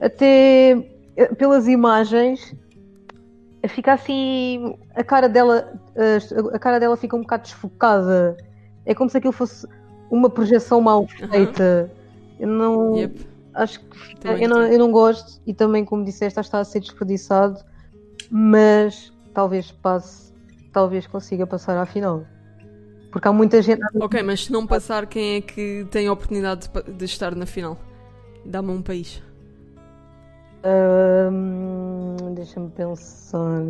Até 0.00 0.72
eh, 1.16 1.34
pelas 1.34 1.66
imagens, 1.66 2.54
fica 3.68 3.92
assim. 3.92 4.76
A 4.94 5.02
cara 5.02 5.28
dela, 5.28 5.72
a 6.52 6.58
cara 6.58 6.78
dela 6.78 6.96
fica 6.96 7.16
um 7.16 7.20
bocado 7.20 7.44
desfocada. 7.44 8.36
É 8.84 8.94
como 8.94 9.08
se 9.08 9.16
aquilo 9.18 9.32
fosse 9.32 9.66
uma 10.10 10.28
projeção 10.28 10.80
mal 10.80 11.06
feita. 11.06 11.90
Eu 12.38 12.48
não. 12.48 12.96
Yep. 12.96 13.32
Acho 13.54 13.80
que 13.80 14.26
eu 14.26 14.48
não, 14.48 14.62
eu 14.62 14.78
não 14.78 14.90
gosto 14.90 15.40
e 15.46 15.52
também, 15.52 15.84
como 15.84 16.04
disseste, 16.04 16.40
está 16.40 16.60
a 16.60 16.64
ser 16.64 16.80
desperdiçado, 16.80 17.60
mas 18.30 19.12
talvez 19.34 19.70
passe, 19.70 20.32
talvez 20.72 21.06
consiga 21.06 21.46
passar 21.46 21.76
à 21.76 21.84
final. 21.84 22.24
Porque 23.12 23.28
há 23.28 23.32
muita 23.32 23.60
gente. 23.62 23.80
Ok, 24.00 24.20
mas 24.22 24.46
se 24.46 24.52
não 24.52 24.66
passar, 24.66 25.06
quem 25.06 25.36
é 25.36 25.40
que 25.40 25.86
tem 25.90 26.08
a 26.08 26.12
oportunidade 26.12 26.68
de, 26.68 26.92
de 26.92 27.04
estar 27.04 27.34
na 27.36 27.46
final? 27.46 27.78
Dá-me 28.44 28.70
um 28.72 28.82
país. 28.82 29.22
Hum, 30.64 32.16
Deixa-me 32.34 32.70
pensar. 32.70 33.62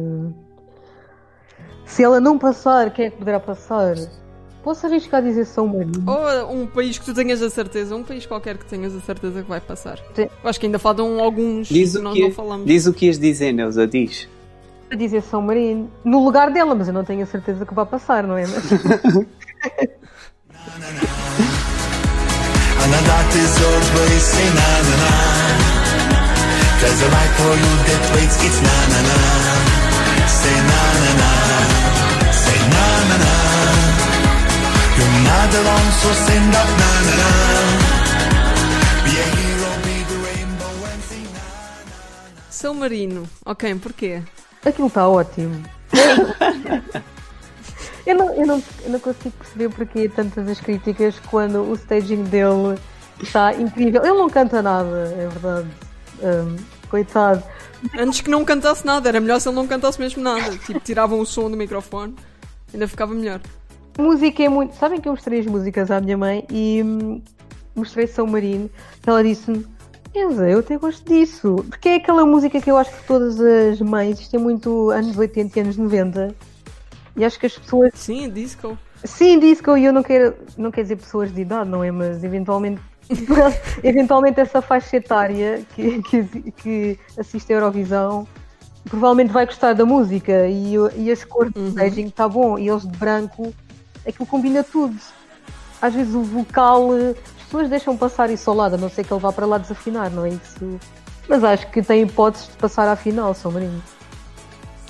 Se 1.84 2.02
ela 2.04 2.20
não 2.20 2.38
passar, 2.38 2.90
quem 2.92 3.06
é 3.06 3.10
que 3.10 3.16
poderá 3.18 3.40
passar? 3.40 3.96
Posso 4.62 4.86
arriscar 4.86 5.20
a 5.20 5.24
dizer 5.24 5.44
São 5.44 5.66
Marino? 5.66 6.04
Ou 6.06 6.52
um 6.52 6.66
país 6.66 6.96
que 6.96 7.04
tu 7.04 7.12
tenhas 7.12 7.42
a 7.42 7.50
certeza, 7.50 7.96
um 7.96 8.04
país 8.04 8.24
qualquer 8.24 8.56
que 8.56 8.64
tenhas 8.64 8.94
a 8.94 9.00
certeza 9.00 9.42
que 9.42 9.48
vai 9.48 9.60
passar. 9.60 9.98
Sim. 10.14 10.28
Eu 10.42 10.48
acho 10.48 10.60
que 10.60 10.66
ainda 10.66 10.78
faltam 10.78 11.18
alguns 11.20 11.66
Diz 11.66 11.92
que 11.92 11.98
o 11.98 12.02
nós 12.02 12.14
que, 12.14 12.22
não 12.22 12.30
falamos. 12.30 12.66
diz 12.66 12.86
o 12.86 12.92
que 12.94 13.06
ias 13.06 13.18
dizer, 13.18 13.52
Neuza, 13.52 13.86
diz. 13.88 14.28
A 14.92 14.94
dizer 14.94 15.22
São 15.22 15.40
Marino. 15.40 15.90
No 16.04 16.22
lugar 16.22 16.50
dela, 16.50 16.74
mas 16.74 16.86
eu 16.86 16.92
não 16.92 17.02
tenho 17.02 17.22
a 17.22 17.26
certeza 17.26 17.64
que 17.64 17.72
vai 17.72 17.86
passar, 17.86 18.24
não 18.24 18.36
é? 18.36 18.44
Na 18.46 18.58
São 42.50 42.74
Marino. 42.74 43.26
Ok, 43.46 43.74
porquê? 43.76 44.22
Aquilo 44.64 44.88
está 44.88 45.08
ótimo. 45.08 45.62
eu, 48.06 48.16
não, 48.16 48.34
eu, 48.34 48.46
não, 48.46 48.62
eu 48.84 48.90
não 48.90 49.00
consigo 49.00 49.34
perceber 49.36 49.68
porque 49.70 50.08
tantas 50.08 50.48
as 50.48 50.60
críticas 50.60 51.18
quando 51.30 51.62
o 51.62 51.74
staging 51.74 52.24
dele 52.24 52.78
está 53.20 53.52
incrível. 53.54 54.02
Ele 54.02 54.14
não 54.14 54.30
canta 54.30 54.62
nada, 54.62 55.14
é 55.16 55.28
verdade. 55.28 55.68
Hum, 56.22 56.56
coitado. 56.88 57.42
Antes 57.98 58.20
que 58.20 58.30
não 58.30 58.44
cantasse 58.44 58.86
nada, 58.86 59.08
era 59.08 59.20
melhor 59.20 59.40
se 59.40 59.48
ele 59.48 59.56
não 59.56 59.66
cantasse 59.66 60.00
mesmo 60.00 60.22
nada. 60.22 60.56
Tipo, 60.58 60.78
tiravam 60.80 61.18
o 61.20 61.26
som 61.26 61.50
do 61.50 61.56
microfone, 61.56 62.14
ainda 62.72 62.86
ficava 62.86 63.12
melhor. 63.12 63.40
A 63.98 64.02
música 64.02 64.42
é 64.42 64.48
muito. 64.48 64.76
Sabem 64.76 65.00
que 65.00 65.08
eu 65.08 65.12
mostrei 65.12 65.40
as 65.40 65.46
músicas 65.46 65.90
à 65.90 66.00
minha 66.00 66.16
mãe 66.16 66.46
e 66.50 66.82
hum, 66.84 67.20
mostrei 67.74 68.06
São 68.06 68.26
Marino. 68.26 68.70
Ela 69.04 69.22
disse-me: 69.22 69.66
Elza, 70.14 70.48
eu 70.48 70.60
até 70.60 70.76
gosto 70.76 71.08
disso. 71.08 71.64
Porque 71.68 71.88
é 71.88 71.94
aquela 71.96 72.24
música 72.26 72.60
que 72.60 72.70
eu 72.70 72.76
acho 72.76 72.90
que 72.92 73.06
todas 73.06 73.40
as 73.40 73.80
mães, 73.80 74.20
isto 74.20 74.36
é 74.36 74.38
muito 74.38 74.90
anos 74.90 75.16
80 75.16 75.58
e 75.58 75.62
anos 75.62 75.76
90. 75.76 76.34
E 77.16 77.24
acho 77.24 77.38
que 77.38 77.46
as 77.46 77.56
pessoas. 77.56 77.92
Sim, 77.94 78.30
disco. 78.30 78.78
Sim, 79.04 79.38
disco, 79.40 79.76
e 79.76 79.84
eu 79.84 79.92
não 79.92 80.02
quero, 80.02 80.34
não 80.56 80.70
quero 80.70 80.84
dizer 80.84 80.96
pessoas 80.96 81.34
de 81.34 81.40
idade, 81.40 81.68
não 81.68 81.82
é? 81.82 81.90
Mas 81.90 82.22
eventualmente. 82.22 82.80
eventualmente 83.82 84.40
essa 84.40 84.62
faixa 84.62 84.96
etária 84.96 85.62
que, 85.74 86.00
que, 86.02 86.52
que 86.52 86.98
assiste 87.18 87.52
a 87.52 87.56
Eurovisão 87.56 88.26
provavelmente 88.88 89.32
vai 89.32 89.44
gostar 89.44 89.74
da 89.74 89.84
música 89.84 90.46
e, 90.46 90.74
e 90.96 91.10
as 91.10 91.24
cores 91.24 91.52
do 91.52 91.68
staging 91.68 92.06
está 92.06 92.28
bom 92.28 92.58
e 92.58 92.68
eles 92.68 92.82
de 92.82 92.96
branco 92.96 93.52
aquilo 94.06 94.26
combina 94.26 94.62
tudo. 94.62 94.96
Às 95.80 95.94
vezes 95.94 96.14
o 96.14 96.22
vocal 96.22 96.90
pessoas 97.52 97.68
deixam 97.68 97.94
passar 97.98 98.30
isso 98.30 98.48
ao 98.48 98.56
lado, 98.56 98.76
a 98.76 98.78
não 98.78 98.88
ser 98.88 99.04
que 99.04 99.12
ele 99.12 99.20
vá 99.20 99.30
para 99.30 99.44
lá 99.44 99.58
desafinar, 99.58 100.10
não 100.10 100.24
é 100.24 100.30
isso? 100.30 100.80
Mas 101.28 101.44
acho 101.44 101.70
que 101.70 101.82
tem 101.82 102.02
hipóteses 102.02 102.48
de 102.48 102.56
passar 102.56 102.88
à 102.88 102.96
final, 102.96 103.34
São 103.34 103.52
Marino. 103.52 103.82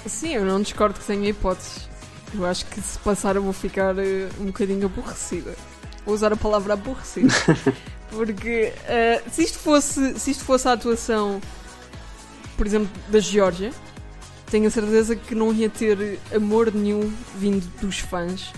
Sim, 0.06 0.34
eu 0.34 0.44
não 0.44 0.62
discordo 0.62 0.98
que 0.98 1.04
tenha 1.04 1.28
hipóteses. 1.28 1.88
Eu 2.32 2.46
acho 2.46 2.64
que 2.66 2.80
se 2.80 2.96
passar 3.00 3.34
eu 3.34 3.42
vou 3.42 3.52
ficar 3.52 3.98
eh, 3.98 4.28
um 4.40 4.46
bocadinho 4.46 4.86
aborrecida. 4.86 5.54
Vou 6.06 6.14
usar 6.14 6.32
a 6.32 6.36
palavra 6.36 6.74
aborrecida. 6.74 7.34
Porque 8.10 8.72
eh, 8.86 9.20
se, 9.30 9.42
isto 9.42 9.58
fosse, 9.58 10.18
se 10.18 10.30
isto 10.30 10.44
fosse 10.44 10.68
a 10.68 10.72
atuação, 10.72 11.40
por 12.56 12.64
exemplo, 12.64 12.88
da 13.08 13.18
Geórgia, 13.18 13.72
tenho 14.46 14.68
a 14.68 14.70
certeza 14.70 15.16
que 15.16 15.34
não 15.34 15.52
ia 15.52 15.68
ter 15.68 16.20
amor 16.34 16.72
nenhum 16.72 17.12
vindo 17.36 17.66
dos 17.80 17.98
fãs. 17.98 18.52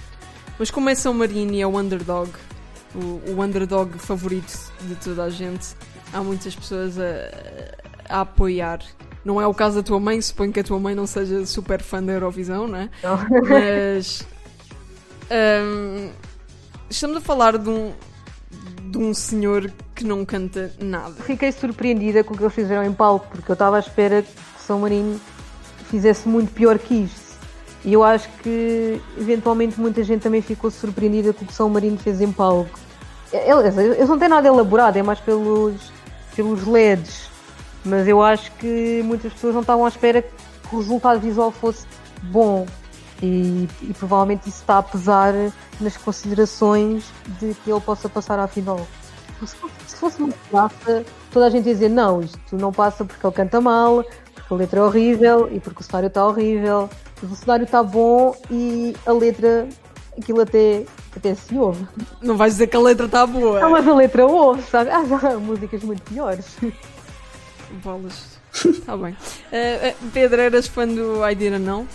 Mas 0.59 0.71
como 0.71 0.91
é 0.91 0.95
São 0.95 1.15
Marino 1.15 1.53
e 1.53 1.61
é 1.63 1.67
o 1.67 1.79
underdog, 1.79 2.31
o, 2.95 3.33
o 3.33 3.43
underdog 3.43 3.99
favorito 3.99 4.73
de 4.83 4.95
toda 4.97 5.25
a 5.25 5.31
gente. 5.31 5.75
Há 6.13 6.23
muitas 6.23 6.55
pessoas 6.55 6.99
a, 6.99 7.05
a 8.09 8.21
apoiar. 8.21 8.81
Não 9.25 9.41
é 9.41 9.47
o 9.47 9.55
caso 9.55 9.77
da 9.77 9.83
tua 9.83 9.99
mãe, 9.99 10.21
suponho 10.21 10.53
que 10.53 10.61
a 10.61 10.65
tua 10.65 10.79
mãe 10.79 10.95
não 10.95 11.07
seja 11.07 11.45
super 11.47 11.83
fã 11.83 12.03
da 12.03 12.13
Eurovisão, 12.13 12.69
não 12.69 12.79
é? 12.79 12.91
Mas. 13.49 14.27
hum, 15.31 16.11
estamos 16.91 17.17
a 17.17 17.21
falar 17.21 17.57
de 17.57 17.69
um, 17.69 17.93
de 18.91 18.99
um 18.99 19.15
senhor 19.15 19.73
que 19.95 20.05
não 20.05 20.25
canta 20.25 20.73
nada. 20.79 21.15
Fiquei 21.23 21.51
surpreendida 21.53 22.23
com 22.23 22.35
o 22.35 22.37
que 22.37 22.43
eles 22.43 22.55
fizeram 22.55 22.85
em 22.85 22.93
palco, 22.93 23.27
porque 23.31 23.51
eu 23.51 23.55
estava 23.55 23.77
à 23.77 23.81
espera 23.81 24.23
que 24.23 24.63
São 24.63 24.81
Marino 24.81 25.19
fizesse 25.91 26.29
muito 26.29 26.53
pior 26.53 26.79
que 26.79 26.95
isto. 26.95 27.25
E 27.85 27.93
eu 27.93 28.03
acho 28.03 28.29
que 28.43 29.01
eventualmente 29.19 29.79
muita 29.79 30.03
gente 30.03 30.23
também 30.23 30.41
ficou 30.41 30.71
surpreendida 30.71 31.33
com 31.33 31.45
o 31.45 31.49
que 31.49 31.53
São 31.53 31.69
Marino 31.69 31.99
fez 31.99 32.21
em 32.21 32.33
palco. 32.33 32.84
Eles, 33.35 34.09
não 34.09 34.19
têm 34.19 34.29
nada 34.29 34.47
elaborado, 34.47 34.97
é 34.97 35.03
mais 35.03 35.21
pelos, 35.21 35.93
pelos 36.35 36.67
LEDs. 36.67 37.31
Mas 37.85 38.07
eu 38.07 38.23
acho 38.23 38.51
que 38.53 39.03
muitas 39.05 39.33
pessoas 39.33 39.55
não 39.55 39.61
estavam 39.61 39.85
à 39.85 39.89
espera 39.89 40.23
que 40.23 40.75
o 40.75 40.79
resultado 40.79 41.21
visual 41.21 41.51
fosse 41.51 41.87
bom. 42.23 42.67
E, 43.23 43.69
e 43.83 43.95
provavelmente 43.95 44.49
isso 44.49 44.61
está 44.61 44.79
a 44.79 44.83
pesar 44.83 45.33
nas 45.81 45.97
considerações 45.97 47.05
de 47.41 47.55
que 47.55 47.71
ele 47.71 47.81
possa 47.81 48.09
passar 48.09 48.39
à 48.39 48.47
final. 48.47 48.87
Se 49.45 49.57
fosse, 49.57 49.75
se 49.87 49.97
fosse 49.97 50.23
uma 50.23 50.35
graça, 50.51 51.05
toda 51.31 51.47
a 51.47 51.51
gente 51.51 51.67
ia 51.67 51.75
dizer 51.75 51.91
não, 51.91 52.21
isto 52.21 52.57
não 52.57 52.73
passa 52.73 53.05
porque 53.05 53.27
ele 53.27 53.35
canta 53.35 53.61
mal, 53.61 54.05
porque 54.35 54.55
a 54.55 54.57
letra 54.57 54.81
é 54.81 54.83
horrível 54.83 55.49
e 55.53 55.61
porque 55.61 55.81
o 55.81 55.85
cenário 55.85 56.07
está 56.07 56.27
horrível. 56.27 56.89
Mas 57.23 57.33
o 57.33 57.37
cenário 57.37 57.65
está 57.65 57.83
bom 57.83 58.35
e 58.51 58.95
a 59.07 59.13
letra, 59.13 59.69
aquilo 60.19 60.41
até, 60.41 60.85
até 61.17 61.35
se 61.35 61.57
ouve. 61.57 61.87
Não 62.21 62.37
vais 62.37 62.55
dizer 62.55 62.67
que 62.67 62.77
a 62.77 62.81
letra 62.81 63.07
está 63.07 63.27
boa. 63.27 63.65
Ah, 63.65 63.69
mas 63.69 63.87
a 63.87 63.95
letra 63.95 64.27
ouve, 64.27 64.63
sabe? 64.63 64.91
Ah, 64.91 65.05
já 65.05 65.17
há 65.17 65.39
músicas 65.39 65.83
muito 65.83 66.03
piores. 66.03 66.47
Bolas. 67.83 68.35
Está 68.55 68.97
bem. 68.97 69.17
Eh, 69.51 69.89
eh, 69.89 69.95
Pedro, 70.13 70.41
eras 70.41 70.67
fã 70.67 70.87
do 70.87 71.29
I 71.29 71.35
Didn't 71.35 71.65
Know? 71.65 71.87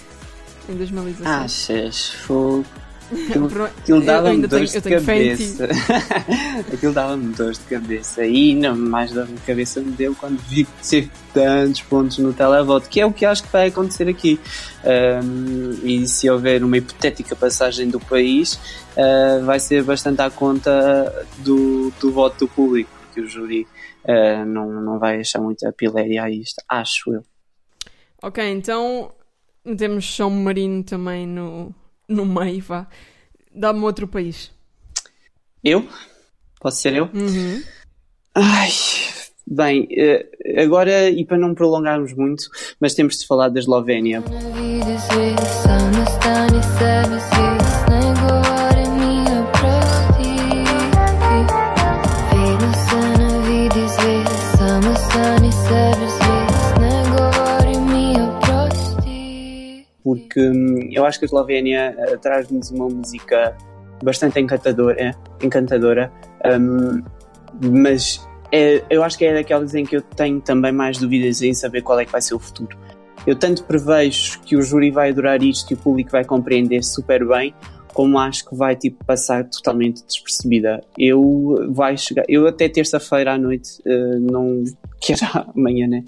Em 0.67 0.76
2017. 0.76 1.30
Achas? 1.30 2.09
Fogo. 2.11 2.65
Aquilo, 3.30 3.64
aquilo 3.66 4.01
dava-me 4.01 4.45
dores 4.45 4.72
tenho- 4.72 4.99
de 4.99 5.05
cabeça. 5.05 5.68
aquilo 6.74 6.93
dava-me 6.93 7.34
dores 7.34 7.57
de 7.57 7.66
cabeça. 7.66 8.26
E 8.26 8.53
não, 8.53 8.76
mais 8.76 9.12
dor 9.12 9.26
de 9.26 9.34
cabeça 9.41 9.82
me 9.82 9.91
deu 9.91 10.14
quando 10.16 10.38
vi 10.47 10.66
que 10.66 10.88
teve 10.88 11.12
tantos 11.34 11.82
pontos 11.82 12.20
no 12.20 12.34
televoto, 12.34 12.88
que 12.88 13.01
é 13.01 13.05
o 13.05 13.12
que 13.12 13.26
acho 13.26 13.43
que 13.43 13.51
vai 13.51 13.70
acontecer 13.70 14.07
aqui. 14.07 14.39
Ahm, 14.84 15.80
e 15.84 16.07
se 16.07 16.30
houver 16.30 16.64
uma 16.64 16.78
hipotética 16.78 17.36
passagem 17.36 17.89
do 17.89 17.99
país, 17.99 18.60
ah, 18.95 19.41
vai 19.43 19.60
ser 19.60 19.84
bastante 19.84 20.22
à 20.22 20.30
conta 20.30 20.72
do, 21.39 21.91
do 21.99 22.12
voto 22.12 22.45
do 22.45 22.47
público, 22.47 22.89
porque 23.01 23.22
o 23.22 23.28
júri 23.28 23.68
ah, 24.07 24.45
não, 24.45 24.70
não 24.82 24.99
vai 24.99 25.20
achar 25.20 25.41
muita 25.41 25.72
piléria 25.74 26.24
a 26.24 26.30
isto, 26.30 26.62
acho 26.70 27.12
eu. 27.14 27.24
Ok, 28.22 28.43
então 28.51 29.12
temos 29.78 30.16
São 30.16 30.30
Marino 30.30 30.84
também 30.84 31.26
no, 31.26 31.74
no 32.10 32.26
meio, 32.26 32.62
vá. 32.64 32.88
Dá-me 33.53 33.82
outro 33.82 34.07
país. 34.07 34.51
Eu? 35.64 35.88
Posso 36.60 36.82
ser 36.82 36.95
eu? 36.95 37.10
Uhum. 37.14 37.62
Ai, 38.36 38.70
bem, 39.45 39.88
eh, 39.91 40.28
agora, 40.62 41.10
e 41.10 41.26
para 41.26 41.38
não 41.38 41.53
prolongarmos 41.53 42.14
muito, 42.14 42.43
mas 42.80 42.93
temos 42.93 43.18
de 43.18 43.28
falar 43.28 43.49
da 43.49 43.60
Eslovénia. 43.60 44.24
que 60.30 60.40
hum, 60.40 60.90
eu 60.92 61.06
acho 61.06 61.20
que 61.20 61.26
a 61.26 61.28
Eslovénia 61.28 61.96
eh, 61.98 62.18
traz-nos 62.18 62.72
uma 62.72 62.88
música 62.88 63.56
bastante 64.04 64.38
eh, 64.38 64.42
encantadora, 64.42 65.16
encantadora 65.42 66.12
um, 66.46 67.02
mas 67.62 68.26
é, 68.52 68.84
eu 68.90 69.04
acho 69.04 69.18
que 69.18 69.26
é 69.26 69.34
daquelas 69.34 69.76
em 69.76 69.86
que 69.86 69.98
eu 69.98 70.02
tenho 70.02 70.40
também 70.42 70.72
mais 70.72 70.98
dúvidas 70.98 71.42
em 71.42 71.54
saber 71.54 71.82
qual 71.82 72.00
é 72.00 72.06
que 72.06 72.12
vai 72.12 72.22
ser 72.22 72.34
o 72.34 72.40
futuro. 72.40 72.78
Eu 73.28 73.36
tanto 73.36 73.64
prevejo 73.66 74.40
que 74.42 74.56
o 74.56 74.62
júri 74.62 74.92
vai 74.92 75.10
adorar 75.10 75.44
isto 75.44 75.68
que 75.68 75.74
o 75.74 75.78
público 75.78 76.12
vai 76.12 76.24
compreender 76.24 76.84
super 76.84 77.28
bem, 77.28 77.54
como 77.94 78.18
acho 78.18 78.48
que 78.48 78.56
vai 78.56 78.76
tipo 78.76 79.04
passar 79.04 79.44
totalmente 79.50 80.04
despercebida. 80.06 80.82
Eu 80.98 81.68
vai 81.70 81.98
chegar, 81.98 82.24
eu 82.28 82.48
até 82.48 82.70
terça-feira 82.70 83.34
à 83.34 83.38
noite, 83.38 83.82
eh, 83.86 84.20
não 84.20 84.64
que 85.02 85.14
era 85.14 85.48
amanhã, 85.56 85.88
né? 85.88 86.04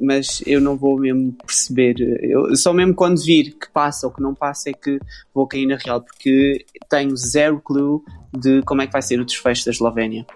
Mas 0.00 0.42
eu 0.46 0.60
não 0.60 0.76
vou 0.76 0.98
mesmo 0.98 1.32
perceber. 1.32 1.96
Eu, 2.22 2.54
só 2.56 2.72
mesmo 2.72 2.94
quando 2.94 3.22
vir 3.22 3.56
que 3.58 3.68
passa 3.70 4.06
ou 4.06 4.12
que 4.12 4.22
não 4.22 4.34
passa 4.34 4.70
é 4.70 4.72
que 4.72 5.00
vou 5.34 5.46
cair 5.46 5.66
na 5.66 5.76
real, 5.76 6.00
porque 6.00 6.64
tenho 6.88 7.16
zero 7.16 7.60
clue 7.60 8.00
de 8.36 8.62
como 8.62 8.82
é 8.82 8.86
que 8.86 8.92
vai 8.92 9.02
ser 9.02 9.20
o 9.20 9.24
desfecho 9.24 9.64
da 9.64 9.70
Eslovénia. 9.72 10.26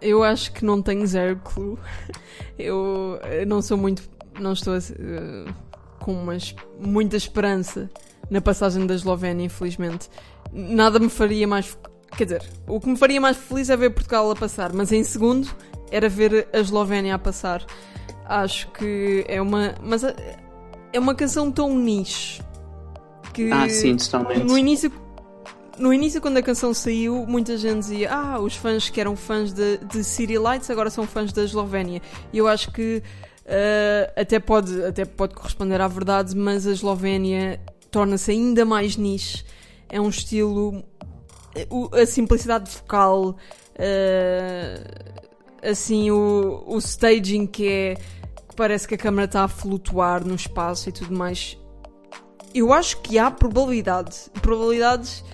Eu 0.00 0.22
acho 0.22 0.52
que 0.52 0.64
não 0.64 0.80
tenho 0.80 1.06
zero 1.06 1.40
clue. 1.44 1.76
Eu 2.58 3.18
eh, 3.22 3.44
não 3.44 3.60
sou 3.60 3.76
muito. 3.76 4.02
Não 4.40 4.52
estou 4.52 4.74
eh, 4.76 5.44
com 5.98 6.12
umas, 6.12 6.54
muita 6.78 7.16
esperança 7.16 7.90
na 8.30 8.40
passagem 8.40 8.86
da 8.86 8.94
Eslovénia, 8.94 9.44
infelizmente. 9.44 10.08
Nada 10.52 10.98
me 10.98 11.08
faria 11.08 11.46
mais. 11.46 11.76
Quer 12.16 12.24
dizer, 12.24 12.42
o 12.66 12.80
que 12.80 12.88
me 12.88 12.96
faria 12.96 13.20
mais 13.20 13.36
feliz 13.36 13.68
é 13.68 13.76
ver 13.76 13.90
Portugal 13.90 14.30
a 14.30 14.36
passar, 14.36 14.72
mas 14.72 14.92
em 14.92 15.02
segundo 15.02 15.48
era 15.90 16.08
ver 16.08 16.48
a 16.52 16.58
Eslovénia 16.58 17.14
a 17.14 17.18
passar. 17.18 17.64
Acho 18.24 18.70
que 18.72 19.24
é 19.28 19.40
uma. 19.40 19.74
Mas 19.82 20.04
eh, 20.04 20.14
é 20.92 20.98
uma 20.98 21.14
canção 21.14 21.50
tão 21.50 21.76
niche 21.76 22.42
que. 23.32 23.50
Ah, 23.52 23.68
sim, 23.68 23.96
totalmente. 23.96 24.44
No 24.44 24.56
início, 24.56 24.90
no 25.78 25.92
início, 25.92 26.20
quando 26.20 26.38
a 26.38 26.42
canção 26.42 26.72
saiu, 26.72 27.26
muita 27.26 27.56
gente 27.56 27.80
dizia: 27.80 28.12
Ah, 28.12 28.40
os 28.40 28.56
fãs 28.56 28.88
que 28.88 29.00
eram 29.00 29.14
fãs 29.14 29.52
de, 29.52 29.78
de 29.78 30.02
City 30.02 30.38
Lights 30.38 30.70
agora 30.70 30.90
são 30.90 31.06
fãs 31.06 31.32
da 31.32 31.42
Eslovénia. 31.44 32.00
E 32.32 32.38
eu 32.38 32.48
acho 32.48 32.72
que 32.72 33.02
eh, 33.44 34.12
até, 34.16 34.40
pode, 34.40 34.82
até 34.84 35.04
pode 35.04 35.34
corresponder 35.34 35.80
à 35.80 35.86
verdade, 35.86 36.36
mas 36.36 36.66
a 36.66 36.72
Eslovénia 36.72 37.60
torna-se 37.96 38.30
ainda 38.30 38.62
mais 38.66 38.94
niche. 38.98 39.42
É 39.88 39.98
um 39.98 40.10
estilo. 40.10 40.84
A 41.94 42.04
simplicidade 42.04 42.70
vocal, 42.70 43.38
eh, 43.74 44.78
assim, 45.62 46.10
o, 46.10 46.62
o 46.66 46.76
staging 46.76 47.46
que 47.46 47.66
é. 47.66 47.94
que 47.94 48.54
parece 48.54 48.86
que 48.86 48.94
a 48.94 48.98
câmera 48.98 49.24
está 49.24 49.44
a 49.44 49.48
flutuar 49.48 50.22
no 50.22 50.34
espaço 50.34 50.90
e 50.90 50.92
tudo 50.92 51.16
mais. 51.16 51.56
Eu 52.54 52.70
acho 52.70 53.00
que 53.00 53.18
há 53.18 53.30
probabilidade. 53.30 54.30
Probabilidades 54.42 55.24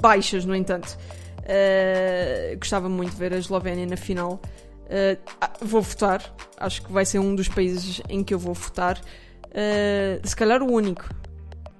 baixas, 0.00 0.44
no 0.44 0.54
entanto. 0.54 0.96
Uh, 1.40 2.56
gostava 2.56 2.88
muito 2.88 3.10
de 3.10 3.16
ver 3.16 3.32
a 3.34 3.36
Eslovénia 3.36 3.84
na 3.84 3.96
final. 3.96 4.40
Uh, 4.86 5.66
vou 5.66 5.82
votar. 5.82 6.22
Acho 6.56 6.82
que 6.82 6.92
vai 6.92 7.04
ser 7.04 7.18
um 7.18 7.34
dos 7.34 7.48
países 7.48 8.00
em 8.08 8.22
que 8.22 8.32
eu 8.32 8.38
vou 8.38 8.54
votar. 8.54 9.00
Uh, 9.48 10.24
se 10.24 10.36
calhar 10.36 10.62
o 10.62 10.70
único. 10.70 11.08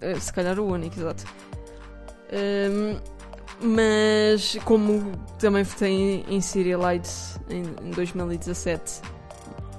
Uh, 0.02 0.20
se 0.20 0.32
calhar 0.32 0.58
o 0.58 0.66
único, 0.66 0.98
exato. 0.98 1.24
Um, 2.32 2.98
mas 3.62 4.58
como 4.64 5.12
também 5.38 5.62
votei 5.62 6.24
em, 6.28 6.40
Syria 6.40 6.76
Lights 6.76 7.38
em, 7.48 7.62
em 7.86 7.90
2017 7.92 9.00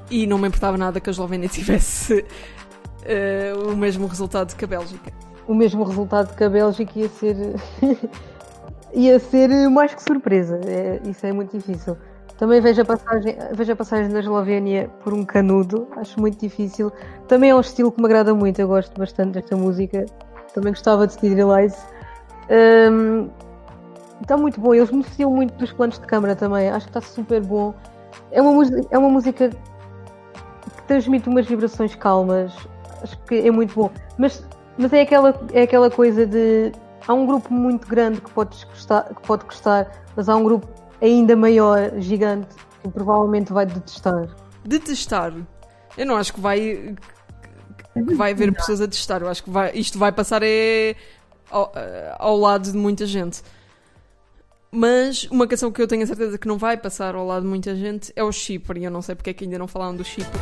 e 0.09 0.25
não 0.25 0.37
me 0.37 0.47
importava 0.47 0.77
nada 0.77 1.01
que 1.01 1.09
a 1.09 1.11
Eslovénia 1.11 1.49
tivesse 1.49 2.23
uh, 2.23 3.69
o 3.69 3.75
mesmo 3.75 4.07
resultado 4.07 4.55
que 4.55 4.63
a 4.63 4.67
Bélgica. 4.67 5.11
O 5.47 5.53
mesmo 5.53 5.83
resultado 5.83 6.35
que 6.35 6.43
a 6.43 6.49
Bélgica 6.49 6.99
ia 6.99 7.09
ser. 7.09 7.35
ia 8.93 9.19
ser 9.19 9.49
mais 9.69 9.93
que 9.93 10.01
surpresa. 10.01 10.61
É- 10.65 11.01
isso 11.03 11.25
é 11.25 11.33
muito 11.33 11.57
difícil. 11.57 11.97
Também 12.43 12.59
vejo 12.59 12.81
a, 12.81 12.85
passagem, 12.85 13.37
vejo 13.53 13.71
a 13.71 13.75
passagem 13.77 14.11
da 14.11 14.19
Eslovénia 14.19 14.89
por 15.01 15.13
um 15.13 15.23
canudo, 15.23 15.87
acho 15.95 16.19
muito 16.19 16.37
difícil. 16.41 16.91
Também 17.25 17.51
é 17.51 17.55
um 17.55 17.61
estilo 17.61 17.89
que 17.89 18.01
me 18.01 18.05
agrada 18.05 18.35
muito, 18.35 18.59
eu 18.59 18.67
gosto 18.67 18.99
bastante 18.99 19.35
desta 19.35 19.55
música. 19.55 20.05
Também 20.53 20.73
gostava 20.73 21.07
de 21.07 21.41
Lights. 21.41 21.87
Hum, 22.91 23.29
está 24.21 24.35
muito 24.35 24.59
bom, 24.59 24.73
eles 24.73 24.89
beneficiam 24.89 25.31
muito 25.31 25.53
dos 25.53 25.71
planos 25.71 25.97
de 25.97 26.05
câmara 26.05 26.35
também, 26.35 26.69
acho 26.69 26.87
que 26.87 26.89
está 26.97 26.99
super 26.99 27.39
bom. 27.39 27.73
É 28.29 28.41
uma, 28.41 28.51
música- 28.51 28.87
é 28.91 28.97
uma 28.97 29.09
música 29.09 29.49
que 29.49 30.83
transmite 30.85 31.29
umas 31.29 31.45
vibrações 31.45 31.95
calmas, 31.95 32.53
acho 33.01 33.17
que 33.19 33.35
é 33.35 33.51
muito 33.51 33.73
bom. 33.73 33.89
Mas, 34.17 34.45
mas 34.77 34.91
é, 34.91 34.99
aquela, 34.99 35.33
é 35.53 35.61
aquela 35.61 35.89
coisa 35.89 36.25
de. 36.27 36.73
Há 37.07 37.13
um 37.13 37.25
grupo 37.25 37.53
muito 37.53 37.87
grande 37.87 38.19
que, 38.19 38.29
podes 38.31 38.65
gostar, 38.65 39.03
que 39.15 39.21
pode 39.25 39.45
gostar, 39.45 39.89
mas 40.13 40.27
há 40.27 40.35
um 40.35 40.43
grupo 40.43 40.67
ainda 41.03 41.35
maior, 41.35 41.99
gigante, 41.99 42.55
que 42.81 42.89
provavelmente 42.89 43.51
vai 43.51 43.65
detestar. 43.65 44.27
Detestar. 44.65 45.33
Eu 45.97 46.05
não 46.05 46.15
acho 46.15 46.33
que 46.33 46.39
vai. 46.39 46.95
que 47.93 48.15
vai 48.15 48.31
haver 48.31 48.53
pessoas 48.53 48.81
a 48.81 48.87
testar. 48.87 49.21
Eu 49.21 49.29
acho 49.29 49.43
que 49.43 49.49
vai, 49.49 49.71
isto 49.75 49.99
vai 49.99 50.11
passar 50.11 50.41
é 50.43 50.95
ao, 51.51 51.71
ao 52.17 52.37
lado 52.37 52.71
de 52.71 52.77
muita 52.77 53.05
gente. 53.05 53.41
Mas 54.71 55.25
uma 55.29 55.45
canção 55.45 55.71
que 55.71 55.79
eu 55.79 55.87
tenho 55.87 56.03
a 56.03 56.07
certeza 56.07 56.37
que 56.37 56.47
não 56.47 56.57
vai 56.57 56.75
passar 56.77 57.13
ao 57.13 57.27
lado 57.27 57.43
de 57.43 57.49
muita 57.49 57.75
gente 57.75 58.11
é 58.15 58.23
o 58.23 58.31
Chipre. 58.31 58.79
E 58.79 58.85
eu 58.85 58.91
não 58.91 59.03
sei 59.03 59.13
porque 59.13 59.29
é 59.29 59.33
que 59.33 59.43
ainda 59.43 59.59
não 59.59 59.67
falaram 59.67 59.95
do 59.95 60.03
Chipre. 60.03 60.39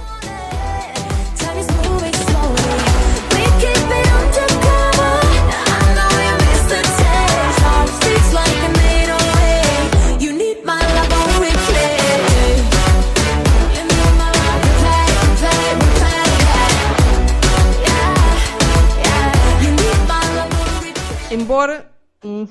Embora 21.32 21.90
uh, 22.24 22.48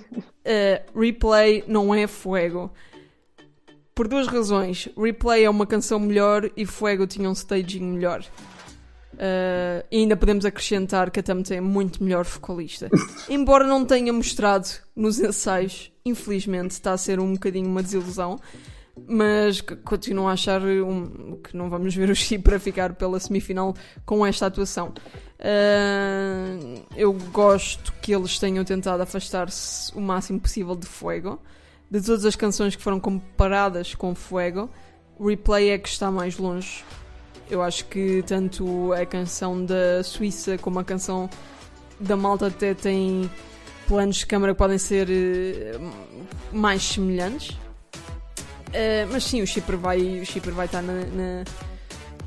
Replay 0.98 1.64
não 1.66 1.94
é 1.94 2.06
Fuego. 2.06 2.72
Por 3.94 4.08
duas 4.08 4.26
razões. 4.26 4.88
Replay 4.96 5.44
é 5.44 5.50
uma 5.50 5.66
canção 5.66 6.00
melhor 6.00 6.50
e 6.56 6.64
Fuego 6.64 7.06
tinha 7.06 7.28
um 7.28 7.32
staging 7.32 7.82
melhor. 7.84 8.24
Uh, 9.14 9.84
e 9.90 9.98
ainda 9.98 10.16
podemos 10.16 10.46
acrescentar 10.46 11.10
que 11.10 11.20
a 11.20 11.22
Tamte 11.22 11.52
é 11.52 11.60
muito 11.60 12.02
melhor 12.02 12.24
vocalista. 12.24 12.88
Embora 13.28 13.66
não 13.66 13.84
tenha 13.84 14.10
mostrado 14.12 14.66
nos 14.96 15.20
ensaios, 15.20 15.92
infelizmente 16.06 16.70
está 16.70 16.92
a 16.92 16.96
ser 16.96 17.20
um 17.20 17.34
bocadinho 17.34 17.68
uma 17.68 17.82
desilusão. 17.82 18.38
Mas 19.06 19.60
continuo 19.60 20.26
a 20.28 20.32
achar 20.32 20.62
um- 20.62 21.38
que 21.42 21.56
não 21.56 21.68
vamos 21.68 21.94
ver 21.94 22.08
o 22.10 22.14
Chip 22.14 22.42
para 22.44 22.58
ficar 22.58 22.94
pela 22.94 23.20
semifinal 23.20 23.74
com 24.06 24.24
esta 24.24 24.46
atuação. 24.46 24.92
Uh, 25.40 26.84
eu 26.94 27.12
gosto 27.32 27.94
que 28.02 28.14
eles 28.14 28.38
tenham 28.38 28.62
tentado 28.62 29.02
afastar-se 29.02 29.90
o 29.96 30.00
máximo 30.00 30.38
possível 30.38 30.76
de 30.76 30.86
Fuego. 30.86 31.40
De 31.90 32.00
todas 32.00 32.24
as 32.24 32.36
canções 32.36 32.76
que 32.76 32.82
foram 32.82 33.00
comparadas 33.00 33.94
com 33.94 34.14
Fuego, 34.14 34.70
Replay 35.18 35.70
é 35.70 35.78
que 35.78 35.88
está 35.88 36.10
mais 36.10 36.36
longe. 36.38 36.84
Eu 37.50 37.62
acho 37.62 37.86
que 37.86 38.22
tanto 38.26 38.92
a 38.92 39.04
canção 39.04 39.64
da 39.64 40.02
Suíça 40.04 40.56
como 40.56 40.78
a 40.78 40.84
canção 40.84 41.28
da 41.98 42.16
Malta 42.16 42.46
até 42.46 42.74
têm 42.74 43.28
planos 43.88 44.16
de 44.16 44.26
câmara 44.26 44.54
que 44.54 44.58
podem 44.58 44.78
ser 44.78 45.08
eh, 45.10 45.78
mais 46.52 46.82
semelhantes. 46.82 47.58
Eh, 48.72 49.04
mas 49.10 49.24
sim, 49.24 49.42
o 49.42 49.46
Chipre 49.46 49.76
vai, 49.76 50.20
o 50.20 50.24
Chipre 50.24 50.52
vai 50.52 50.66
estar 50.66 50.80
na, 50.80 50.92
na, 50.92 51.44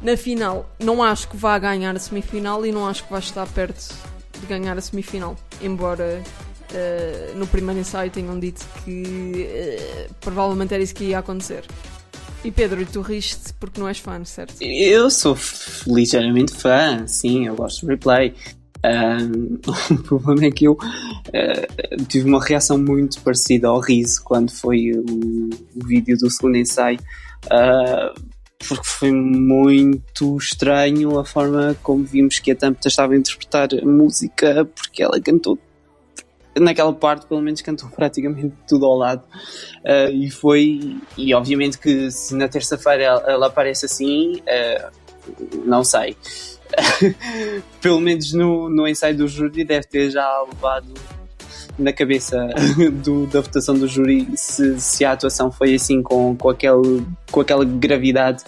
na 0.04 0.18
final. 0.18 0.70
Não 0.80 1.02
acho 1.02 1.30
que 1.30 1.38
vá 1.38 1.58
ganhar 1.58 1.96
a 1.96 2.00
semifinal 2.00 2.66
e 2.66 2.72
não 2.72 2.88
acho 2.88 3.06
que 3.06 3.12
vai 3.12 3.20
estar 3.20 3.48
perto 3.48 3.96
de 4.40 4.46
ganhar 4.46 4.78
a 4.78 4.82
semifinal. 4.82 5.36
Embora 5.62 6.22
eh, 6.74 7.32
no 7.36 7.48
primeiro 7.48 7.80
ensaio 7.80 8.12
tenham 8.12 8.40
dito 8.40 8.66
que 8.84 9.48
eh, 9.50 10.10
provavelmente 10.20 10.74
era 10.74 10.84
isso 10.84 10.94
que 10.94 11.06
ia 11.06 11.20
acontecer. 11.20 11.64
E 12.44 12.52
Pedro, 12.52 12.86
tu 12.86 13.02
riste 13.02 13.54
porque 13.54 13.80
não 13.80 13.88
és 13.88 14.00
fã, 14.00 14.24
certo? 14.26 14.56
Eu 14.62 15.10
sou 15.10 15.38
ligeiramente 15.88 16.54
fã, 16.54 17.08
sim, 17.08 17.48
eu 17.48 17.56
gosto 17.56 17.86
de 17.86 17.94
replay. 17.94 18.34
Ahm, 18.84 19.60
o 20.12 20.20
problema 20.20 20.48
é 20.48 20.52
que 20.52 20.66
eu 20.66 20.78
eh, 21.32 21.68
tive 22.10 22.28
uma 22.28 22.44
reação 22.44 22.78
muito 22.78 23.22
parecida 23.22 23.70
ao 23.70 23.80
riso 23.80 24.22
quando 24.26 24.52
foi 24.52 24.92
o, 24.92 25.06
o 25.76 25.88
vídeo 25.88 26.18
do 26.18 26.30
segundo 26.30 26.58
ensaio, 26.58 27.00
ah, 27.50 28.14
porque 28.68 28.86
foi 28.86 29.12
muito 29.12 30.38
estranho 30.38 31.20
a 31.20 31.26
forma 31.26 31.76
como 31.84 32.04
vimos 32.04 32.40
que 32.40 32.52
a 32.52 32.56
Tampa 32.56 32.88
estava 32.88 33.14
a 33.14 33.18
interpretar 33.18 33.70
a 33.74 33.86
música, 33.86 34.66
porque 34.66 35.04
ela 35.04 35.20
cantou 35.22 35.58
naquela 36.60 36.94
parte 36.94 37.26
pelo 37.26 37.42
menos 37.42 37.62
cantou 37.62 37.90
praticamente 37.90 38.54
tudo 38.68 38.86
ao 38.86 38.98
lado. 38.98 39.24
Uh, 39.84 40.12
e 40.12 40.30
foi 40.30 40.98
e 41.18 41.34
obviamente 41.34 41.78
que 41.78 42.12
se 42.12 42.36
na 42.36 42.48
terça-feira 42.48 43.04
ela, 43.04 43.24
ela 43.28 43.48
aparece 43.48 43.86
assim 43.86 44.38
uh, 44.38 45.04
não 45.66 45.84
sei. 45.84 46.16
Pelo 47.82 48.00
menos 48.00 48.34
no, 48.34 48.70
no 48.70 48.88
ensaio 48.88 49.16
do 49.16 49.28
júri 49.28 49.64
deve 49.64 49.86
ter 49.88 50.10
já 50.10 50.42
levado 50.42 50.94
na 51.78 51.94
cabeça 51.94 52.38
do- 53.04 53.26
da 53.28 53.42
votação 53.42 53.76
do 53.78 53.88
júri 53.88 54.28
se, 54.36 54.80
se 54.80 55.06
a 55.06 55.14
atuação 55.14 55.52
foi 55.52 55.76
assim 55.76 56.02
com, 56.02 56.36
com, 56.36 56.50
aquele, 56.50 57.06
com 57.32 57.42
aquela 57.42 57.66
gravidade 57.66 58.44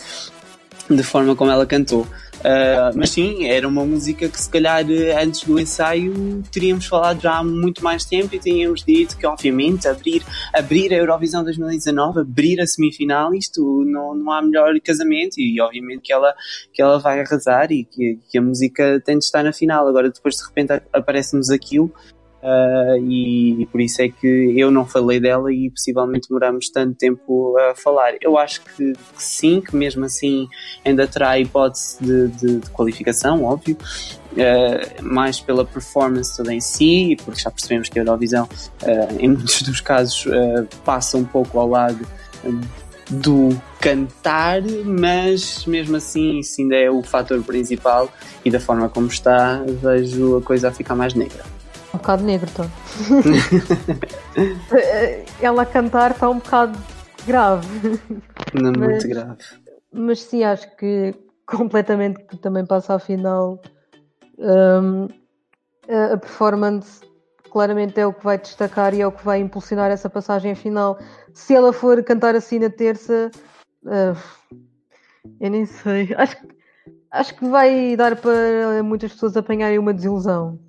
de 0.89 1.03
forma 1.03 1.36
como 1.36 1.51
ela 1.51 1.65
cantou 1.65 2.07
Uh, 2.45 2.93
mas 2.95 3.09
sim, 3.09 3.47
era 3.47 3.67
uma 3.67 3.84
música 3.84 4.30
que 4.30 4.39
se 4.39 4.47
calhar 4.47 4.86
eh, 4.88 5.19
antes 5.19 5.41
do 5.43 5.59
ensaio 5.59 6.43
teríamos 6.51 6.86
falado 6.86 7.19
já 7.19 7.38
há 7.38 7.43
muito 7.43 7.84
mais 7.84 8.05
tempo 8.05 8.36
e 8.36 8.39
tínhamos 8.39 8.84
dito 8.84 9.17
que 9.17 9.26
obviamente 9.26 9.88
abrir, 9.88 10.23
abrir 10.53 10.93
a 10.93 10.97
Eurovisão 10.97 11.43
2019, 11.43 12.19
abrir 12.19 12.61
a 12.61 12.67
semifinal, 12.67 13.34
isto 13.34 13.84
não, 13.88 14.13
não 14.13 14.32
há 14.32 14.43
melhor 14.43 14.80
casamento 14.80 15.39
e 15.39 15.59
obviamente 15.59 16.01
que 16.03 16.13
ela, 16.13 16.36
que 16.71 16.84
ela 16.84 16.99
vai 16.99 17.19
arrasar 17.19 17.71
e 17.71 17.84
que, 17.84 18.19
que 18.30 18.38
a 18.38 18.41
música 18.43 19.01
tem 19.03 19.17
de 19.17 19.26
estar 19.26 19.43
na 19.43 19.51
final. 19.51 19.88
Agora 19.88 20.11
depois 20.11 20.36
de 20.36 20.45
repente 20.45 20.84
aparece-nos 20.93 21.49
aquilo 21.49 21.91
Uh, 22.46 22.98
e, 23.10 23.64
e 23.64 23.66
por 23.66 23.82
isso 23.82 24.04
é 24.04 24.08
que 24.10 24.54
eu 24.56 24.70
não 24.70 24.86
falei 24.86 25.20
dela 25.20 25.52
e 25.52 25.68
possivelmente 25.72 26.28
demoramos 26.30 26.70
tanto 26.70 26.93
tempo 26.93 27.58
a 27.58 27.74
falar. 27.74 28.14
Eu 28.22 28.38
acho 28.38 28.62
que, 28.62 28.93
que 28.93 29.24
sim, 29.24 29.60
que 29.60 29.76
mesmo 29.76 30.06
assim 30.06 30.48
ainda 30.86 31.08
terá 31.08 31.39
hipótese 31.39 31.98
de, 32.04 32.28
de- 32.28 32.60
de 32.60 32.70
qualificação, 32.70 33.43
óbvio, 33.43 33.76
uh, 34.34 35.04
mais 35.04 35.39
pela 35.39 35.66
performance 35.66 36.38
toda 36.38 36.54
em 36.54 36.62
si, 36.62 37.18
porque 37.26 37.41
já 37.41 37.50
percebemos 37.50 37.89
que 37.89 37.98
a 37.98 38.04
Eurovisão, 38.04 38.48
uh, 38.84 39.16
em 39.20 39.30
muitos 39.30 39.64
dos 39.64 39.82
casos, 39.82 40.28
uh, 40.28 40.68
passa 40.84 41.18
um 41.18 41.26
pouco 41.26 41.60
ao 41.60 41.68
lado 41.68 42.08
do 43.10 43.50
cantar, 43.80 44.62
mas 44.84 45.66
mesmo 45.66 45.96
assim 45.96 46.39
isso 46.39 46.62
ainda 46.62 46.76
é 46.76 46.91
o 46.91 47.02
fator 47.02 47.41
principal 47.43 48.08
e 48.43 48.52
da 48.52 48.60
forma 48.60 48.88
como 48.88 49.08
está, 49.08 49.64
vejo 49.82 50.38
a 50.38 50.41
coisa 50.43 50.68
a 50.70 50.72
ficar 50.72 50.93
mais 50.93 51.16
negra. 51.16 51.43
Um 51.96 51.98
bocado 51.98 52.24
negro, 52.24 52.50
tá? 52.52 52.66
Ela 55.41 55.62
a 55.62 55.66
cantar 55.66 56.12
está 56.12 56.30
um 56.30 56.39
bocado 56.39 56.78
grave. 57.26 57.68
Não 58.54 58.70
é 58.70 58.78
Mas- 58.78 58.89
muito 58.89 59.08
grave. 59.08 59.38
Mas 59.93 60.22
sim, 60.24 60.43
acho 60.43 60.76
que 60.76 61.16
completamente 61.46 62.22
que 62.26 62.36
também 62.38 62.66
passa 62.66 62.96
à 62.96 63.00
final. 63.00 63.62
Hum, 64.38 65.08
a, 65.88 66.18
performance 66.18 67.00
claramente 67.50 67.98
é 67.98 68.06
o 68.06 68.12
que 68.14 68.26
vai 68.26 68.38
destacar 68.38 68.93
e 68.93 69.00
é 69.02 69.08
o 69.08 69.12
que 69.12 69.24
vai 69.24 69.39
impulsionar 69.39 69.89
essa 69.89 70.10
passagem 70.10 70.54
final. 70.54 71.00
Se 71.34 71.56
ela 71.56 71.72
for 71.72 72.04
cantar 72.04 72.36
assim 72.36 72.60
na 72.60 72.70
terça, 72.70 73.32
ah, 73.88 74.14
eu 75.39 75.50
nem 75.50 75.66
sei. 75.66 76.14
Acho, 76.18 76.36
que- 76.41 76.48
acho 77.12 77.36
que 77.36 77.48
vai 77.48 77.96
dar 77.96 78.18
para 78.18 78.84
muitas 78.84 79.14
pessoas 79.14 79.38
apanharem 79.38 79.80
uma 79.80 79.93
desilusão. 79.93 80.60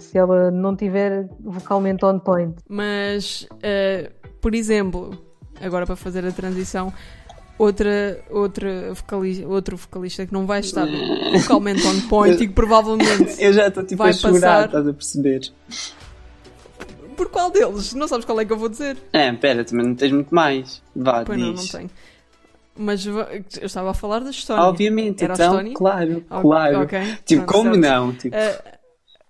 Se 0.00 0.18
ela 0.18 0.50
não 0.50 0.74
tiver 0.76 1.28
vocalmente 1.40 2.04
on 2.04 2.18
point. 2.18 2.56
Mas, 2.68 3.46
eh, 3.62 4.10
por 4.40 4.54
exemplo, 4.54 5.16
agora 5.60 5.86
para 5.86 5.96
fazer 5.96 6.24
a 6.26 6.32
transição, 6.32 6.92
outra, 7.58 8.20
outra 8.30 8.92
vocalista, 8.94 9.46
outro 9.46 9.76
vocalista 9.76 10.26
que 10.26 10.32
não 10.32 10.46
vai 10.46 10.60
estar 10.60 10.86
vocalmente 11.40 11.86
on 11.86 12.00
point 12.08 12.42
e 12.42 12.48
que 12.48 12.54
provavelmente. 12.54 13.36
Eu 13.38 13.52
já 13.52 13.68
estou 13.68 13.84
tipo 13.84 14.02
Vai 14.02 14.10
a 14.10 14.14
chorar, 14.14 14.40
passar. 14.40 14.66
estás 14.66 14.88
a 14.88 14.92
perceber? 14.92 15.40
Por 17.16 17.28
qual 17.28 17.50
deles? 17.50 17.92
Não 17.94 18.08
sabes 18.08 18.24
qual 18.24 18.40
é 18.40 18.44
que 18.46 18.52
eu 18.52 18.56
vou 18.56 18.68
dizer? 18.68 18.96
É, 19.12 19.30
pera, 19.32 19.62
também 19.64 19.86
não 19.86 19.94
tens 19.94 20.10
muito 20.12 20.34
mais. 20.34 20.82
Vá, 20.96 21.22
Pois 21.24 21.38
não, 21.38 21.48
não 21.48 21.54
diz. 21.54 21.70
tenho. 21.70 21.90
Mas 22.78 23.04
eu 23.04 23.16
estava 23.60 23.90
a 23.90 23.94
falar 23.94 24.20
da 24.20 24.30
Estónia. 24.30 24.64
Obviamente, 24.64 25.22
Era 25.22 25.34
a 25.34 25.36
então, 25.36 25.74
claro, 25.74 26.24
claro. 26.40 26.80
ok, 26.82 26.98
Tipo, 27.26 27.42
pronto, 27.44 27.52
como 27.52 27.74
certo. 27.74 27.86
não? 27.86 28.12
Tipo, 28.14 28.34
Eh, 28.36 28.62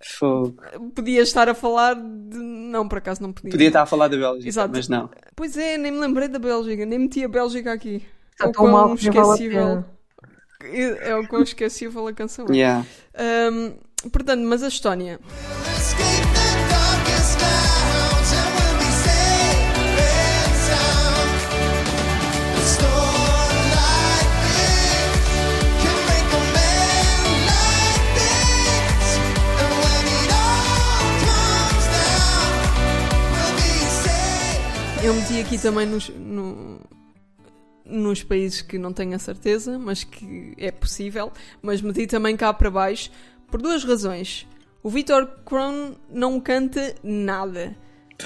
fogo. 0.02 0.56
podia 0.94 1.20
estar 1.22 1.48
a 1.48 1.54
falar 1.54 1.94
de. 1.94 2.38
Não, 2.38 2.88
por 2.88 2.98
acaso 2.98 3.22
não 3.22 3.32
podia. 3.32 3.50
Podia 3.50 3.68
estar 3.68 3.82
a 3.82 3.86
falar 3.86 4.08
da 4.08 4.16
Bélgica, 4.16 4.48
Exato. 4.48 4.70
mas 4.74 4.88
não. 4.88 5.10
Pois 5.36 5.56
é, 5.56 5.76
nem 5.76 5.92
me 5.92 5.98
lembrei 5.98 6.28
da 6.28 6.38
Bélgica, 6.38 6.84
nem 6.86 6.98
meti 6.98 7.24
a 7.24 7.28
Bélgica 7.28 7.72
aqui. 7.72 8.04
Está 8.32 8.46
É 8.46 8.48
o 8.48 8.52
tão 8.52 8.68
mal 8.68 8.96
que 8.96 9.10
vale 9.10 9.18
esquecível. 9.28 9.84
É 11.02 11.14
o 11.16 11.26
quão 11.26 11.42
esquecível 11.42 12.06
a 12.06 12.12
canção. 12.12 12.46
é. 12.50 12.54
Yeah. 12.54 12.86
Ahm, 13.14 13.72
portanto, 14.12 14.42
mas 14.44 14.62
a 14.62 14.68
Estónia. 14.68 15.18
Eu 35.02 35.14
meti 35.14 35.40
aqui 35.40 35.58
também 35.58 35.86
nos, 35.86 36.08
no- 36.10 36.80
nos 37.84 38.22
países 38.22 38.60
que 38.60 38.78
não 38.78 38.92
tenho 38.92 39.14
a 39.14 39.18
certeza, 39.18 39.78
mas 39.78 40.04
que 40.04 40.54
é 40.58 40.70
possível. 40.70 41.32
Mas 41.62 41.80
meti 41.80 42.06
também 42.06 42.36
cá 42.36 42.52
para 42.52 42.70
baixo 42.70 43.10
por 43.50 43.60
duas 43.62 43.82
razões. 43.82 44.46
O 44.82 44.88
Vitor 44.90 45.26
Kron 45.44 45.92
não 46.10 46.38
canta 46.40 46.94
nada. 47.02 47.74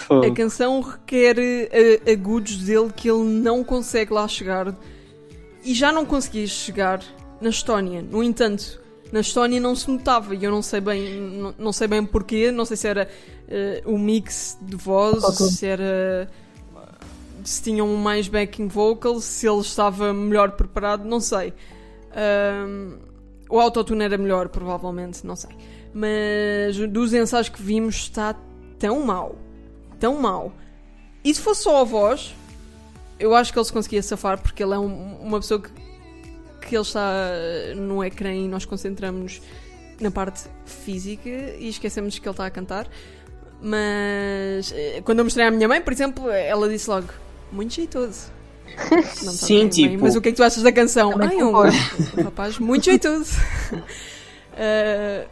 Pô, 0.08 0.20
A 0.22 0.30
canção 0.34 0.80
requer 0.80 1.36
eh, 1.38 2.00
agudos 2.12 2.56
dele 2.58 2.92
que 2.94 3.08
ele 3.08 3.22
não 3.24 3.62
consegue 3.62 4.12
lá 4.12 4.26
chegar. 4.26 4.74
E 5.64 5.72
já 5.74 5.92
não 5.92 6.04
conseguia 6.04 6.46
chegar 6.46 7.00
na 7.40 7.48
Estónia. 7.50 8.02
No 8.02 8.22
entanto, 8.22 8.80
na 9.12 9.20
Estónia 9.20 9.60
não 9.60 9.74
se 9.76 9.88
notava. 9.90 10.34
E 10.34 10.42
eu 10.44 10.50
não 10.50 10.60
sei 10.62 10.80
bem, 10.80 11.20
não, 11.20 11.54
não 11.56 11.72
sei 11.72 11.86
bem 11.86 12.04
porquê. 12.04 12.50
Não 12.50 12.64
sei 12.64 12.76
se 12.76 12.88
era 12.88 13.08
eh, 13.48 13.82
o 13.86 13.96
mix 13.96 14.58
de 14.60 14.76
voz, 14.76 15.22
Autotune. 15.22 15.50
se 15.52 15.66
era. 15.66 16.28
Se 17.44 17.62
tinham 17.62 17.86
mais 17.96 18.26
backing 18.26 18.68
vocals, 18.68 19.24
se 19.24 19.46
ele 19.46 19.60
estava 19.60 20.12
melhor 20.14 20.52
preparado, 20.52 21.04
não 21.04 21.20
sei. 21.20 21.52
Ahm, 22.12 22.96
o 23.50 23.60
autotune 23.60 24.02
era 24.04 24.16
melhor, 24.16 24.48
provavelmente, 24.48 25.26
não 25.26 25.36
sei. 25.36 25.50
Mas 25.92 26.76
dos 26.90 27.12
ensaios 27.12 27.48
que 27.48 27.62
vimos 27.62 27.96
está 27.96 28.34
tão 28.78 29.04
mau. 29.04 29.36
Tão 30.00 30.18
mau. 30.20 30.52
E 31.22 31.32
se 31.34 31.40
fosse 31.40 31.62
só 31.64 31.82
a 31.82 31.84
voz, 31.84 32.34
eu 33.18 33.34
acho 33.34 33.52
que 33.52 33.58
ele 33.58 33.64
se 33.66 33.72
conseguia 33.72 34.02
safar 34.02 34.40
porque 34.40 34.62
ele 34.62 34.74
é 34.74 34.78
um- 34.78 35.16
uma 35.20 35.38
pessoa 35.38 35.60
que, 35.60 35.70
que 36.66 36.74
ele 36.74 36.82
está 36.82 37.20
no 37.76 38.02
ecrã 38.02 38.32
e 38.34 38.48
nós 38.48 38.64
concentramos 38.64 39.40
na 40.00 40.10
parte 40.10 40.42
física 40.64 41.28
e 41.28 41.68
esquecemos 41.68 42.18
que 42.18 42.26
ele 42.26 42.32
está 42.32 42.46
a 42.46 42.50
cantar. 42.50 42.88
Mas 43.60 44.72
eh, 44.72 45.00
quando 45.04 45.20
eu 45.20 45.24
mostrei 45.24 45.46
à 45.46 45.50
minha 45.50 45.68
mãe, 45.68 45.80
por 45.80 45.92
exemplo, 45.92 46.28
ela 46.30 46.68
disse 46.68 46.90
logo: 46.90 47.08
muito 47.54 47.74
jeitoso. 47.74 48.32
Não 48.90 49.02
tá 49.02 49.46
Sim, 49.46 49.60
bem, 49.60 49.68
tipo- 49.68 50.02
Mas 50.02 50.16
o 50.16 50.20
que 50.20 50.28
é 50.28 50.32
que 50.32 50.36
tu 50.36 50.42
achas 50.42 50.62
da 50.62 50.72
canção? 50.72 51.12
Também 51.12 51.40
Ai, 51.40 51.44
um, 51.44 51.50
um 52.20 52.24
rapaz 52.24 52.58
muito 52.58 52.84
jeitoso. 52.84 53.32
Eh, 54.56 55.26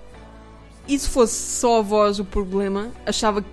e 0.89 0.99
se 0.99 1.09
fosse 1.09 1.35
só 1.61 1.79
a 1.79 1.81
voz 1.81 2.19
o 2.19 2.25
problema, 2.25 2.91
achava 3.07 3.45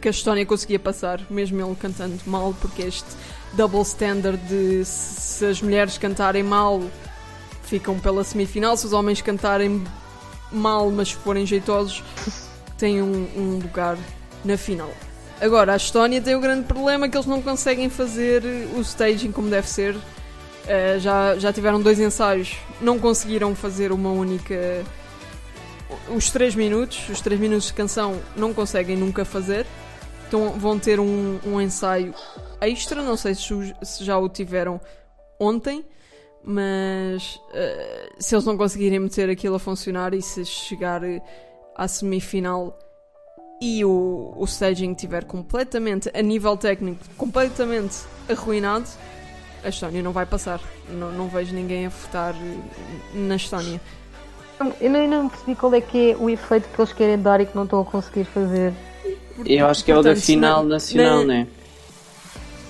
que 0.00 0.08
a 0.08 0.10
Estónia 0.10 0.46
conseguia 0.46 0.78
passar, 0.78 1.20
mesmo 1.28 1.60
ele 1.60 1.76
cantando 1.76 2.16
mal, 2.26 2.54
porque 2.58 2.80
este 2.80 3.04
double 3.52 3.82
standard 3.82 4.38
de 4.48 4.82
se 4.86 5.44
as 5.44 5.60
mulheres 5.60 5.98
cantarem 5.98 6.42
mal 6.42 6.82
ficam 7.64 7.98
pela 7.98 8.24
semifinal, 8.24 8.78
se 8.78 8.86
os 8.86 8.94
homens 8.94 9.20
cantarem 9.20 9.84
mal, 10.50 10.90
mas 10.90 11.10
forem 11.12 11.44
jeitosos, 11.44 12.02
têm 12.78 13.02
um, 13.02 13.28
um 13.36 13.58
lugar 13.62 13.98
na 14.42 14.56
final. 14.56 14.90
Agora, 15.40 15.72
a 15.72 15.76
Estónia 15.76 16.20
tem 16.20 16.34
o 16.34 16.40
grande 16.40 16.66
problema 16.66 17.08
que 17.08 17.16
eles 17.16 17.26
não 17.26 17.40
conseguem 17.40 17.88
fazer 17.88 18.42
o 18.76 18.80
staging 18.80 19.30
como 19.30 19.48
deve 19.48 19.68
ser. 19.68 19.94
Uh, 19.94 20.98
já, 20.98 21.38
já 21.38 21.52
tiveram 21.52 21.80
dois 21.80 22.00
ensaios, 22.00 22.56
não 22.80 22.98
conseguiram 22.98 23.54
fazer 23.54 23.92
uma 23.92 24.10
única. 24.10 24.84
Os 26.14 26.30
três 26.30 26.54
minutos, 26.54 27.08
os 27.08 27.20
três 27.20 27.40
minutos 27.40 27.68
de 27.68 27.72
canção, 27.72 28.20
não 28.36 28.52
conseguem 28.52 28.96
nunca 28.96 29.24
fazer. 29.24 29.64
Então 30.26 30.50
vão 30.50 30.78
ter 30.78 30.98
um, 31.00 31.38
um 31.46 31.60
ensaio 31.60 32.12
extra, 32.60 33.02
não 33.02 33.16
sei 33.16 33.34
se, 33.34 33.74
se 33.82 34.04
já 34.04 34.18
o 34.18 34.28
tiveram 34.28 34.80
ontem, 35.40 35.84
mas 36.44 37.36
uh, 37.36 38.14
se 38.18 38.34
eles 38.34 38.44
não 38.44 38.56
conseguirem 38.56 38.98
meter 38.98 39.30
aquilo 39.30 39.54
a 39.54 39.58
funcionar 39.58 40.12
e 40.12 40.20
se 40.20 40.44
chegar 40.44 41.02
eh, 41.04 41.22
à 41.74 41.86
semifinal 41.88 42.76
e 43.60 43.84
o, 43.84 44.34
o 44.36 44.44
staging 44.44 44.92
estiver 44.92 45.24
completamente, 45.24 46.10
a 46.14 46.22
nível 46.22 46.56
técnico, 46.56 46.98
completamente 47.16 47.96
arruinado, 48.28 48.86
a 49.64 49.68
Estónia 49.68 50.02
não 50.02 50.12
vai 50.12 50.24
passar. 50.26 50.60
Não, 50.88 51.10
não 51.10 51.28
vejo 51.28 51.52
ninguém 51.54 51.86
a 51.86 51.88
votar 51.88 52.34
eh, 52.34 52.58
na 53.14 53.36
Estónia. 53.36 53.80
Eu 54.80 54.90
não, 54.90 55.00
eu 55.02 55.08
não 55.08 55.28
percebi 55.28 55.54
qual 55.54 55.74
é 55.74 55.80
que 55.80 56.12
é 56.12 56.16
o 56.16 56.30
efeito 56.30 56.68
que 56.68 56.80
eles 56.80 56.92
querem 56.92 57.18
dar 57.18 57.40
e 57.40 57.46
que 57.46 57.54
não 57.56 57.64
estão 57.64 57.80
a 57.80 57.84
conseguir 57.84 58.24
fazer. 58.24 58.72
eu 59.44 59.66
acho 59.66 59.84
que 59.84 59.90
é 59.92 59.96
o 59.96 60.02
da 60.02 60.14
final 60.16 60.62
na- 60.62 60.70
nacional, 60.70 61.18
na- 61.18 61.24
né? 61.24 61.46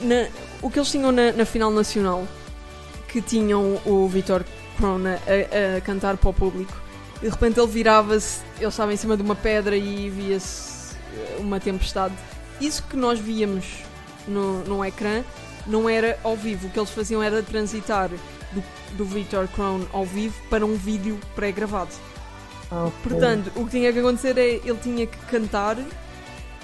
Na- 0.01 0.29
o 0.63 0.71
que 0.71 0.79
eles 0.79 0.91
tinham 0.91 1.13
na, 1.13 1.33
na 1.33 1.45
final 1.45 1.71
nacional, 1.71 2.27
que 3.09 3.21
tinham 3.23 3.79
o 3.87 4.07
Vitor 4.09 4.45
Crona 4.77 5.19
a, 5.27 5.77
a 5.77 5.81
cantar 5.81 6.17
para 6.17 6.31
o 6.31 6.33
público, 6.35 6.73
e 7.19 7.25
de 7.27 7.31
repente 7.31 7.59
ele 7.59 7.67
virava-se, 7.69 8.41
ele 8.59 8.67
estava 8.69 8.93
em 8.93 8.97
cima 8.97 9.17
de 9.17 9.23
uma 9.23 9.35
pedra 9.35 9.77
e 9.77 10.11
via-se 10.11 10.68
uma 11.39 11.61
tempestade. 11.61 12.15
Isso 12.61 12.83
que 12.85 12.97
nós 12.97 13.19
víamos 13.19 13.83
no, 14.27 14.65
no 14.65 14.85
ecrã 14.85 15.23
não 15.67 15.89
era 15.89 16.19
ao 16.25 16.37
vivo, 16.37 16.67
o 16.67 16.71
que 16.71 16.79
eles 16.79 16.91
faziam 16.91 17.23
era 17.23 17.43
transitar 17.43 18.11
do, 18.53 18.63
do 18.97 19.05
Vitor 19.05 19.47
Crown 19.49 19.87
ao 19.93 20.05
vivo 20.05 20.35
para 20.49 20.65
um 20.65 20.75
vídeo 20.75 21.19
pré-gravado. 21.35 21.91
Ah, 22.71 22.85
ok. 22.87 22.99
Portanto, 23.03 23.53
o 23.55 23.65
que 23.65 23.73
tinha 23.73 23.93
que 23.93 23.99
acontecer 23.99 24.37
é 24.39 24.55
ele 24.55 24.79
tinha 24.83 25.07
que 25.07 25.19
cantar 25.27 25.77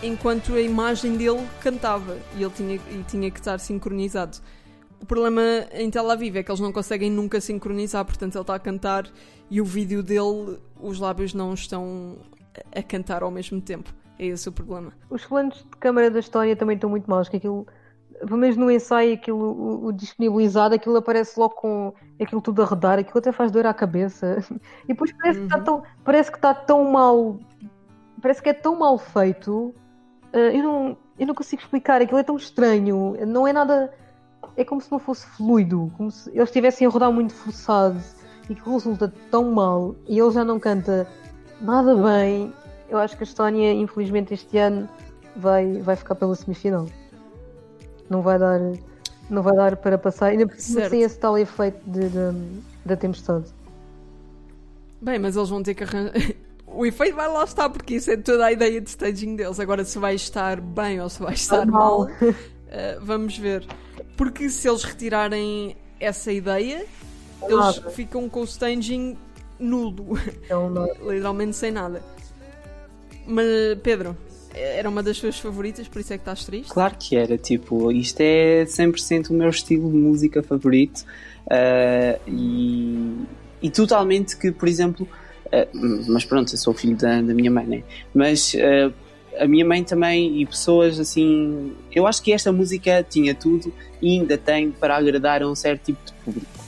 enquanto 0.03 0.55
a 0.55 0.61
imagem 0.61 1.17
dele 1.17 1.47
cantava 1.61 2.19
e 2.37 2.43
ele 2.43 2.53
tinha, 2.55 2.75
e 2.75 3.05
tinha 3.09 3.31
que 3.31 3.39
estar 3.39 3.59
sincronizado. 3.59 4.39
O 5.01 5.07
problema 5.07 5.43
em 5.73 5.91
Tel 5.91 6.11
Aviv 6.11 6.37
é 6.37 6.43
que 6.43 6.51
eles 6.51 6.61
não 6.61 6.73
conseguem 6.73 7.11
nunca 7.11 7.41
sincronizar, 7.41 8.05
portanto 8.05 8.35
ele 8.35 8.43
está 8.43 8.55
a 8.55 8.59
cantar 8.59 9.07
e 9.51 9.61
o 9.61 9.65
vídeo 9.65 10.03
dele, 10.03 10.59
os 10.81 10.99
lábios 10.99 11.35
não 11.35 11.53
estão 11.53 12.17
a 12.75 12.83
cantar 12.83 13.23
ao 13.23 13.31
mesmo 13.31 13.61
tempo. 13.61 13.95
É 14.19 14.27
esse 14.27 14.49
o 14.49 14.53
problema. 14.53 14.93
Os 15.11 15.25
planos 15.25 15.57
de 15.59 15.77
câmara 15.79 16.11
da 16.11 16.21
história 16.21 16.55
também 16.57 16.75
estão 16.75 16.89
muito 16.89 17.11
maus, 17.11 17.29
que 17.29 17.37
aquilo, 17.37 17.67
pelo 18.21 18.37
menos 18.37 18.57
no 18.57 18.71
ensaio, 18.71 19.15
aquilo, 19.15 19.39
o, 19.39 19.87
o 19.87 19.93
disponibilizado, 19.93 20.75
aquilo 20.75 20.97
aparece 20.97 21.39
logo 21.39 21.55
com 21.55 21.93
aquilo 22.21 22.41
tudo 22.41 22.63
a 22.63 22.65
rodar, 22.65 22.99
aquilo 22.99 23.19
até 23.19 23.33
faz 23.33 23.51
dor 23.51 23.67
à 23.67 23.75
cabeça. 23.75 24.39
E 24.85 24.89
depois 24.89 25.13
parece 25.13 25.41
que 25.41 25.47
está 25.47 25.61
tão, 25.61 25.83
parece 26.05 26.31
que 26.31 26.39
está 26.39 26.55
tão 26.55 26.85
mal, 26.91 27.39
parece 28.23 28.43
que 28.43 28.49
é 28.49 28.55
tão 28.55 28.79
mal 28.79 28.99
feito, 28.99 29.75
eh, 30.33 30.59
eu 30.59 30.63
não, 30.63 30.97
eu 31.19 31.27
não 31.27 31.35
consigo 31.35 31.63
explicar, 31.63 32.01
aquilo 32.01 32.19
é 32.19 32.23
tão 32.23 32.37
estranho, 32.37 33.17
não 33.27 33.47
é 33.47 33.53
nada, 33.53 33.93
é 34.57 34.65
como 34.65 34.81
se 34.81 34.91
não 34.91 34.99
fosse 34.99 35.27
fluido, 35.27 35.91
como 35.97 36.11
se 36.11 36.31
eles 36.31 36.49
estivessem 36.49 36.87
a 36.87 36.91
rodar 36.91 37.13
muito 37.13 37.35
forçado 37.35 37.99
e 38.49 38.55
que 38.55 38.71
resulta 38.71 39.13
tão 39.31 39.53
mal 39.53 39.97
e 40.07 40.19
ele 40.19 40.31
já 40.31 40.45
não 40.45 40.61
canta 40.61 41.07
nada 41.61 41.95
bem. 41.97 42.53
Eu 42.97 43.01
acho 43.01 43.17
que 43.17 43.23
a 43.23 43.27
Estónia, 43.27 43.73
infelizmente, 43.73 44.33
este 44.35 44.57
ano 44.59 44.89
vai, 45.37 45.81
vai 45.83 45.97
ficar 45.97 46.15
pela 46.15 46.35
semifinal. 46.35 46.87
Não 48.09 48.23
vai 48.23 48.39
dar, 48.39 48.61
não 49.31 49.43
vai 49.43 49.55
dar 49.55 49.77
para 49.77 49.97
passar, 49.99 50.27
ainda 50.27 50.47
sem 50.59 51.03
esse 51.03 51.19
tal 51.19 51.37
efeito 51.39 51.79
de, 51.87 52.09
de- 52.09 52.61
da 52.85 52.97
tempestade. 52.97 53.47
Bem, 55.01 55.19
mas 55.19 55.37
eles 55.37 55.49
vão 55.49 55.63
ter 55.63 55.75
que 55.75 55.85
arranjar. 55.85 56.13
O 56.67 56.85
efeito 56.85 57.15
vai 57.15 57.29
lá 57.29 57.45
estar, 57.45 57.71
porque 57.71 57.95
isso 57.95 58.11
é 58.11 58.17
toda 58.17 58.47
a 58.47 58.51
ideia 58.51 58.81
de 58.81 58.91
staging 58.91 59.37
deles. 59.37 59.61
Agora, 59.61 59.85
se 59.85 59.97
vai 59.97 60.17
estar 60.17 60.61
bem 60.61 61.01
ou 61.01 61.09
se 61.09 61.23
vai 61.23 61.35
estar 61.35 61.65
mal. 61.65 62.01
mal, 62.01 62.09
eh, 62.69 62.99
vamos 63.01 63.39
ver. 63.39 63.65
Porque 64.17 64.49
se 64.49 64.69
eles 64.69 64.83
retirarem 64.83 65.77
essa 66.01 66.33
ideia, 66.33 66.85
eles 67.49 67.77
ficam 67.95 68.29
com 68.29 68.41
o 68.41 68.45
staging 68.45 69.17
nulo. 69.57 70.19
Não- 70.51 70.87
Literalmente 71.09 71.55
sem 71.55 71.71
nada. 71.71 72.03
Mas, 73.27 73.47
Pedro, 73.83 74.17
era 74.55 74.89
uma 74.89 75.03
das 75.03 75.19
tuas 75.19 75.39
favoritas, 75.39 75.89
por 75.89 76.01
isso 76.01 76.13
é 76.13 76.17
que 76.17 76.23
estás 76.23 76.45
triste? 76.45 76.71
Claro 76.71 76.95
que 76.99 77.17
era, 77.17 77.37
tipo, 77.37 77.91
isto 77.91 78.21
é 78.21 78.65
100% 78.65 79.31
o 79.31 79.35
meu 79.35 79.49
estilo 79.49 79.91
de 79.91 79.97
música 79.97 80.43
favorito 80.43 81.05
ah, 81.51 82.19
e, 82.27 83.25
e 83.63 83.71
totalmente 83.71 84.37
que, 84.37 84.53
por 84.53 84.69
exemplo, 84.69 85.09
ah, 85.53 85.67
mas 86.07 86.25
pronto, 86.25 86.53
eu 86.53 86.59
sou 86.59 86.73
filho 86.73 86.97
da, 86.97 87.21
da 87.21 87.35
minha 87.35 87.51
mãe, 87.51 87.67
né? 87.67 87.83
Mas 88.15 88.55
ah, 88.57 88.93
a 89.43 89.49
minha 89.49 89.65
mãe 89.65 89.83
também 89.83 90.41
e 90.41 90.47
pessoas 90.47 91.01
assim, 91.01 91.73
eu 91.93 92.07
acho 92.07 92.23
que 92.23 92.33
esta 92.33 92.53
música 92.53 93.05
tinha 93.09 93.35
tudo 93.35 93.73
e 94.01 94.19
ainda 94.19 94.39
tem 94.39 94.71
para 94.71 94.97
agradar 94.97 95.43
a 95.43 95.49
um 95.49 95.55
certo 95.55 95.87
tipo 95.87 96.05
de 96.05 96.13
público. 96.25 96.64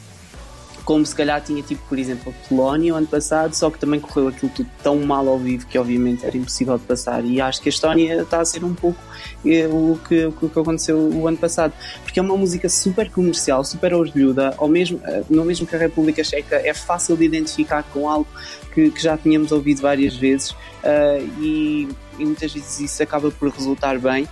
Como 0.87 1.05
se 1.05 1.14
calhar 1.14 1.43
tinha 1.43 1.62
tipo, 1.64 1.82
por 1.89 1.99
exemplo, 1.99 2.32
a 2.32 2.49
Polónia 2.49 2.95
o 2.95 2.97
ano 2.97 3.09
passado, 3.09 3.53
só 3.55 3.68
que 3.68 3.78
também 3.78 3.99
correu 3.99 4.28
aquilo 4.28 4.51
tudo 4.55 4.70
tão 4.84 5.01
mal 5.01 5.28
ao 5.28 5.37
vivo 5.37 5.66
que 5.66 5.76
obviamente 5.76 6.24
era 6.24 6.37
impossível 6.37 6.78
de 6.78 6.84
passar. 6.84 7.24
E 7.24 7.41
acho 7.41 7.61
que 7.61 7.68
a 7.68 7.70
Estónia 7.70 8.22
está 8.22 8.41
a 8.41 8.45
ser 8.45 8.62
um 8.62 8.72
pouco 8.72 8.99
eh, 9.45 9.66
o, 9.66 9.99
que, 10.09 10.26
o 10.26 10.32
que 10.32 10.47
aconteceu 10.47 10.97
o 10.97 11.26
ano 11.26 11.37
passado. 11.37 11.74
Porque 12.05 12.20
é 12.20 12.22
uma 12.22 12.37
música 12.37 12.68
super 12.68 13.11
comercial, 13.11 13.64
super 13.64 13.93
orgulhuda, 13.93 14.55
ao 14.57 14.68
mesmo, 14.68 15.01
eh, 15.05 15.24
no 15.28 15.45
mesmo 15.45 15.66
que 15.66 15.74
a 15.74 15.78
República 15.78 16.22
Checa 16.22 16.55
é 16.57 16.72
fácil 16.72 17.16
de 17.16 17.24
identificar 17.24 17.82
com 17.93 18.09
algo 18.09 18.28
que, 18.72 18.89
que 18.91 19.03
já 19.03 19.18
tínhamos 19.18 19.51
ouvido 19.51 19.82
várias 19.82 20.14
vezes 20.14 20.55
eh, 20.84 21.26
e, 21.41 21.89
e 22.16 22.24
muitas 22.24 22.53
vezes 22.55 22.78
isso 22.78 23.03
acaba 23.03 23.28
por 23.30 23.51
resultar 23.51 23.99
bem. 23.99 24.28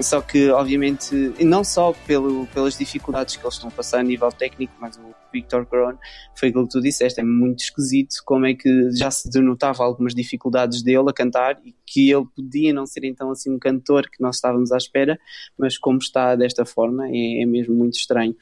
Só 0.00 0.20
que, 0.20 0.50
obviamente, 0.50 1.14
não 1.40 1.62
só 1.62 1.92
pelo, 2.06 2.46
pelas 2.48 2.76
dificuldades 2.76 3.36
que 3.36 3.44
eles 3.44 3.54
estão 3.54 3.68
a 3.68 3.72
passar 3.72 4.00
a 4.00 4.02
nível 4.02 4.32
técnico, 4.32 4.72
mas 4.80 4.96
o 4.96 5.14
Victor 5.36 5.66
Crown 5.66 5.98
foi 6.34 6.48
aquilo 6.48 6.64
que 6.64 6.72
tu 6.72 6.80
disseste, 6.80 7.20
é 7.20 7.24
muito 7.24 7.60
esquisito 7.60 8.16
como 8.24 8.46
é 8.46 8.54
que 8.54 8.90
já 8.92 9.10
se 9.10 9.28
denotava 9.30 9.84
algumas 9.84 10.14
dificuldades 10.14 10.82
dele 10.82 11.08
a 11.08 11.12
cantar 11.12 11.58
e 11.64 11.74
que 11.86 12.10
ele 12.10 12.26
podia 12.34 12.72
não 12.72 12.86
ser 12.86 13.04
então 13.04 13.30
assim 13.30 13.50
um 13.50 13.58
cantor 13.58 14.08
que 14.10 14.22
nós 14.22 14.36
estávamos 14.36 14.72
à 14.72 14.76
espera, 14.76 15.18
mas 15.58 15.78
como 15.78 15.98
está 15.98 16.34
desta 16.34 16.64
forma 16.64 17.08
é, 17.08 17.42
é 17.42 17.46
mesmo 17.46 17.74
muito 17.74 17.94
estranho. 17.94 18.34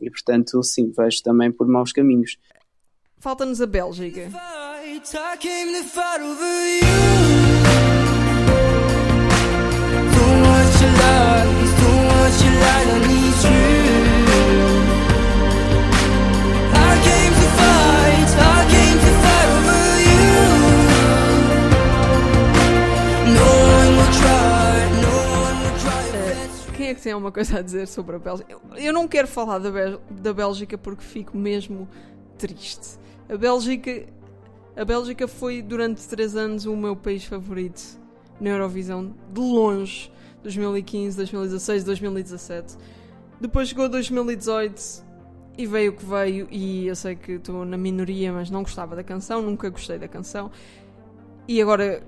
E 0.00 0.10
portanto, 0.10 0.62
sim, 0.62 0.92
vejo 0.96 1.22
também 1.22 1.52
por 1.52 1.66
maus 1.66 1.92
caminhos. 1.92 2.38
Falta-nos 3.18 3.60
a 3.60 3.66
Bélgica. 3.66 4.30
I 4.92 7.39
que 26.94 27.02
tem 27.02 27.12
alguma 27.12 27.32
coisa 27.32 27.58
a 27.58 27.62
dizer 27.62 27.86
sobre 27.86 28.16
a 28.16 28.18
Bélgica. 28.18 28.52
Eu, 28.52 28.60
eu 28.76 28.92
não 28.92 29.06
quero 29.08 29.28
falar 29.28 29.58
da, 29.58 29.70
da 30.10 30.32
Bélgica 30.32 30.76
porque 30.78 31.02
fico 31.02 31.36
mesmo 31.36 31.88
triste. 32.38 32.98
A 33.28 33.36
Bélgica, 33.36 34.06
a 34.76 34.84
Bélgica 34.84 35.28
foi 35.28 35.62
durante 35.62 36.06
três 36.08 36.36
anos 36.36 36.66
o 36.66 36.76
meu 36.76 36.96
país 36.96 37.24
favorito 37.24 37.98
na 38.40 38.50
Eurovisão, 38.50 39.14
de 39.32 39.40
longe. 39.40 40.10
2015, 40.42 41.16
2016, 41.16 41.84
2017. 41.84 42.76
Depois 43.40 43.68
chegou 43.68 43.88
2018 43.88 45.04
e 45.56 45.66
veio 45.66 45.92
o 45.92 45.96
que 45.96 46.04
veio. 46.04 46.48
E 46.50 46.86
eu 46.86 46.96
sei 46.96 47.14
que 47.14 47.32
estou 47.32 47.64
na 47.64 47.76
minoria, 47.76 48.32
mas 48.32 48.50
não 48.50 48.62
gostava 48.62 48.96
da 48.96 49.04
canção, 49.04 49.42
nunca 49.42 49.68
gostei 49.68 49.98
da 49.98 50.08
canção. 50.08 50.50
E 51.46 51.60
agora 51.60 52.02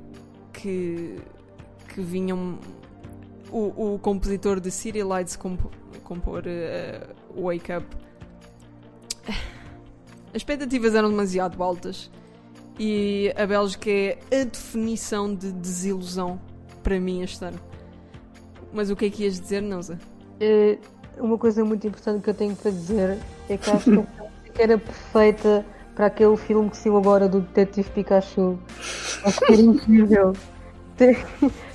que, 0.52 1.16
que 1.88 2.00
vinham 2.00 2.58
o, 3.52 3.94
o 3.94 3.98
compositor 3.98 4.58
de 4.58 4.70
City 4.70 5.02
Lights 5.02 5.36
compo- 5.36 5.70
compor 6.02 6.42
eh, 6.46 7.06
Wake 7.36 7.72
Up, 7.72 7.86
as 9.28 10.36
expectativas 10.36 10.94
eram 10.94 11.10
demasiado 11.10 11.62
altas. 11.62 12.10
E 12.78 13.32
a 13.36 13.46
Bélgica 13.46 13.90
é 13.90 14.18
a 14.32 14.44
definição 14.44 15.34
de 15.34 15.52
desilusão 15.52 16.40
para 16.82 16.98
mim 16.98 17.22
este 17.22 17.44
ano. 17.44 17.60
Mas 18.72 18.90
o 18.90 18.96
que 18.96 19.04
é 19.04 19.10
que 19.10 19.24
ias 19.24 19.38
dizer, 19.38 19.60
Neuza? 19.60 19.98
Eh, 20.40 20.78
uma 21.18 21.36
coisa 21.36 21.62
muito 21.62 21.86
importante 21.86 22.22
que 22.22 22.30
eu 22.30 22.34
tenho 22.34 22.56
para 22.56 22.70
dizer 22.70 23.18
é 23.48 23.58
que 23.58 23.70
acho 23.70 24.06
que 24.54 24.62
era 24.62 24.78
perfeita 24.78 25.66
para 25.94 26.06
aquele 26.06 26.36
filme 26.38 26.70
que 26.70 26.78
saiu 26.78 26.96
agora 26.96 27.28
do 27.28 27.40
Detetive 27.42 27.90
Pikachu. 27.90 28.58
Acho 29.22 29.38
que 29.40 29.52
era 29.52 29.62
incrível. 29.62 30.32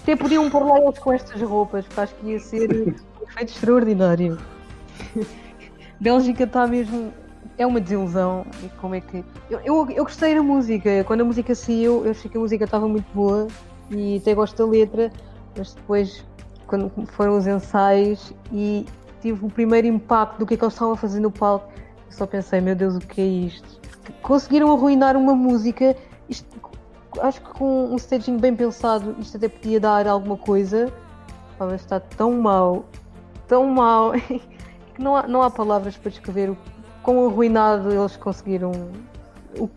Até, 0.08 0.16
podiam 0.16 0.50
pôr 0.50 0.66
lá 0.66 0.80
eles 0.80 0.98
com 1.00 1.12
estas 1.12 1.42
roupas, 1.42 1.86
porque 1.86 2.00
acho 2.00 2.16
que 2.16 2.28
ia 2.28 2.40
ser 2.40 2.72
um 2.72 3.24
efeito 3.24 3.52
extraordinário. 3.52 4.38
Bélgica 6.00 6.46
está 6.46 6.66
mesmo. 6.66 7.12
É 7.58 7.68
uma 7.68 7.82
desilusão. 7.82 8.46
E 8.64 8.70
como 8.80 8.96
é 8.96 9.02
que. 9.02 9.22
Eu, 9.50 9.60
eu, 9.66 9.90
eu 9.92 10.06
gostei 10.06 10.34
da 10.34 10.42
música. 10.42 11.04
Quando 11.04 11.22
a 11.22 11.24
música 11.26 11.54
saiu, 11.54 12.06
eu 12.06 12.12
achei 12.12 12.32
que 12.32 12.38
a 12.38 12.40
música 12.40 12.64
estava 12.64 12.88
muito 12.88 13.06
boa 13.14 13.48
e 13.92 14.16
até 14.16 14.34
gosto 14.34 14.56
da 14.56 14.72
letra, 14.72 15.12
mas 15.58 15.74
depois, 15.74 16.24
quando 16.68 16.90
foram 17.08 17.38
os 17.38 17.46
ensaios 17.46 18.32
e 18.50 18.86
tive 19.22 19.46
o 19.46 19.50
primeiro 19.50 19.88
impacto 19.88 20.40
do 20.40 20.46
que 20.46 20.54
é 20.54 20.58
que 20.58 20.64
eles 20.64 20.74
estavam 20.74 20.94
a 20.94 20.98
fazer 20.98 21.20
no 21.20 21.32
palco, 21.32 21.70
eu 22.06 22.12
só 22.12 22.26
pensei, 22.26 22.62
meu 22.62 22.76
Deus, 22.78 22.96
o 22.96 23.00
que 23.00 23.20
é 23.20 23.26
isto? 23.26 23.82
Conseguiram 24.22 24.72
arruinar 24.72 25.18
uma 25.18 25.36
música. 25.36 25.98
Acho 27.22 27.42
que 27.42 27.50
com 27.50 27.94
um 27.94 27.96
staging 27.96 28.38
bem 28.38 28.56
pensado, 28.56 29.16
isto 29.20 29.38
até 29.38 29.48
podia 29.48 29.80
dar 29.80 30.08
alguma 30.08 30.38
coisa. 30.38 30.92
Mas 31.60 31.82
está 31.82 32.00
tão 32.00 32.40
mal, 32.40 32.86
tão 33.48 33.66
mal, 33.66 34.12
que 34.94 35.02
não 35.02 35.16
há, 35.16 35.28
não 35.28 35.42
há 35.42 35.50
palavras 35.50 35.98
para 35.98 36.12
descrever 36.12 36.52
o 36.52 36.58
quão 37.02 37.28
arruinado 37.28 37.92
eles 37.92 38.16
conseguiram. 38.18 38.72
O, 39.58 39.70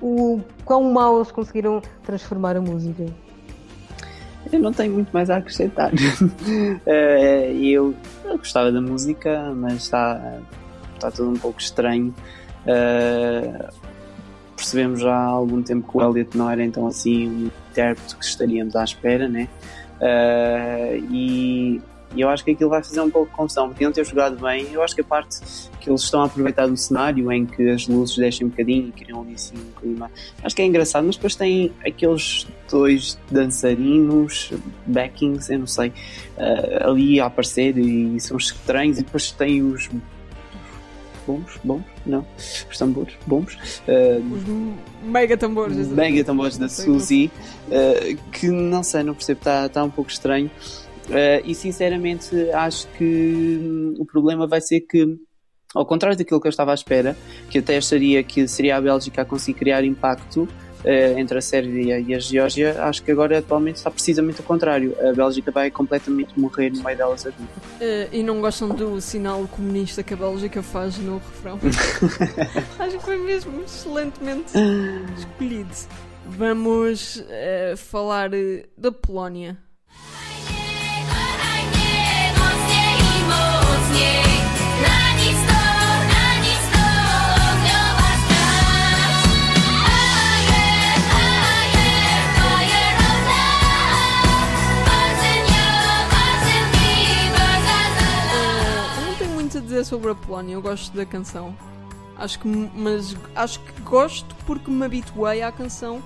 o 0.00 0.40
quão 0.64 0.92
mal 0.92 1.16
eles 1.16 1.30
conseguiram 1.30 1.82
transformar 2.04 2.56
a 2.56 2.60
música. 2.60 3.04
Eu 4.52 4.60
não 4.60 4.72
tenho 4.72 4.92
muito 4.94 5.10
mais 5.12 5.30
a 5.30 5.36
acrescentar. 5.36 5.92
Eh, 6.86 7.52
eu, 7.52 7.94
eu 8.24 8.38
gostava 8.38 8.70
da 8.70 8.80
música, 8.80 9.52
mas 9.54 9.74
está, 9.74 10.38
está 10.94 11.10
tudo 11.10 11.30
um 11.30 11.38
pouco 11.38 11.60
estranho. 11.60 12.14
Eh, 12.64 13.68
percebemos 14.56 15.00
já 15.00 15.14
há 15.14 15.26
algum 15.26 15.62
tempo 15.62 15.90
que 15.90 15.98
o 15.98 16.02
Elliot 16.02 16.36
não 16.36 16.50
era 16.50 16.64
então 16.64 16.86
assim 16.86 17.28
um 17.28 17.50
intérprete 17.70 18.16
que 18.16 18.24
estaríamos 18.24 18.74
à 18.74 18.82
espera, 18.82 19.28
né? 19.28 19.48
Eh, 20.00 21.00
e 21.10 21.80
eu 22.16 22.28
acho 22.28 22.44
que 22.44 22.52
aquilo 22.52 22.70
vai 22.70 22.82
fazer 22.82 23.00
um 23.00 23.10
pouco 23.10 23.30
de 23.30 23.36
confusão. 23.36 23.68
Podiam 23.68 23.92
ter 23.92 24.04
jogado 24.04 24.40
bem. 24.40 24.68
Eu 24.72 24.82
acho 24.82 24.94
que 24.94 25.00
a 25.00 25.04
parte 25.04 25.38
que 25.80 25.90
eles 25.90 26.02
estão 26.02 26.22
a 26.22 26.26
aproveitar 26.26 26.66
do 26.66 26.76
cenário 26.76 27.30
em 27.30 27.44
que 27.44 27.68
as 27.68 27.86
luzes 27.86 28.16
deixam 28.16 28.46
um 28.46 28.50
bocadinho 28.50 28.88
e 28.88 28.92
criam 28.92 29.22
ali 29.22 29.34
assim 29.34 29.54
um 29.56 29.80
clima. 29.80 30.10
Acho 30.42 30.56
que 30.56 30.62
é 30.62 30.64
engraçado, 30.64 31.04
mas 31.04 31.16
depois 31.16 31.34
tem 31.34 31.72
aqueles 31.86 32.46
dois 32.70 33.18
dançarinos, 33.30 34.52
backings, 34.86 35.50
eu 35.50 35.58
não 35.60 35.66
sei, 35.66 35.92
eh, 36.38 36.82
ali 36.82 37.20
a 37.20 37.26
aparecer 37.26 37.76
e 37.76 38.18
são 38.20 38.36
estranhos. 38.36 38.98
E 38.98 39.02
depois 39.02 39.30
tem 39.32 39.62
os 39.62 39.88
bombos, 41.26 41.58
bombos, 41.64 41.86
não, 42.04 42.24
os 42.70 42.78
tambores, 42.78 43.14
bombos, 43.26 43.58
eh, 43.88 44.20
Os 44.20 44.42
mega 45.04 45.36
tambores. 45.36 45.76
mega 45.88 46.22
tambores 46.24 46.56
da 46.56 46.68
Suzy, 46.68 47.30
eh, 47.70 48.16
que 48.32 48.48
não 48.48 48.82
sei, 48.82 49.02
não 49.02 49.14
percebo, 49.14 49.40
está 49.40 49.68
tá 49.68 49.82
um 49.84 49.90
pouco 49.90 50.10
estranho. 50.10 50.50
Eh, 51.10 51.42
e 51.44 51.54
sinceramente 51.54 52.34
acho 52.50 52.88
que 52.98 53.04
hum, 53.62 53.94
o 53.98 54.04
problema 54.04 54.46
vai 54.46 54.60
ser 54.60 54.80
que, 54.80 55.16
ao 55.74 55.86
contrário 55.86 56.16
daquilo 56.16 56.40
que 56.40 56.46
eu 56.46 56.50
estava 56.50 56.72
à 56.72 56.74
espera, 56.74 57.16
que 57.50 57.58
até 57.58 57.76
acharia 57.76 58.22
que 58.22 58.46
seria 58.48 58.76
a 58.76 58.80
Bélgica 58.80 59.22
a 59.22 59.24
conseguir 59.24 59.58
criar 59.58 59.84
impacto 59.84 60.48
entre 60.86 61.38
a 61.38 61.40
Sérvia 61.40 61.98
e 61.98 62.14
a 62.14 62.18
Geórgia, 62.18 62.82
acho 62.84 63.02
que 63.02 63.10
agora 63.10 63.38
atualmente 63.38 63.76
está 63.76 63.90
precisamente 63.90 64.40
o 64.40 64.44
contrário. 64.44 64.96
A 65.00 65.12
Bélgica 65.12 65.50
vai 65.50 65.70
completamente 65.70 66.38
morrer 66.38 66.70
no 66.70 66.82
meio 66.82 66.96
delas 66.96 67.26
agora. 67.26 67.50
Eh, 67.80 68.08
e 68.12 68.22
não 68.22 68.40
gostam 68.40 68.68
do 68.68 69.00
sinal 69.00 69.46
comunista 69.48 70.02
que 70.02 70.14
a 70.14 70.16
Bélgica 70.16 70.62
faz 70.62 70.96
no 70.98 71.18
refrão. 71.18 71.58
Acho 72.78 72.98
que 72.98 73.04
foi 73.04 73.18
mesmo 73.18 73.60
excelentemente 73.62 74.52
escolhido. 75.18 75.74
Vamos 76.26 77.24
eh, 77.28 77.74
falar 77.76 78.32
eh, 78.34 78.66
da 78.76 78.92
Polónia. 78.92 79.65
Sobre 99.86 100.10
a 100.10 100.14
Polónia, 100.14 100.54
eu 100.54 100.62
gosto 100.62 100.94
da 100.96 101.06
canção. 101.06 101.54
Acho 102.16 102.38
que, 102.40 102.48
mas 102.48 103.16
acho 103.34 103.60
que 103.60 103.82
gosto 103.82 104.34
porque 104.46 104.70
me 104.70 104.84
habituei 104.84 105.42
à 105.42 105.52
canção, 105.52 106.02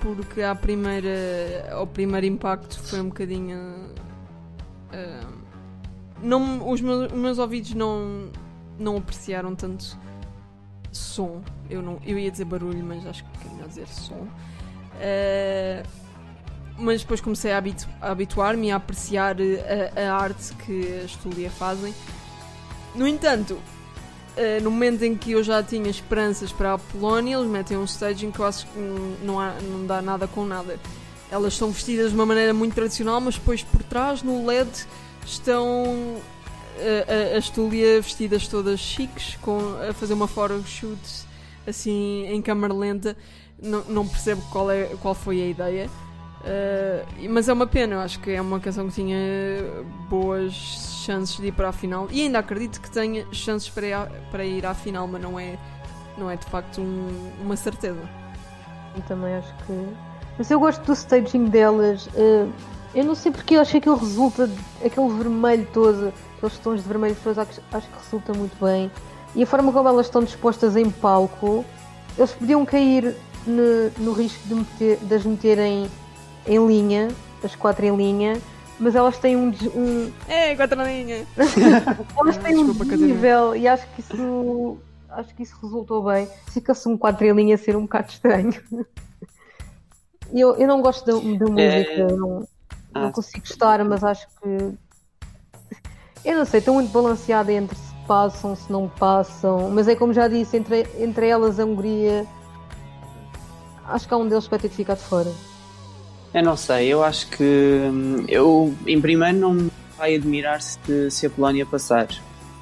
porque 0.00 0.42
à 0.42 0.54
primeira, 0.54 1.68
ao 1.72 1.86
primeiro 1.86 2.26
impacto 2.26 2.80
foi 2.82 3.00
um 3.00 3.08
bocadinho. 3.08 3.58
eh, 4.92 5.20
não, 6.22 6.68
os, 6.70 6.80
meus, 6.80 7.10
os 7.12 7.18
meus 7.18 7.38
ouvidos 7.38 7.72
não, 7.74 8.30
não 8.78 8.96
apreciaram 8.98 9.54
tanto 9.54 9.96
som. 10.92 11.40
Eu, 11.70 11.80
não, 11.82 11.98
eu 12.04 12.18
ia 12.18 12.30
dizer 12.30 12.44
barulho, 12.44 12.84
mas 12.84 13.06
acho 13.06 13.24
que 13.24 13.48
é 13.48 13.52
melhor 13.52 13.68
dizer 13.68 13.88
som. 13.88 14.26
Eh, 15.00 15.82
mas 16.76 17.00
depois 17.00 17.20
comecei 17.20 17.52
a, 17.52 17.58
habitu- 17.58 17.88
a 18.00 18.10
habituar-me 18.10 18.70
a 18.70 18.76
apreciar 18.76 19.40
eh, 19.40 19.92
a, 19.96 20.12
a 20.12 20.14
arte 20.14 20.54
que 20.56 21.00
as 21.04 21.12
Tulia 21.16 21.50
fazem. 21.50 21.94
No 22.98 23.06
entanto, 23.06 23.58
eh, 24.36 24.58
no 24.60 24.70
momento 24.70 25.02
em 25.04 25.14
que 25.14 25.32
eu 25.32 25.42
já 25.42 25.62
tinha 25.62 25.88
esperanças 25.88 26.50
para 26.52 26.74
a 26.74 26.78
Polónia, 26.78 27.36
eles 27.36 27.48
metem 27.48 27.76
um 27.76 27.84
staging 27.84 28.30
que 28.32 28.40
eu 28.40 28.44
acho 28.46 28.66
que 28.66 28.78
não, 29.22 29.38
há- 29.40 29.54
não 29.62 29.86
dá 29.86 30.02
nada 30.02 30.26
com 30.26 30.44
nada. 30.44 30.78
Elas 31.30 31.52
estão 31.52 31.70
vestidas 31.70 32.10
de 32.10 32.14
uma 32.16 32.26
maneira 32.26 32.52
muito 32.52 32.74
tradicional, 32.74 33.20
mas 33.20 33.34
depois 33.36 33.62
por 33.62 33.82
trás, 33.84 34.22
no 34.22 34.44
LED, 34.46 34.68
estão 35.24 36.16
eh, 36.78 37.36
a- 37.38 37.52
Tulia 37.54 38.00
vestidas 38.00 38.48
todas 38.48 38.80
chiques, 38.80 39.36
com, 39.42 39.58
a 39.88 39.92
fazer 39.92 40.14
uma 40.14 40.26
photoshoot 40.26 40.98
assim 41.66 42.26
em 42.26 42.42
câmara 42.42 42.72
lenta. 42.74 43.16
Não, 43.62 43.84
não 43.88 44.08
percebo 44.08 44.42
qual, 44.50 44.70
é, 44.70 44.84
qual 45.00 45.14
foi 45.14 45.40
a 45.42 45.46
ideia. 45.46 45.90
Uh, 46.40 47.28
mas 47.30 47.48
é 47.48 47.52
uma 47.52 47.66
pena, 47.66 47.94
eu 47.94 48.00
acho 48.00 48.20
que 48.20 48.30
é 48.30 48.40
uma 48.40 48.60
canção 48.60 48.88
que 48.88 48.94
tinha 48.94 49.16
boas 50.08 50.97
chances 51.08 51.36
de 51.38 51.46
ir 51.46 51.52
para 51.52 51.70
a 51.70 51.72
final 51.72 52.06
e 52.10 52.20
ainda 52.22 52.38
acredito 52.38 52.80
que 52.82 52.90
tenha 52.90 53.24
chances 53.32 53.70
para 53.70 53.86
ir 53.86 53.92
à, 53.94 54.06
para 54.30 54.44
ir 54.44 54.66
à 54.66 54.74
final, 54.74 55.06
mas 55.08 55.22
não 55.22 55.40
é, 55.40 55.56
não 56.18 56.30
é 56.30 56.36
de 56.36 56.44
facto 56.46 56.82
um- 56.82 57.30
uma 57.42 57.56
certeza. 57.56 57.98
Eu 58.94 59.02
também 59.02 59.34
acho 59.34 59.52
que. 59.66 59.86
Mas 60.36 60.50
eu 60.50 60.60
gosto 60.60 60.82
do 60.84 60.92
staging 60.92 61.46
delas. 61.46 62.08
eh, 62.14 62.46
eu 62.94 63.04
não 63.04 63.14
sei 63.14 63.32
porque 63.32 63.56
eu 63.56 63.60
achei 63.60 63.80
que 63.80 63.88
ele 63.88 63.98
resulta. 63.98 64.50
aquele 64.84 65.08
vermelho 65.14 65.66
todo, 65.72 66.12
aqueles 66.36 66.58
tons 66.58 66.82
de 66.82 66.88
vermelho 66.88 67.16
todos, 67.24 67.38
acho, 67.38 67.60
acho 67.72 67.86
que 67.88 67.98
resulta 68.04 68.34
muito 68.34 68.62
bem. 68.62 68.90
E 69.34 69.42
a 69.42 69.46
forma 69.46 69.72
como 69.72 69.88
elas 69.88 70.06
estão 70.06 70.22
dispostas 70.22 70.76
em 70.76 70.90
palco, 70.90 71.64
eles 72.18 72.32
podiam 72.32 72.64
cair 72.66 73.14
no, 73.46 73.90
no 73.98 74.12
risco 74.12 74.46
de, 74.46 74.54
meter, 74.54 74.98
de 74.98 75.14
as 75.14 75.24
meterem 75.24 75.88
em 76.46 76.66
linha, 76.66 77.08
as 77.44 77.54
quatro 77.54 77.84
em 77.86 77.94
linha, 77.96 78.38
mas 78.78 78.94
elas 78.94 79.18
têm 79.18 79.36
um, 79.36 79.52
um, 79.74 80.12
É, 80.28 80.54
quatro 80.54 80.76
na 80.76 80.84
linha! 80.84 81.26
elas 81.36 82.36
têm 82.38 82.56
um 82.56 82.66
Desculpa, 82.66 82.96
nível 82.96 83.56
e 83.56 83.66
acho 83.66 83.86
que 83.94 84.00
isso 84.00 84.78
acho 85.10 85.34
que 85.34 85.42
isso 85.42 85.56
resultou 85.62 86.04
bem. 86.04 86.28
Fica-se 86.50 86.88
um 86.88 86.96
quatro 86.96 87.26
em 87.26 87.32
linha 87.32 87.54
a 87.54 87.58
ser 87.58 87.76
um 87.76 87.82
bocado 87.82 88.10
estranho. 88.10 88.54
Eu, 90.30 90.54
eu 90.56 90.68
não 90.68 90.82
gosto 90.82 91.06
da, 91.06 91.12
da 91.12 91.50
música, 91.50 92.06
não, 92.14 92.46
não 92.94 93.06
ah. 93.06 93.10
consigo 93.10 93.40
gostar, 93.40 93.82
mas 93.82 94.04
acho 94.04 94.26
que 94.26 94.74
Eu 96.22 96.36
não 96.36 96.44
sei, 96.44 96.58
estou 96.58 96.74
muito 96.74 96.92
balanceada 96.92 97.50
entre 97.50 97.74
se 97.74 97.94
passam, 98.06 98.54
se 98.54 98.70
não 98.70 98.90
passam, 98.90 99.70
mas 99.70 99.88
é 99.88 99.94
como 99.94 100.12
já 100.12 100.28
disse, 100.28 100.54
entre, 100.58 100.86
entre 100.98 101.28
elas 101.28 101.58
a 101.58 101.64
Hungria, 101.64 102.26
acho 103.86 104.06
que 104.06 104.12
há 104.12 104.18
um 104.18 104.28
deles 104.28 104.44
que 104.44 104.50
vai 104.50 104.58
ter 104.58 104.68
que 104.68 104.76
ficar 104.76 104.96
de 104.96 105.02
fora. 105.02 105.32
Eu 106.34 106.42
não 106.42 106.56
sei, 106.56 106.88
eu 106.88 107.02
acho 107.02 107.28
que 107.28 107.42
hum, 107.42 108.24
eu 108.28 108.74
em 108.86 109.00
primeiro 109.00 109.38
não 109.38 109.54
me 109.54 109.70
vai 109.96 110.14
admirar 110.14 110.60
se, 110.60 111.10
se 111.10 111.26
a 111.26 111.30
Polónia 111.30 111.66
passar. 111.66 112.08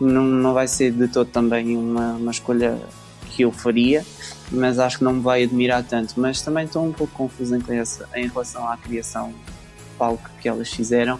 Não, 0.00 0.22
não 0.22 0.54
vai 0.54 0.68
ser 0.68 0.92
de 0.92 1.08
todo 1.08 1.28
também 1.28 1.76
uma, 1.76 2.12
uma 2.12 2.30
escolha 2.30 2.78
que 3.30 3.42
eu 3.42 3.52
faria, 3.52 4.04
mas 4.50 4.78
acho 4.78 4.98
que 4.98 5.04
não 5.04 5.14
me 5.14 5.20
vai 5.20 5.42
admirar 5.42 5.82
tanto. 5.82 6.14
Mas 6.16 6.40
também 6.40 6.64
estou 6.64 6.84
um 6.84 6.92
pouco 6.92 7.12
confuso 7.14 7.54
em, 7.54 7.62
em 8.14 8.28
relação 8.28 8.68
à 8.68 8.76
criação 8.76 9.34
palco 9.98 10.30
que 10.40 10.48
elas 10.48 10.70
fizeram. 10.70 11.18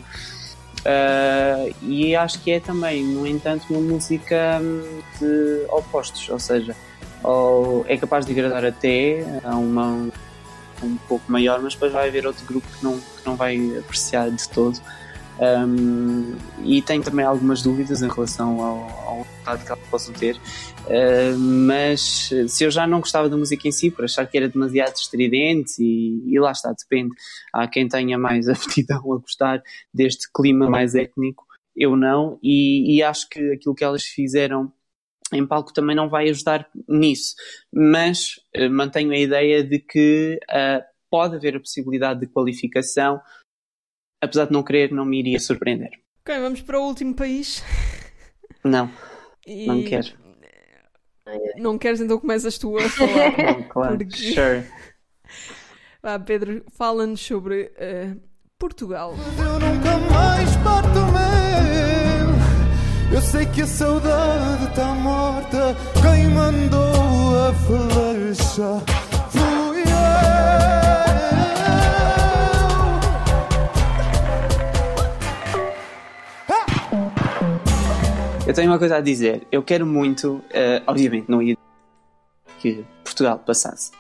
Ah, 0.87 1.69
e 1.83 2.15
acho 2.15 2.41
que 2.41 2.53
é 2.53 2.61
também, 2.61 3.03
no 3.05 3.27
entanto, 3.27 3.65
uma 3.71 3.81
música 3.81 4.61
hum, 4.63 5.01
de 5.19 5.67
opostos, 5.69 6.29
ou 6.29 6.39
seja, 6.39 6.77
ou 7.25 7.85
é 7.89 7.97
capaz 7.97 8.25
de 8.25 8.33
agradar 8.33 8.65
até 8.65 9.25
a 9.43 9.57
uma, 9.57 10.09
um 10.83 10.97
pouco 11.09 11.31
maior, 11.31 11.61
mas 11.63 11.75
depois 11.75 11.93
vai 11.93 12.09
haver 12.09 12.27
outro 12.27 12.45
grupo 12.47 12.67
que 12.77 12.85
não, 12.85 12.99
que 12.99 13.27
não 13.27 13.37
vai 13.37 13.79
apreciar 13.79 14.31
de 14.31 14.49
todo. 14.49 14.81
Um, 15.39 16.35
e 16.65 16.81
tenho 16.81 17.03
também 17.03 17.25
algumas 17.25 17.63
dúvidas 17.63 18.01
em 18.01 18.09
relação 18.09 18.63
ao, 18.63 18.89
ao 19.07 19.23
resultado 19.23 19.65
que 19.65 19.73
elas 19.73 19.89
possam 19.89 20.15
ter. 20.15 20.37
Uh, 20.87 21.39
mas 21.39 22.31
se 22.49 22.65
eu 22.65 22.71
já 22.71 22.87
não 22.87 23.01
gostava 23.01 23.29
da 23.29 23.37
música 23.37 23.69
em 23.69 23.73
si, 23.73 23.91
por 23.91 24.05
achar 24.05 24.27
que 24.27 24.37
era 24.37 24.49
demasiado 24.49 24.97
estridente, 24.97 25.75
e, 25.79 26.23
e 26.27 26.39
lá 26.39 26.53
está, 26.53 26.73
depende. 26.73 27.15
Há 27.53 27.69
quem 27.69 27.89
tenha 27.89 28.19
mais 28.19 28.49
aptidão 28.49 29.13
a 29.13 29.19
gostar 29.19 29.63
deste 29.93 30.29
clima 30.33 30.71
mais 30.71 30.95
étnico, 30.95 31.45
eu 31.77 31.95
não, 31.95 32.39
e, 32.43 32.97
e 32.97 33.03
acho 33.03 33.29
que 33.29 33.53
aquilo 33.53 33.75
que 33.75 33.85
elas 33.85 34.03
fizeram 34.03 34.73
em 35.33 35.47
palco 35.47 35.73
também 35.73 35.95
não 35.97 36.09
vai 36.09 36.29
ajudar 36.29 36.69
nisso. 36.89 37.35
Mas 37.73 38.35
eh, 38.55 38.69
mantenho 38.69 39.13
a 39.13 39.19
ideia 39.19 39.63
de 39.65 39.79
que 39.79 40.39
ah, 40.49 40.85
pode 41.11 41.37
haver 41.37 41.57
a 41.57 41.61
possibilidade 41.61 42.21
de 42.21 42.27
qualificação, 42.27 43.21
apesar 44.23 44.47
de 44.47 44.53
não 44.53 44.63
querer, 44.63 44.93
não 44.93 45.05
me 45.05 45.19
iria 45.19 45.39
surpreender. 45.41 45.91
Ok, 46.21 46.39
vamos 46.41 46.61
para 46.63 46.81
o 46.81 46.87
último 46.87 47.15
país. 47.15 47.63
Não, 48.65 48.91
E- 49.47 49.65
não 49.67 49.85
quero. 49.85 50.09
Não 51.57 51.79
queres, 51.79 52.01
então 52.01 52.19
começas 52.19 52.59
tu 52.59 52.77
a 52.77 52.83
falar. 52.91 53.37
Não, 53.39 53.63
claro, 53.69 53.99
Porque- 53.99 54.17
sure. 54.17 54.65
Vá, 56.03 56.19
Pedro, 56.19 56.65
fala-nos 56.77 57.21
sobre 57.21 57.73
eh, 57.77 58.17
Portugal. 58.59 59.15
Eu 59.39 59.53
nunca 59.61 59.97
mais. 60.13 60.56
Eu 63.17 63.23
sei 63.23 63.47
que 63.47 63.63
a 63.63 63.67
saudade 63.67 64.75
tá 64.75 64.95
morta. 64.95 65.75
Quem 66.03 66.29
mandou 66.29 67.49
a 67.49 67.55
flecha 67.55 68.85
fui 69.31 69.85
Eu 78.47 78.53
tenho 78.53 78.71
uma 78.71 78.79
coisa 78.79 78.99
a 78.99 79.01
dizer. 79.01 79.47
Eu 79.51 79.63
quero 79.63 79.87
muito, 79.87 80.45
eh, 80.51 80.83
obviamente, 80.87 81.31
não 81.31 81.41
ia 81.41 81.57
que 82.59 82.85
Portugal 83.03 83.39
passasse, 83.39 83.93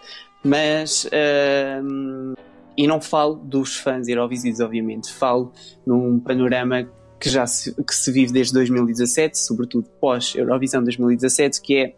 mas 0.45 1.09
ehm, 1.11 2.35
e 2.77 2.87
não 2.87 3.01
falo 3.01 3.37
dos 3.37 3.79
fãs 3.79 4.09
eurovisivos, 4.09 4.61
obviamente, 4.61 5.11
falo 5.11 5.55
num 5.87 6.21
panorama 6.21 6.87
que 7.19 7.31
já 7.31 7.47
se, 7.47 7.75
que 7.75 7.95
se 7.95 8.11
vive 8.13 8.33
desde 8.33 8.53
2017, 8.53 9.39
sobretudo 9.39 9.89
pós-Eurovisão 10.01 10.83
2017, 10.83 11.61
que 11.61 11.77
é 11.77 11.95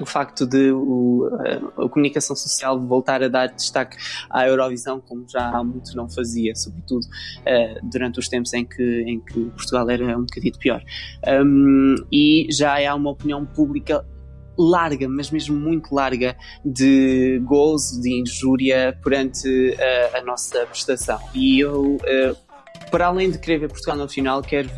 o 0.00 0.06
facto 0.06 0.46
de 0.46 0.70
o, 0.70 1.28
a, 1.76 1.84
a 1.84 1.88
comunicação 1.88 2.36
social 2.36 2.78
voltar 2.80 3.22
a 3.22 3.28
dar 3.28 3.48
destaque 3.48 3.96
à 4.28 4.46
Eurovisão 4.46 5.00
como 5.00 5.26
já 5.28 5.48
há 5.48 5.64
muito 5.64 5.94
não 5.96 6.08
fazia, 6.08 6.54
sobretudo 6.54 7.06
eh, 7.44 7.80
durante 7.82 8.18
os 8.18 8.28
tempos 8.28 8.52
em 8.52 8.64
que, 8.64 9.02
em 9.02 9.20
que 9.20 9.40
Portugal 9.50 9.88
era 9.90 10.16
um 10.16 10.22
bocadinho 10.22 10.58
pior. 10.58 10.82
Um, 11.26 11.96
e 12.12 12.46
já 12.50 12.76
há 12.88 12.94
uma 12.94 13.10
opinião 13.10 13.44
pública 13.44 14.04
larga, 14.56 15.08
mas 15.08 15.30
mesmo 15.30 15.58
muito 15.58 15.94
larga, 15.94 16.36
de 16.64 17.40
gozo, 17.44 18.00
de 18.00 18.20
injúria 18.20 18.96
perante 19.02 19.76
a, 20.12 20.18
a 20.18 20.22
nossa 20.22 20.66
prestação. 20.66 21.18
E 21.34 21.60
eu, 21.60 21.98
eh, 22.04 22.34
para 22.90 23.06
além 23.06 23.30
de 23.30 23.38
querer 23.38 23.58
ver 23.60 23.68
Portugal 23.68 23.96
no 23.96 24.08
final, 24.08 24.42
quero, 24.42 24.68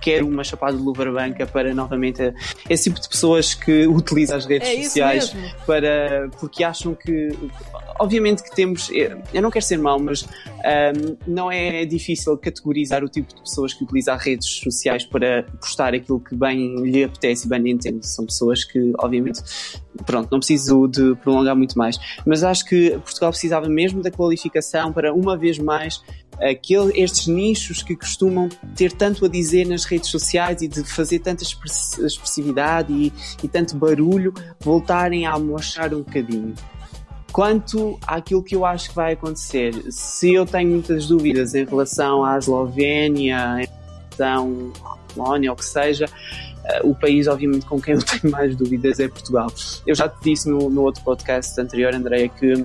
quero 0.00 0.26
uma 0.26 0.44
chapada 0.44 0.76
de 0.76 0.82
luva 0.82 1.04
branca 1.04 1.46
para 1.46 1.74
novamente 1.74 2.32
esse 2.68 2.84
tipo 2.84 3.00
de 3.00 3.08
pessoas 3.08 3.54
que 3.54 3.86
utilizam 3.86 4.36
as 4.36 4.46
redes 4.46 4.68
É 4.68 4.82
sociais 4.82 5.36
para 5.66 6.28
porque 6.38 6.64
acham 6.64 6.94
que 6.94 7.28
obviamente 7.98 8.42
que 8.42 8.54
temos 8.54 8.90
eu 8.90 9.42
não 9.42 9.50
quero 9.50 9.64
ser 9.64 9.78
mau 9.78 9.98
mas 9.98 10.26
ahm, 10.64 11.16
não 11.26 11.50
é 11.50 11.84
difícil 11.84 12.36
categorizar 12.38 13.02
o 13.04 13.08
tipo 13.08 13.34
de 13.34 13.42
pessoas 13.42 13.74
que 13.74 13.84
utilizam 13.84 14.14
as 14.14 14.22
redes 14.22 14.48
sociais 14.48 15.04
para 15.04 15.44
postar 15.60 15.94
aquilo 15.94 16.20
que 16.20 16.34
bem 16.34 16.76
lhe 16.82 17.04
apetece 17.04 17.46
e 17.46 17.48
bem 17.48 17.60
lhe 17.60 17.70
entende. 17.70 18.06
São 18.06 18.24
pessoas 18.26 18.64
que 18.64 18.92
obviamente 18.98 19.42
pronto 20.06 20.28
não 20.30 20.38
preciso 20.38 20.86
de 20.86 21.14
prolongar 21.16 21.56
muito 21.56 21.76
mais. 21.76 21.98
Mas 22.26 22.42
acho 22.42 22.64
que 22.64 22.90
Portugal 22.98 23.30
precisava 23.30 23.68
mesmo 23.68 24.02
da 24.02 24.10
qualificação 24.10 24.92
para 24.92 25.12
uma 25.12 25.36
vez 25.36 25.58
mais 25.58 26.02
aquele, 26.40 27.00
estes 27.00 27.26
nichos 27.26 27.82
que 27.82 27.96
costumam 27.96 28.48
ter 28.76 28.92
tanto 28.92 29.24
a 29.24 29.28
dizer 29.28 29.66
nas 29.66 29.84
redes 29.88 30.10
sociais 30.10 30.62
e 30.62 30.68
de 30.68 30.84
fazer 30.84 31.18
tanta 31.20 31.42
express- 31.42 31.98
expressividade 31.98 32.92
e, 32.92 33.12
e 33.42 33.48
tanto 33.48 33.76
barulho 33.76 34.32
voltarem 34.60 35.26
a 35.26 35.38
mostrar 35.38 35.94
um 35.94 36.02
bocadinho. 36.02 36.54
Quanto 37.32 37.98
àquilo 38.06 38.42
que 38.42 38.56
eu 38.56 38.64
acho 38.64 38.88
que 38.88 38.94
vai 38.96 39.12
acontecer, 39.12 39.74
se 39.90 40.32
eu 40.32 40.46
tenho 40.46 40.70
muitas 40.70 41.06
dúvidas 41.06 41.54
em 41.54 41.64
relação 41.64 42.24
à 42.24 42.38
Eslovénia, 42.38 43.62
em 43.62 43.68
relação 44.16 44.72
à 44.84 44.96
Polónia, 45.12 45.50
ou 45.50 45.56
que 45.56 45.64
seja, 45.64 46.06
eh, 46.64 46.80
o 46.82 46.94
país, 46.94 47.26
obviamente, 47.26 47.66
com 47.66 47.80
quem 47.80 47.94
eu 47.94 48.00
tenho 48.04 48.32
mais 48.32 48.56
dúvidas 48.56 48.98
é 48.98 49.08
Portugal. 49.08 49.52
Eu 49.86 49.94
já 49.94 50.08
te 50.08 50.16
disse 50.22 50.48
no, 50.48 50.70
no 50.70 50.82
outro 50.82 51.02
podcast 51.04 51.60
anterior, 51.60 51.94
Andréia, 51.94 52.28
que 52.28 52.64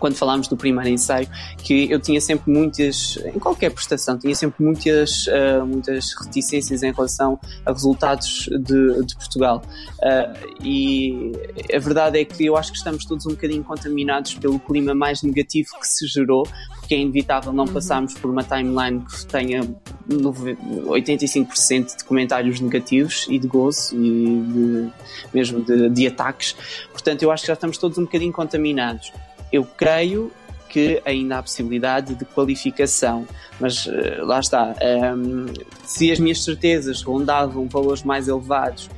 quando 0.00 0.16
falámos 0.16 0.48
do 0.48 0.56
primeiro 0.56 0.88
ensaio, 0.88 1.28
que 1.62 1.88
eu 1.90 2.00
tinha 2.00 2.20
sempre 2.20 2.50
muitas, 2.50 3.18
em 3.34 3.38
qualquer 3.38 3.70
prestação, 3.70 4.18
tinha 4.18 4.34
sempre 4.34 4.64
muitas, 4.64 5.26
ah, 5.28 5.64
muitas 5.64 6.14
reticências 6.14 6.82
em 6.82 6.90
relação 6.90 7.38
a 7.64 7.72
resultados 7.72 8.48
de, 8.50 9.04
de 9.04 9.14
Portugal. 9.14 9.62
Ah, 10.02 10.32
e 10.64 11.32
a 11.72 11.78
verdade 11.78 12.18
é 12.18 12.24
que 12.24 12.46
eu 12.46 12.56
acho 12.56 12.72
que 12.72 12.78
estamos 12.78 13.04
todos 13.04 13.26
um 13.26 13.30
bocadinho 13.30 13.62
contaminados 13.62 14.34
pelo 14.34 14.58
clima 14.58 14.94
mais 14.94 15.22
negativo 15.22 15.68
que 15.78 15.86
se 15.86 16.06
gerou, 16.06 16.46
porque 16.78 16.94
é 16.94 16.98
inevitável 16.98 17.52
não 17.52 17.66
passarmos 17.66 18.14
por 18.14 18.30
uma 18.30 18.42
timeline 18.42 19.04
que 19.04 19.26
tenha 19.26 19.60
nove- 20.08 20.56
85% 20.56 21.98
de 21.98 22.04
comentários 22.04 22.58
negativos 22.60 23.26
e 23.28 23.38
de 23.38 23.46
gozo 23.46 23.94
e 23.94 24.40
de, 24.40 24.90
mesmo 25.32 25.62
de, 25.62 25.88
de 25.90 26.06
ataques. 26.06 26.56
Portanto, 26.90 27.22
eu 27.22 27.30
acho 27.30 27.42
que 27.42 27.48
já 27.48 27.54
estamos 27.54 27.78
todos 27.78 27.98
um 27.98 28.04
bocadinho 28.04 28.32
contaminados. 28.32 29.12
Eu 29.52 29.64
creio 29.64 30.32
que 30.68 31.02
ainda 31.04 31.38
há 31.38 31.42
possibilidade 31.42 32.14
de 32.14 32.24
qualificação, 32.24 33.26
mas 33.58 33.88
eh, 33.88 34.18
lá 34.22 34.38
está. 34.38 34.74
ehm, 34.80 35.52
se 35.84 36.12
as 36.12 36.20
minhas 36.20 36.44
certezas 36.44 37.02
rondavam 37.02 37.68
valores 37.68 38.04
mais 38.04 38.28
elevados 38.28 38.88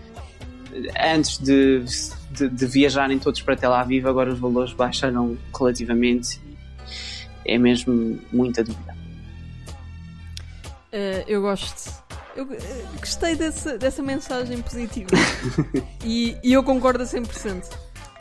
eh, 0.73 1.15
antes 1.15 1.39
de, 1.39 1.83
de, 2.31 2.49
de 2.49 2.67
viajarem 2.67 3.19
todos 3.19 3.41
para 3.41 3.57
Tel 3.57 3.73
Aviv, 3.73 4.07
agora 4.07 4.31
os 4.31 4.39
valores 4.39 4.75
baixaram 4.75 5.37
relativamente. 5.59 6.39
É 7.45 7.59
mesmo 7.59 8.21
muita 8.31 8.63
dúvida. 8.63 8.95
Eh, 10.93 11.25
eu 11.27 11.41
gosto. 11.41 11.91
Eu 12.37 12.47
gostei 12.99 13.35
dessa, 13.35 13.79
dessa 13.79 14.03
mensagem 14.03 14.61
positiva. 14.61 15.11
e, 16.05 16.37
e 16.43 16.53
eu 16.53 16.63
concordo 16.63 17.03
a 17.03 17.07
100%. 17.07 17.65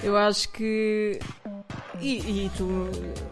Eu 0.04 0.18
acho 0.18 0.50
que. 0.52 1.20
E, 2.02 2.46
e 2.46 2.52
tu, 2.58 2.66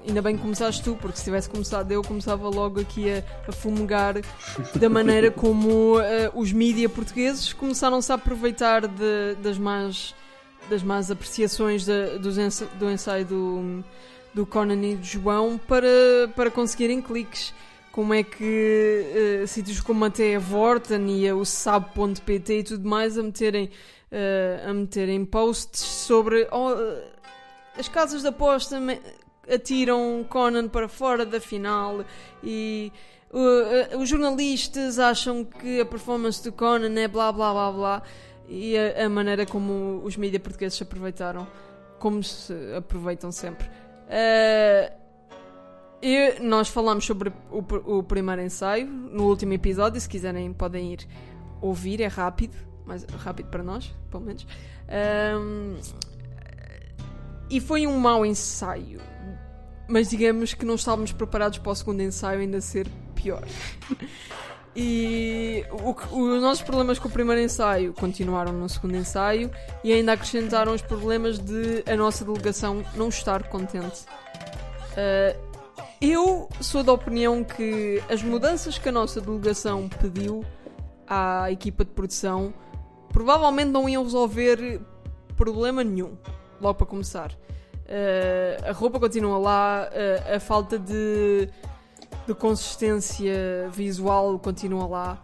ainda 0.08 0.22
bem 0.22 0.36
que 0.36 0.42
começaste 0.44 0.84
tu, 0.84 0.96
porque 1.02 1.18
se 1.18 1.24
tivesse 1.24 1.50
começado 1.50 1.92
eu, 1.92 2.04
começava 2.04 2.48
logo 2.50 2.80
aqui 2.80 3.12
a, 3.12 3.24
a 3.48 3.52
fumegar 3.52 4.16
da 4.76 4.88
maneira 4.90 5.32
como 5.32 6.00
eh, 6.00 6.30
os 6.36 6.52
mídia 6.54 6.88
portugueses 6.88 7.52
começaram-se 7.52 8.12
a 8.12 8.16
aproveitar 8.16 8.88
de- 8.88 9.36
das, 9.42 9.58
más, 9.58 10.14
das 10.70 10.84
más 10.84 11.10
apreciações 11.10 11.84
da- 11.86 12.18
dos 12.18 12.38
ensa- 12.38 12.68
do 12.78 12.90
ensaio 12.92 13.26
do, 13.26 13.84
do 14.36 14.46
Conan 14.46 14.84
e 14.86 14.96
do 14.96 15.04
João 15.04 15.58
para, 15.58 15.88
para 16.36 16.52
conseguirem 16.52 17.02
cliques. 17.02 17.52
Como 17.92 18.14
é 18.14 18.22
que 18.22 19.42
eh, 19.42 19.48
sítios 19.48 19.82
como 19.82 20.06
até 20.06 20.36
a 20.36 20.40
Vorten 20.40 21.10
e 21.10 21.28
a 21.28 21.36
o 21.36 21.44
Sab.pt 21.44 22.60
e 22.60 22.64
tudo 22.64 22.88
mais 22.88 23.18
a 23.18 23.24
meterem, 23.24 23.72
eh, 24.12 24.64
a 24.64 24.72
meterem 24.74 25.26
posts 25.26 25.82
sobre 25.82 26.48
oh, 26.52 26.76
as 27.78 27.88
casas 27.88 28.22
de 28.22 28.28
aposta 28.28 28.78
atiram 29.52 30.26
Conan 30.30 30.68
para 30.68 30.88
fora 30.88 31.26
da 31.26 31.40
final 31.40 32.06
e 32.44 32.92
Uh, 33.32 33.96
uh, 33.96 34.00
os 34.00 34.10
jornalistas 34.10 34.98
acham 34.98 35.46
que 35.46 35.80
a 35.80 35.86
performance 35.86 36.44
do 36.44 36.52
Conan 36.52 37.00
é 37.00 37.08
blá 37.08 37.32
blá 37.32 37.54
blá 37.54 37.72
blá 37.72 38.04
e 38.48 38.76
a, 38.76 39.06
a 39.06 39.10
maneira 39.10 39.46
como 39.46 40.02
os 40.04 40.18
mídias 40.18 40.42
portugueses 40.42 40.76
se 40.80 40.84
aproveitaram, 40.84 41.48
como 42.00 42.24
se 42.24 42.54
aproveitam 42.76 43.32
sempre. 43.32 43.68
Uh, 44.08 44.98
nós 46.42 46.70
falámos 46.70 47.06
sobre 47.06 47.32
o, 47.52 47.98
o 48.00 48.04
primeiro 48.04 48.42
ensaio 48.42 48.88
no 48.88 49.28
último 49.28 49.54
episódio. 49.54 50.02
Se 50.02 50.10
quiserem, 50.10 50.52
podem 50.52 50.94
ir 50.94 51.08
ouvir. 51.62 52.02
É 52.02 52.08
rápido, 52.08 52.56
mas 52.86 53.04
rápido 53.04 53.50
para 53.50 53.62
nós, 53.62 53.94
pelo 54.10 54.24
menos. 54.24 54.48
E 57.50 57.60
foi 57.60 57.88
um 57.88 57.98
mau 57.98 58.26
ensaio, 58.26 59.02
mas 59.88 60.10
digamos 60.10 60.54
que 60.54 60.66
não 60.66 60.76
estávamos 60.76 61.12
preparados 61.12 61.58
para 61.58 61.72
o 61.72 61.76
segundo 61.76 62.02
ensaio 62.02 62.42
ainda 62.42 62.62
ser 62.62 62.88
pior. 63.16 63.44
E 64.76 65.66
o 65.72 65.90
os 65.92 66.42
nossos 66.42 66.64
problemas 66.64 67.00
com 67.00 67.08
o 67.08 67.12
primeiro 67.12 67.42
ensaio 67.42 67.92
continuaram 67.92 68.54
no 68.54 68.70
segundo 68.70 68.96
ensaio 68.96 69.52
e 69.84 69.92
ainda 69.92 70.14
acrescentaram 70.14 70.74
os 70.74 70.82
problemas 70.82 71.40
de 71.40 71.84
a 71.92 71.98
nossa 71.98 72.24
delegação 72.24 72.86
não 72.96 73.10
estar 73.10 73.44
contente. 73.50 74.06
Ah, 74.96 75.36
eu 76.00 76.48
sou 76.62 76.82
da 76.82 76.94
opinião 76.94 77.44
que 77.44 78.02
as 78.10 78.24
mudanças 78.24 78.78
que 78.78 78.88
a 78.88 78.92
nossa 78.92 79.20
delegação 79.20 79.90
pediu 79.90 80.46
à 81.06 81.52
equipa 81.52 81.84
de 81.84 81.92
produção 81.92 82.54
provavelmente 83.12 83.72
não 83.72 83.90
iam 83.90 84.04
resolver 84.04 84.80
problema 85.36 85.84
nenhum, 85.84 86.18
logo 86.62 86.76
para 86.76 86.88
começar. 86.88 87.32
Ah, 87.88 88.70
a 88.70 88.72
roupa 88.72 89.00
continua 89.00 89.38
lá, 89.38 89.90
ah, 89.92 90.36
a 90.36 90.40
falta 90.40 90.78
de, 90.78 91.50
de 92.28 92.34
consistência 92.36 93.70
visual 93.72 94.38
continua 94.40 94.88
lá. 94.88 95.24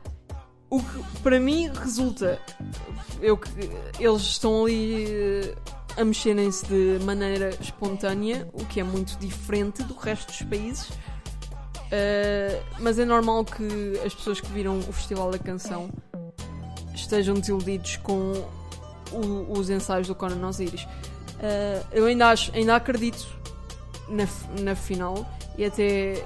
O 0.69 0.81
que 0.81 1.21
para 1.21 1.39
mim 1.39 1.69
resulta. 1.73 2.39
Eu, 3.21 3.39
eles 3.99 4.21
estão 4.23 4.65
ali 4.65 5.05
eh, 5.09 5.55
a 5.95 6.03
mexerem-se 6.03 6.65
de 6.65 7.03
maneira 7.05 7.51
espontânea, 7.61 8.49
o 8.51 8.65
que 8.65 8.79
é 8.79 8.83
muito 8.83 9.17
diferente 9.19 9.83
do 9.83 9.93
resto 9.95 10.27
dos 10.27 10.41
países. 10.41 10.89
Uh, 11.86 12.61
mas 12.79 12.97
é 12.97 13.05
normal 13.05 13.45
que 13.45 13.93
as 14.03 14.13
pessoas 14.13 14.41
que 14.41 14.51
viram 14.51 14.79
o 14.79 14.91
Festival 14.91 15.29
da 15.31 15.38
Canção 15.38 15.89
estejam 16.93 17.36
desiludidos 17.36 17.97
com 17.97 18.33
o- 19.13 19.53
os 19.57 19.69
ensaios 19.69 20.07
do 20.07 20.15
Conan 20.15 20.45
Osiris. 20.47 20.86
Uh, 21.36 21.86
eu 21.91 22.05
ainda, 22.05 22.29
acho, 22.29 22.51
ainda 22.55 22.75
acredito 22.75 23.27
na, 24.07 24.27
na 24.61 24.75
final 24.75 25.29
e 25.57 25.65
até 25.65 26.23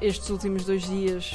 estes 0.00 0.28
últimos 0.30 0.64
dois 0.64 0.82
dias 0.82 1.34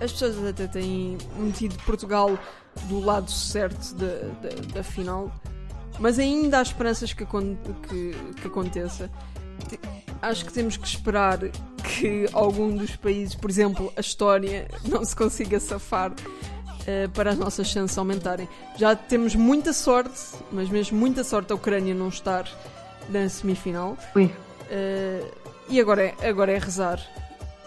as 0.00 0.12
pessoas 0.12 0.44
até 0.46 0.66
têm 0.66 1.16
metido 1.36 1.76
Portugal 1.84 2.36
do 2.84 3.00
lado 3.00 3.30
certo 3.30 3.94
da, 3.94 4.06
da, 4.06 4.74
da 4.74 4.82
final, 4.82 5.30
mas 5.98 6.18
ainda 6.18 6.58
há 6.58 6.62
esperanças 6.62 7.12
que, 7.12 7.24
que, 7.24 8.14
que 8.40 8.46
aconteça. 8.46 9.10
Te- 9.68 9.78
Acho 10.20 10.44
que 10.44 10.52
temos 10.52 10.76
que 10.76 10.86
esperar 10.86 11.38
que 11.84 12.28
algum 12.32 12.76
dos 12.76 12.94
países, 12.96 13.34
por 13.34 13.50
exemplo, 13.50 13.92
a 13.96 14.00
história, 14.00 14.68
não 14.88 15.04
se 15.04 15.14
consiga 15.16 15.58
safar 15.60 16.12
eh, 16.86 17.08
para 17.14 17.30
as 17.30 17.38
nossas 17.38 17.66
chances 17.68 17.96
aumentarem. 17.96 18.48
Já 18.76 18.96
temos 18.96 19.34
muita 19.34 19.72
sorte, 19.72 20.20
mas 20.50 20.68
mesmo 20.68 20.98
muita 20.98 21.22
sorte 21.24 21.52
a 21.52 21.54
Ucrânia 21.54 21.94
não 21.94 22.08
estar 22.08 22.48
na 23.08 23.28
semifinal. 23.28 23.96
Ui. 24.14 24.30
Eh, 24.70 25.24
e 25.68 25.80
agora 25.80 26.02
é, 26.02 26.28
agora 26.28 26.52
é 26.52 26.58
rezar. 26.58 27.00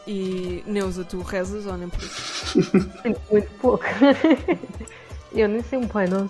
E 0.08 0.64
Neuza, 0.68 1.04
tu 1.04 1.22
rezas 1.22 1.66
ou 1.66 1.78
nem 1.78 1.90
por 1.90 2.04
isso? 2.04 2.92
Muito 3.32 3.50
pouco. 3.60 3.84
eu 5.34 5.48
nem 5.48 5.64
sei 5.64 5.80
um 5.80 5.88
pai 5.88 6.08
nosso. 6.08 6.30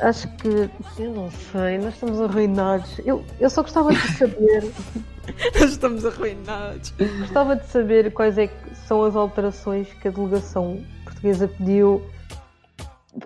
Acho 0.00 0.28
que. 0.36 0.70
Eu 0.98 1.12
não 1.12 1.30
sei, 1.30 1.78
nós 1.78 1.94
estamos 1.94 2.20
arruinados. 2.20 3.00
Eu, 3.04 3.24
eu 3.40 3.50
só 3.50 3.62
gostava 3.62 3.92
de 3.92 4.12
saber. 4.16 4.64
Nós 5.60 5.72
estamos 5.72 6.06
arruinados. 6.06 6.94
Gostava 7.20 7.56
de 7.56 7.66
saber 7.66 8.12
quais 8.12 8.38
é 8.38 8.46
que 8.46 8.74
são 8.86 9.04
as 9.04 9.14
alterações 9.14 9.92
que 9.94 10.08
a 10.08 10.10
delegação 10.10 10.82
portuguesa 11.04 11.48
pediu 11.48 12.02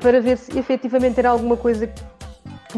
para 0.00 0.20
ver 0.20 0.36
se 0.36 0.58
efetivamente 0.58 1.18
era 1.18 1.30
alguma 1.30 1.56
coisa 1.56 1.86
que, 1.86 2.02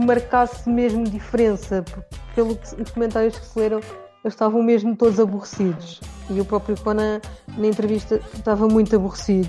marcasse 0.01 0.69
mesmo 0.69 1.05
diferença. 1.05 1.83
porque 1.83 2.21
Pelo 2.35 2.57
que 2.57 2.83
os 2.83 2.91
comentários 2.91 3.39
que 3.39 3.47
se 3.47 3.59
leram, 3.59 3.79
eles 3.79 4.35
estavam 4.35 4.63
mesmo 4.63 4.97
todos 4.97 5.21
aborrecidos. 5.21 6.01
E 6.29 6.41
o 6.41 6.45
próprio 6.45 6.77
Conan, 6.81 7.21
na 7.57 7.67
entrevista, 7.69 8.21
estava 8.35 8.67
muito 8.67 8.95
aborrecido. 8.97 9.49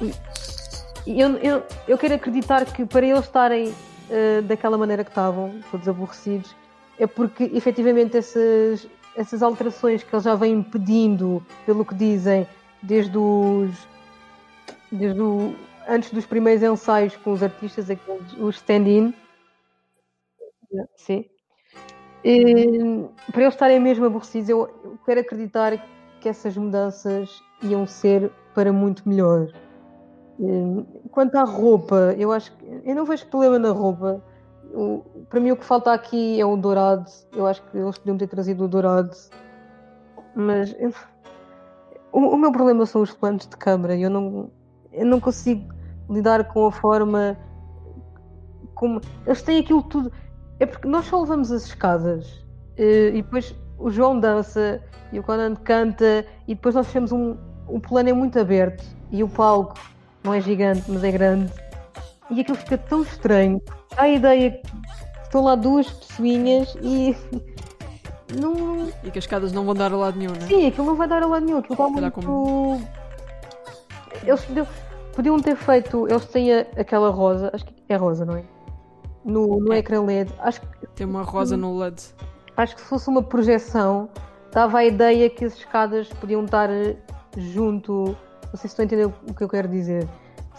E 0.00 0.14
eu, 1.06 1.36
eu, 1.38 1.62
eu 1.86 1.98
quero 1.98 2.14
acreditar 2.14 2.64
que 2.64 2.84
para 2.84 3.06
eles 3.06 3.24
estarem 3.24 3.72
eh, 4.10 4.40
daquela 4.42 4.76
maneira 4.78 5.04
que 5.04 5.10
estavam, 5.10 5.60
todos 5.70 5.88
aborrecidos, 5.88 6.54
é 6.98 7.06
porque 7.06 7.44
efetivamente 7.54 8.16
essas, 8.16 8.88
essas 9.16 9.42
alterações 9.42 10.02
que 10.02 10.14
eles 10.14 10.24
já 10.24 10.34
vêm 10.34 10.62
pedindo, 10.62 11.44
pelo 11.64 11.84
que 11.84 11.94
dizem, 11.94 12.46
desde 12.82 13.16
os. 13.18 13.86
desde 14.90 15.20
o, 15.20 15.54
antes 15.88 16.12
dos 16.12 16.26
primeiros 16.26 16.62
ensaios 16.62 17.16
com 17.16 17.32
os 17.32 17.42
artistas, 17.42 17.90
aqueles, 17.90 18.32
os 18.34 18.56
stand-in. 18.56 19.14
Sim. 20.96 21.24
E, 22.24 23.08
para 23.30 23.42
eles 23.42 23.54
estarem 23.54 23.78
mesmo 23.78 24.04
aborrecidos, 24.04 24.48
eu, 24.48 24.68
eu 24.82 24.98
quero 25.04 25.20
acreditar 25.20 25.78
que 26.20 26.28
essas 26.28 26.56
mudanças 26.56 27.42
iam 27.62 27.86
ser 27.86 28.30
para 28.54 28.72
muito 28.72 29.08
melhor. 29.08 29.48
E, 30.38 31.08
Quanto 31.10 31.36
à 31.36 31.44
roupa, 31.44 32.14
eu 32.18 32.30
acho 32.32 32.52
que 32.56 32.82
eu 32.84 32.94
não 32.94 33.04
vejo 33.04 33.26
problema 33.26 33.58
na 33.58 33.70
roupa. 33.70 34.22
O- 34.74 35.02
para 35.30 35.40
mim 35.40 35.50
o 35.52 35.56
que 35.56 35.64
falta 35.64 35.92
aqui 35.92 36.38
é 36.40 36.44
o 36.44 36.56
dourado. 36.56 37.10
Eu 37.32 37.46
acho 37.46 37.62
que 37.62 37.78
eles 37.78 37.96
podiam 37.98 38.18
ter 38.18 38.26
trazido 38.26 38.64
o 38.64 38.68
dourado. 38.68 39.10
Mas 40.34 40.74
eu- 40.78 40.92
o, 42.12 42.20
o 42.20 42.36
meu 42.36 42.52
problema 42.52 42.84
são 42.84 43.00
os 43.02 43.12
planos 43.12 43.46
de 43.46 43.56
câmara. 43.56 43.96
Eu 43.96 44.10
não, 44.10 44.50
eu 44.92 45.06
não 45.06 45.20
consigo 45.20 45.72
lidar 46.10 46.44
com 46.48 46.66
a 46.66 46.72
forma 46.72 47.36
como 48.74 49.00
eles 49.26 49.42
têm 49.42 49.60
aquilo 49.60 49.82
tudo. 49.82 50.12
É 50.60 50.66
porque 50.66 50.86
nós 50.86 51.06
só 51.06 51.20
levamos 51.20 51.50
as 51.50 51.64
escadas 51.66 52.44
eh, 52.76 53.08
e 53.08 53.22
depois 53.22 53.54
o 53.78 53.90
João 53.90 54.18
dança 54.20 54.82
e 55.12 55.18
o 55.18 55.22
Conan 55.22 55.54
canta 55.54 56.24
e 56.46 56.54
depois 56.54 56.74
nós 56.74 56.90
temos 56.92 57.12
um. 57.12 57.36
O 57.66 57.80
plano 57.80 58.08
é 58.08 58.12
muito 58.12 58.38
aberto 58.38 58.84
e 59.10 59.22
o 59.24 59.28
palco 59.28 59.74
não 60.26 60.34
é 60.34 60.40
gigante, 60.40 60.82
mas 60.88 61.02
é 61.04 61.10
grande. 61.12 61.52
E 62.30 62.40
aquilo 62.40 62.58
fica 62.58 62.76
tão 62.76 63.02
estranho. 63.02 63.62
Há 63.96 64.02
a 64.02 64.08
ideia 64.08 64.50
que 64.50 64.68
estão 65.22 65.44
lá 65.44 65.54
duas 65.54 65.88
pessoinhas 65.88 66.76
e. 66.82 67.16
Não, 68.40 68.88
E 69.04 69.10
que 69.12 69.18
as 69.20 69.24
escadas 69.24 69.52
não 69.52 69.64
vão 69.64 69.72
dar 69.72 69.92
a 69.92 69.96
lado 69.96 70.18
nenhum, 70.18 70.32
né? 70.32 70.40
Sim, 70.48 70.66
aquilo 70.66 70.84
não 70.88 70.96
vai 70.96 71.06
dar 71.06 71.22
a 71.22 71.26
lado 71.26 71.46
nenhum. 71.46 71.58
Aquilo 71.58 71.74
está 71.74 71.88
muito. 71.88 72.80
Eles 74.24 74.44
podiam, 74.44 74.66
podiam 75.14 75.38
ter 75.40 75.54
feito. 75.54 76.08
Eles 76.08 76.24
têm 76.26 76.52
aquela 76.76 77.08
rosa, 77.10 77.50
acho 77.54 77.64
que 77.64 77.72
é 77.88 77.94
rosa, 77.94 78.24
não 78.24 78.34
é? 78.36 78.42
No, 79.24 79.60
no 79.60 79.72
É. 79.72 79.78
ecrã 79.78 80.02
LED. 80.02 80.32
Acho, 80.40 80.60
que- 80.60 80.86
Tem 80.88 81.06
uma 81.06 81.22
rosa 81.22 81.56
no 81.56 81.78
LED. 81.78 82.02
acho 82.56 82.74
que 82.74 82.80
se 82.82 82.88
fosse 82.88 83.08
uma 83.08 83.22
projeção, 83.22 84.08
dava 84.50 84.78
a 84.78 84.84
ideia 84.84 85.30
que 85.30 85.44
as 85.44 85.54
escadas 85.54 86.08
podiam 86.08 86.44
estar 86.44 86.68
eh, 86.68 86.96
junto. 87.36 88.16
Não 88.56 88.60
sei 88.62 88.68
se 88.70 88.72
estou 88.72 88.82
a 88.84 88.86
entender 88.86 89.04
o 89.04 89.34
que 89.34 89.44
eu 89.44 89.48
quero 89.50 89.68
dizer. 89.68 90.08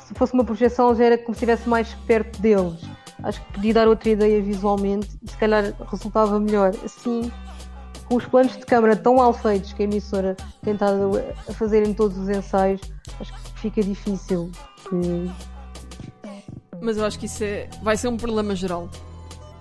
Se 0.05 0.13
fosse 0.13 0.31
uma 0.35 0.43
projeção, 0.43 0.93
já 0.93 1.05
era 1.05 1.17
como 1.17 1.29
se 1.33 1.39
estivesse 1.43 1.67
mais 1.67 1.95
perto 2.05 2.39
deles. 2.39 2.79
Acho 3.23 3.43
que 3.43 3.53
podia 3.53 3.73
dar 3.73 3.87
outra 3.87 4.09
ideia 4.11 4.39
visualmente 4.39 5.09
e 5.23 5.31
se 5.31 5.35
calhar 5.35 5.73
resultava 5.89 6.39
melhor. 6.39 6.75
Assim, 6.85 7.31
com 8.07 8.15
os 8.17 8.25
planos 8.25 8.55
de 8.55 8.63
câmara 8.67 8.95
tão 8.95 9.15
mal 9.15 9.33
feitos 9.33 9.73
que 9.73 9.81
a 9.81 9.85
emissora 9.85 10.37
tem 10.61 10.73
estado 10.75 11.19
a 11.49 11.53
fazer 11.53 11.87
em 11.87 11.91
todos 11.95 12.15
os 12.19 12.29
ensaios, 12.29 12.81
acho 13.19 13.33
que 13.33 13.59
fica 13.61 13.81
difícil. 13.81 14.51
que- 14.87 15.31
Mas 16.79 16.97
eu 16.97 17.05
acho 17.05 17.17
que 17.17 17.25
isso 17.25 17.43
é, 17.43 17.67
vai 17.81 17.97
ser 17.97 18.09
um 18.09 18.15
problema 18.17 18.55
geral. 18.55 18.87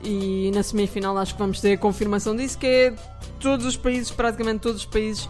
E 0.04 0.50
na 0.54 0.62
semifinal 0.62 1.16
acho 1.16 1.32
que 1.32 1.38
vamos 1.40 1.58
ter 1.58 1.72
a 1.72 1.78
confirmação 1.78 2.36
disso, 2.36 2.58
que 2.58 2.66
é 2.66 2.94
todos 3.40 3.64
os 3.64 3.78
países, 3.78 4.10
praticamente 4.10 4.58
todos 4.60 4.82
os 4.82 4.86
países, 4.86 5.26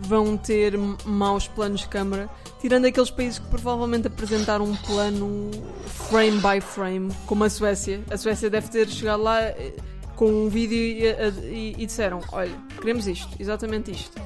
vão 0.00 0.36
ter 0.36 0.78
maus 1.04 1.46
planos 1.48 1.80
de 1.80 1.88
câmara, 1.88 2.28
tirando 2.60 2.84
aqueles 2.86 3.10
países 3.10 3.38
que 3.38 3.46
provavelmente 3.48 4.06
apresentaram 4.06 4.64
um 4.64 4.76
plano 4.76 5.50
frame 5.86 6.38
by 6.38 6.60
frame, 6.60 7.12
como 7.26 7.44
a 7.44 7.50
Suécia. 7.50 8.00
A 8.10 8.16
Suécia 8.16 8.48
deve 8.48 8.68
ter 8.68 8.88
chegado 8.88 9.22
lá 9.22 9.42
eh, 9.42 9.72
com 10.16 10.26
um 10.30 10.48
vídeo 10.48 10.76
e, 10.76 11.04
e- 11.52 11.74
e 11.78 11.86
disseram: 11.86 12.20
Olha, 12.32 12.52
queremos 12.80 13.06
isto, 13.06 13.28
exatamente 13.40 13.90
isto. 13.90 14.20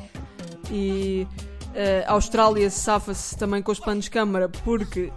E 0.70 1.26
eh, 1.74 2.04
a 2.06 2.12
Austrália 2.12 2.70
safa-se 2.70 3.36
também 3.36 3.62
com 3.62 3.72
os 3.72 3.80
planos 3.80 4.04
de 4.04 4.10
câmara 4.10 4.48
porque 4.48 5.12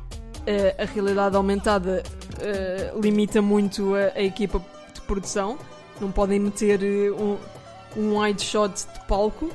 eh, 0.47 0.75
a 0.79 0.85
realidade 0.85 1.35
aumentada 1.35 2.01
eh, 2.39 2.93
limita 3.01 3.41
muito 3.41 3.93
a, 3.95 4.17
a 4.17 4.23
equipa 4.23 4.61
de 4.93 5.01
produção. 5.01 5.57
Não 6.01 6.11
podem 6.11 6.39
meter 6.39 6.81
eh, 6.83 7.11
um, 7.11 7.37
um 7.97 8.19
wide 8.21 8.41
shot 8.41 8.73
de 8.93 9.05
palco. 9.07 9.49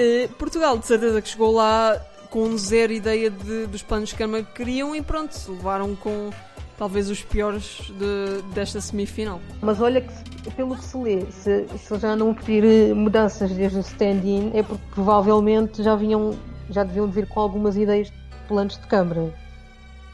Eh, 0.00 0.28
Portugal, 0.38 0.78
de 0.78 0.86
certeza 0.86 1.20
que 1.20 1.28
chegou 1.28 1.52
lá 1.52 2.00
com 2.30 2.56
zero 2.56 2.92
ideia 2.92 3.28
de- 3.30 3.66
dos 3.66 3.82
planos 3.82 4.12
que 4.12 4.22
a 4.22 4.42
queriam 4.44 4.94
e 4.94 5.02
pronto, 5.02 5.34
levaram 5.48 5.96
com 5.96 6.30
talvez 6.78 7.10
os 7.10 7.20
piores 7.22 7.90
de- 7.98 8.42
desta 8.54 8.80
semifinal. 8.80 9.40
Mas 9.60 9.80
olha 9.80 10.00
que, 10.00 10.12
se- 10.12 10.50
pelo 10.54 10.76
que 10.76 10.84
se 10.84 10.96
lê, 10.96 11.26
se, 11.32 11.66
se 11.76 11.98
já 11.98 12.14
não 12.14 12.32
pedir 12.32 12.64
eh, 12.64 12.94
mudanças 12.94 13.50
desde 13.50 13.78
o 13.78 13.80
stand-in, 13.80 14.52
é 14.54 14.62
porque 14.62 14.84
provavelmente 14.94 15.82
já 15.82 15.96
vinham, 15.96 16.38
já 16.70 16.84
deviam 16.84 17.08
vir 17.10 17.26
com 17.26 17.40
algumas 17.40 17.76
ideias 17.76 18.06
de 18.08 18.14
planos 18.46 18.78
de 18.78 18.86
Câmara. 18.86 19.34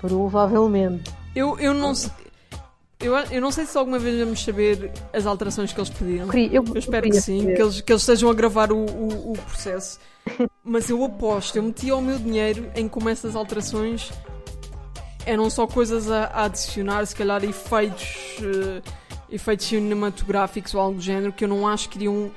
Provavelmente. 0.01 1.13
Eu, 1.35 1.59
eu 1.59 1.75
não 1.75 1.95
sei. 1.95 2.11
Eu, 3.01 3.15
eu 3.17 3.41
não 3.41 3.51
sei 3.51 3.67
se 3.67 3.77
alguma 3.77 3.99
vez 3.99 4.19
vamos 4.21 4.43
saber 4.43 4.91
as 5.13 5.27
alterações 5.27 5.73
que 5.73 5.79
eles 5.81 5.91
pediram. 5.91 6.29
Queria- 6.29 6.55
eu- 6.57 6.65
Eu 6.67 6.79
espero 6.79 7.07
eu 7.07 7.11
que 7.11 7.21
sim, 7.21 7.41
saber. 7.41 7.55
que 7.57 7.63
eles, 7.63 7.81
que 7.81 7.93
eles 7.93 8.03
estejam 8.03 8.31
a 8.31 8.35
gravar 8.35 8.73
o, 8.73 8.77
o, 8.79 9.33
o 9.33 9.39
processo. 9.39 9.99
Mas 10.65 10.89
eu 10.89 11.05
aposto, 11.05 11.57
eu 11.57 11.63
meti 11.63 11.91
o 11.93 12.01
meu 12.01 12.19
dinheiro 12.19 12.71
em 12.75 12.89
como 12.89 13.09
essas 13.11 13.37
alterações 13.37 14.11
eram 15.27 15.49
só 15.51 15.67
coisas 15.67 16.11
a, 16.11 16.25
a 16.27 16.45
adicionar, 16.45 17.05
se 17.07 17.15
calhar 17.17 17.43
efeitos, 17.45 18.37
eh, 18.43 18.83
efeitos 19.31 19.67
cinematográficos 19.67 20.75
ou 20.75 20.81
algo 20.81 20.97
do 20.97 21.03
género 21.03 21.33
que 21.33 21.45
eu 21.45 21.49
não 21.49 21.67
acho 21.67 21.89
que 21.89 21.97
iriam, 21.99 22.31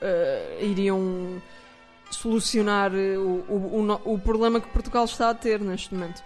eh, 0.00 0.58
iriam 0.62 1.40
solucionar 2.10 2.92
eh, 2.94 3.16
o, 3.16 3.44
o, 3.48 4.00
o 4.06 4.14
o 4.14 4.18
problema 4.18 4.60
que 4.60 4.68
Portugal 4.68 5.04
está 5.04 5.30
a 5.30 5.34
ter 5.34 5.60
neste 5.60 5.94
momento. 5.94 6.22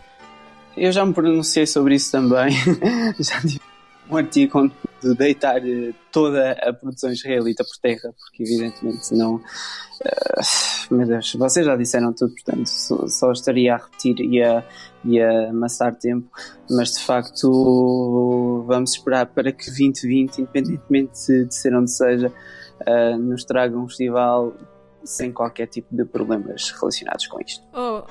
Eu 0.76 0.92
já 0.92 1.04
me 1.04 1.14
pronunciei 1.14 1.66
sobre 1.66 1.94
isso 1.94 2.12
também. 2.12 2.52
já 3.18 3.40
tive 3.40 3.60
um 4.08 4.16
artigo 4.16 4.70
pude 5.00 5.14
deitar 5.14 5.58
eh, 5.66 5.92
toda 6.12 6.52
a 6.52 6.72
produção 6.72 7.10
israelita 7.12 7.64
por 7.64 7.76
terra, 7.80 8.12
porque 8.18 8.42
evidentemente 8.42 9.14
não. 9.14 9.40
eh, 10.04 10.40
meu 10.90 11.06
Deus, 11.06 11.32
vocês 11.34 11.66
já 11.66 11.76
disseram 11.76 12.12
tudo, 12.12 12.32
portanto 12.32 12.66
só, 12.66 13.32
estaria 13.32 13.74
a 13.74 13.78
repetir 13.78 14.20
e 14.20 14.42
a, 14.42 14.64
e 15.04 15.20
a 15.20 15.50
amassar 15.50 15.94
tempo, 15.96 16.28
mas 16.70 16.92
de 16.92 17.04
facto 17.04 18.64
vamos 18.66 18.92
esperar 18.92 19.26
para 19.26 19.52
que 19.52 19.66
2020, 19.66 20.38
independentemente 20.38 21.26
de, 21.26 21.44
de 21.46 21.54
ser 21.54 21.74
onde 21.74 21.90
seja, 21.90 22.32
eh, 22.86 23.16
nos 23.16 23.44
traga 23.44 23.76
um 23.76 23.88
festival 23.88 24.54
sem 25.04 25.32
qualquer 25.32 25.68
tipo 25.68 25.94
de 25.94 26.04
problemas 26.04 26.70
relacionados 26.70 27.26
com 27.26 27.40
isto. 27.40 27.64
Oh, 27.72 28.02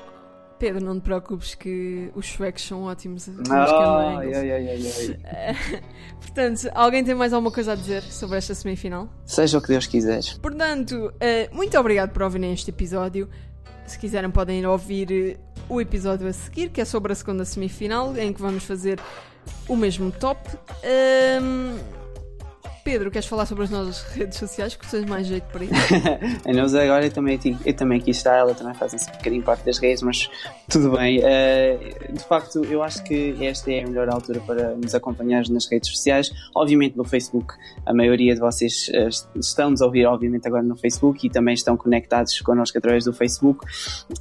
Pedro, 0.58 0.84
não 0.84 0.98
te 0.98 1.02
preocupes 1.02 1.54
que 1.54 2.10
os 2.14 2.26
suecos 2.26 2.66
são 2.66 2.84
ótimos 2.84 3.28
angles. 3.28 3.50
ai, 3.50 4.34
ai, 4.34 4.68
ai. 4.68 5.82
Portanto, 6.20 6.70
alguém 6.74 7.04
tem 7.04 7.14
mais 7.14 7.32
alguma 7.32 7.50
coisa 7.50 7.72
a 7.72 7.74
dizer 7.74 8.02
sobre 8.02 8.38
esta 8.38 8.54
semifinal? 8.54 9.08
Seja 9.24 9.58
o 9.58 9.62
que 9.62 9.68
Deus 9.68 9.86
quiser. 9.86 10.22
Portanto, 10.40 11.12
eh, 11.20 11.48
muito 11.52 11.78
obrigado 11.78 12.10
por 12.10 12.22
ouvirem 12.22 12.52
este 12.52 12.70
episódio. 12.70 13.28
Se 13.86 13.98
quiserem, 13.98 14.30
podem 14.30 14.60
ir 14.60 14.66
ouvir 14.66 15.12
eh, 15.12 15.36
o 15.68 15.80
episódio 15.80 16.26
a 16.26 16.32
seguir, 16.32 16.70
que 16.70 16.80
é 16.80 16.84
sobre 16.84 17.12
a 17.12 17.14
segunda 17.14 17.44
semifinal, 17.44 18.16
em 18.16 18.32
que 18.32 18.40
vamos 18.40 18.64
fazer 18.64 18.98
o 19.68 19.76
mesmo 19.76 20.10
top. 20.10 20.40
Ahm, 20.84 21.78
Pedro, 22.86 23.10
queres 23.10 23.26
falar 23.26 23.46
sobre 23.46 23.64
as 23.64 23.70
nossas 23.70 24.00
redes 24.14 24.38
sociais? 24.38 24.76
Que 24.76 24.88
tens 24.88 25.04
mais 25.06 25.26
jeito 25.26 25.42
para 25.50 25.64
isso? 25.64 25.74
A 26.78 26.84
agora 26.84 27.04
eu 27.04 27.10
também, 27.10 27.36
eu 27.64 27.74
também 27.74 27.98
aqui 27.98 28.12
está, 28.12 28.36
ela 28.36 28.54
também 28.54 28.74
faz 28.74 28.94
assim 28.94 29.10
um 29.10 29.16
bocadinho 29.16 29.42
parte 29.42 29.64
das 29.64 29.78
redes, 29.78 30.04
mas 30.04 30.30
tudo 30.70 30.92
bem. 30.92 31.20
Eh, 31.20 31.96
de 32.12 32.22
facto, 32.22 32.64
eu 32.64 32.84
acho 32.84 33.02
que 33.02 33.44
esta 33.44 33.72
é 33.72 33.82
a 33.82 33.88
melhor 33.88 34.08
altura 34.08 34.38
para 34.38 34.76
nos 34.76 34.94
acompanhar 34.94 35.42
nas 35.50 35.66
redes 35.68 35.90
sociais. 35.90 36.30
Obviamente 36.54 36.96
no 36.96 37.02
Facebook, 37.02 37.54
a 37.84 37.92
maioria 37.92 38.34
de 38.34 38.40
vocês 38.40 38.88
eh, 38.94 39.08
estão-nos 39.34 39.82
a 39.82 39.86
ouvir, 39.86 40.06
obviamente, 40.06 40.46
agora 40.46 40.62
no 40.62 40.76
Facebook 40.76 41.26
e 41.26 41.30
também 41.30 41.54
estão 41.54 41.76
conectados 41.76 42.40
connosco 42.40 42.78
através 42.78 43.04
do 43.04 43.12
Facebook. 43.12 43.66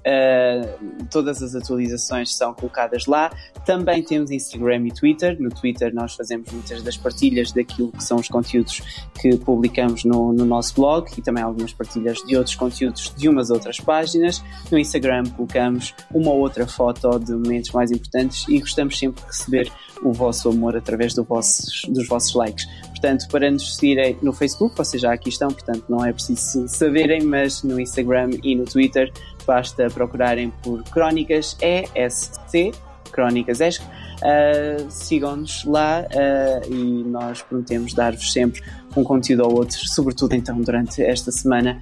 Eh, 0.03 0.75
todas 1.11 1.43
as 1.43 1.53
atualizações 1.53 2.35
são 2.35 2.51
colocadas 2.55 3.05
lá. 3.05 3.31
Também 3.63 4.01
temos 4.01 4.31
Instagram 4.31 4.87
e 4.87 4.91
Twitter. 4.91 5.39
No 5.39 5.49
Twitter 5.49 5.93
nós 5.93 6.15
fazemos 6.15 6.51
muitas 6.51 6.81
das 6.81 6.97
partilhas 6.97 7.51
daquilo 7.51 7.91
que 7.91 8.03
são 8.03 8.17
os 8.17 8.27
conteúdos 8.27 8.54
que 8.63 9.37
publicamos 9.37 10.03
no, 10.03 10.33
no 10.33 10.45
nosso 10.45 10.75
blog 10.75 11.09
e 11.17 11.21
também 11.21 11.43
algumas 11.43 11.73
partilhas 11.73 12.17
de 12.25 12.35
outros 12.35 12.55
conteúdos 12.55 13.13
de 13.15 13.29
umas 13.29 13.49
outras 13.49 13.79
páginas. 13.79 14.43
No 14.71 14.77
Instagram 14.77 15.23
colocamos 15.35 15.93
uma 16.13 16.31
ou 16.31 16.39
outra 16.39 16.67
foto 16.67 17.19
de 17.19 17.33
momentos 17.33 17.71
mais 17.71 17.91
importantes 17.91 18.45
e 18.47 18.59
gostamos 18.59 18.97
sempre 18.97 19.21
de 19.21 19.27
receber 19.27 19.71
o 20.03 20.11
vosso 20.11 20.49
amor 20.49 20.75
através 20.75 21.13
do 21.13 21.23
vossos, 21.23 21.83
dos 21.89 22.07
vossos 22.07 22.33
likes. 22.35 22.65
Portanto, 22.89 23.27
para 23.29 23.49
nos 23.49 23.75
seguirem 23.75 24.17
no 24.21 24.33
Facebook, 24.33 24.75
vocês 24.75 25.01
já 25.01 25.13
aqui 25.13 25.29
estão, 25.29 25.49
portanto 25.49 25.83
não 25.89 26.05
é 26.05 26.11
preciso 26.11 26.67
saberem, 26.67 27.21
mas 27.23 27.63
no 27.63 27.79
Instagram 27.79 28.31
e 28.43 28.55
no 28.55 28.65
Twitter 28.65 29.11
basta 29.45 29.87
procurarem 29.89 30.51
por 30.63 30.83
Crónicas 30.83 31.57
ESC, 31.61 32.73
Crónicas 33.15 33.61
ESC. 33.61 33.81
Uh, 33.81 34.89
sigam-nos 34.89 35.63
lá 35.65 36.01
uh, 36.01 36.73
e 36.73 37.03
nós 37.05 37.41
prometemos 37.41 37.93
dar-vos 37.93 38.31
sempre 38.31 38.61
um 38.95 39.03
conteúdo 39.03 39.43
ou 39.45 39.55
outro, 39.57 39.77
sobretudo 39.87 40.33
então 40.35 40.59
durante 40.61 41.01
esta 41.01 41.31
semana 41.31 41.79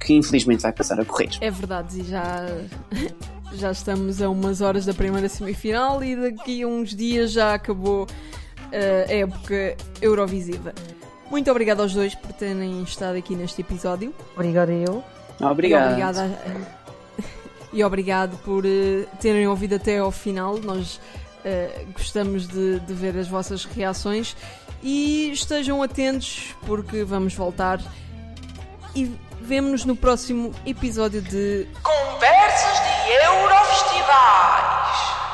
que 0.00 0.14
infelizmente 0.14 0.62
vai 0.62 0.72
passar 0.72 1.00
a 1.00 1.04
correr. 1.04 1.30
É 1.40 1.50
verdade, 1.50 2.00
e 2.00 2.04
já, 2.04 2.46
já 3.54 3.70
estamos 3.72 4.22
a 4.22 4.28
umas 4.28 4.60
horas 4.60 4.84
da 4.84 4.94
primeira 4.94 5.28
semifinal 5.28 6.02
e 6.04 6.14
daqui 6.14 6.62
a 6.62 6.66
uns 6.68 6.94
dias 6.94 7.32
já 7.32 7.54
acabou 7.54 8.06
eh, 8.72 9.06
a 9.08 9.12
época 9.14 9.76
Eurovisiva. 10.00 10.72
Muito 11.30 11.50
obrigado 11.50 11.80
aos 11.80 11.92
dois 11.94 12.14
por 12.14 12.32
terem 12.32 12.82
estado 12.82 13.16
aqui 13.16 13.34
neste 13.34 13.60
episódio. 13.62 14.14
Obrigada 14.34 14.72
eu. 14.72 15.02
Obrigada 15.40 16.22
a- 16.22 16.75
e 17.76 17.84
obrigado 17.84 18.38
por 18.38 18.64
eh, 18.64 19.04
terem 19.20 19.46
ouvido 19.46 19.74
até 19.74 19.98
ao 19.98 20.10
final. 20.10 20.56
Nós 20.56 20.98
eh, 21.44 21.84
gostamos 21.92 22.48
de, 22.48 22.80
de 22.80 22.94
ver 22.94 23.18
as 23.18 23.28
vossas 23.28 23.66
reações 23.66 24.34
e 24.82 25.30
estejam 25.30 25.82
atentos 25.82 26.54
porque 26.66 27.04
vamos 27.04 27.34
voltar 27.34 27.78
e 28.94 29.14
vemo-nos 29.42 29.84
no 29.84 29.94
próximo 29.94 30.54
episódio 30.64 31.20
de 31.20 31.68
Conversas 31.82 32.80
de 32.80 33.12
Eurofestivais. 33.26 35.25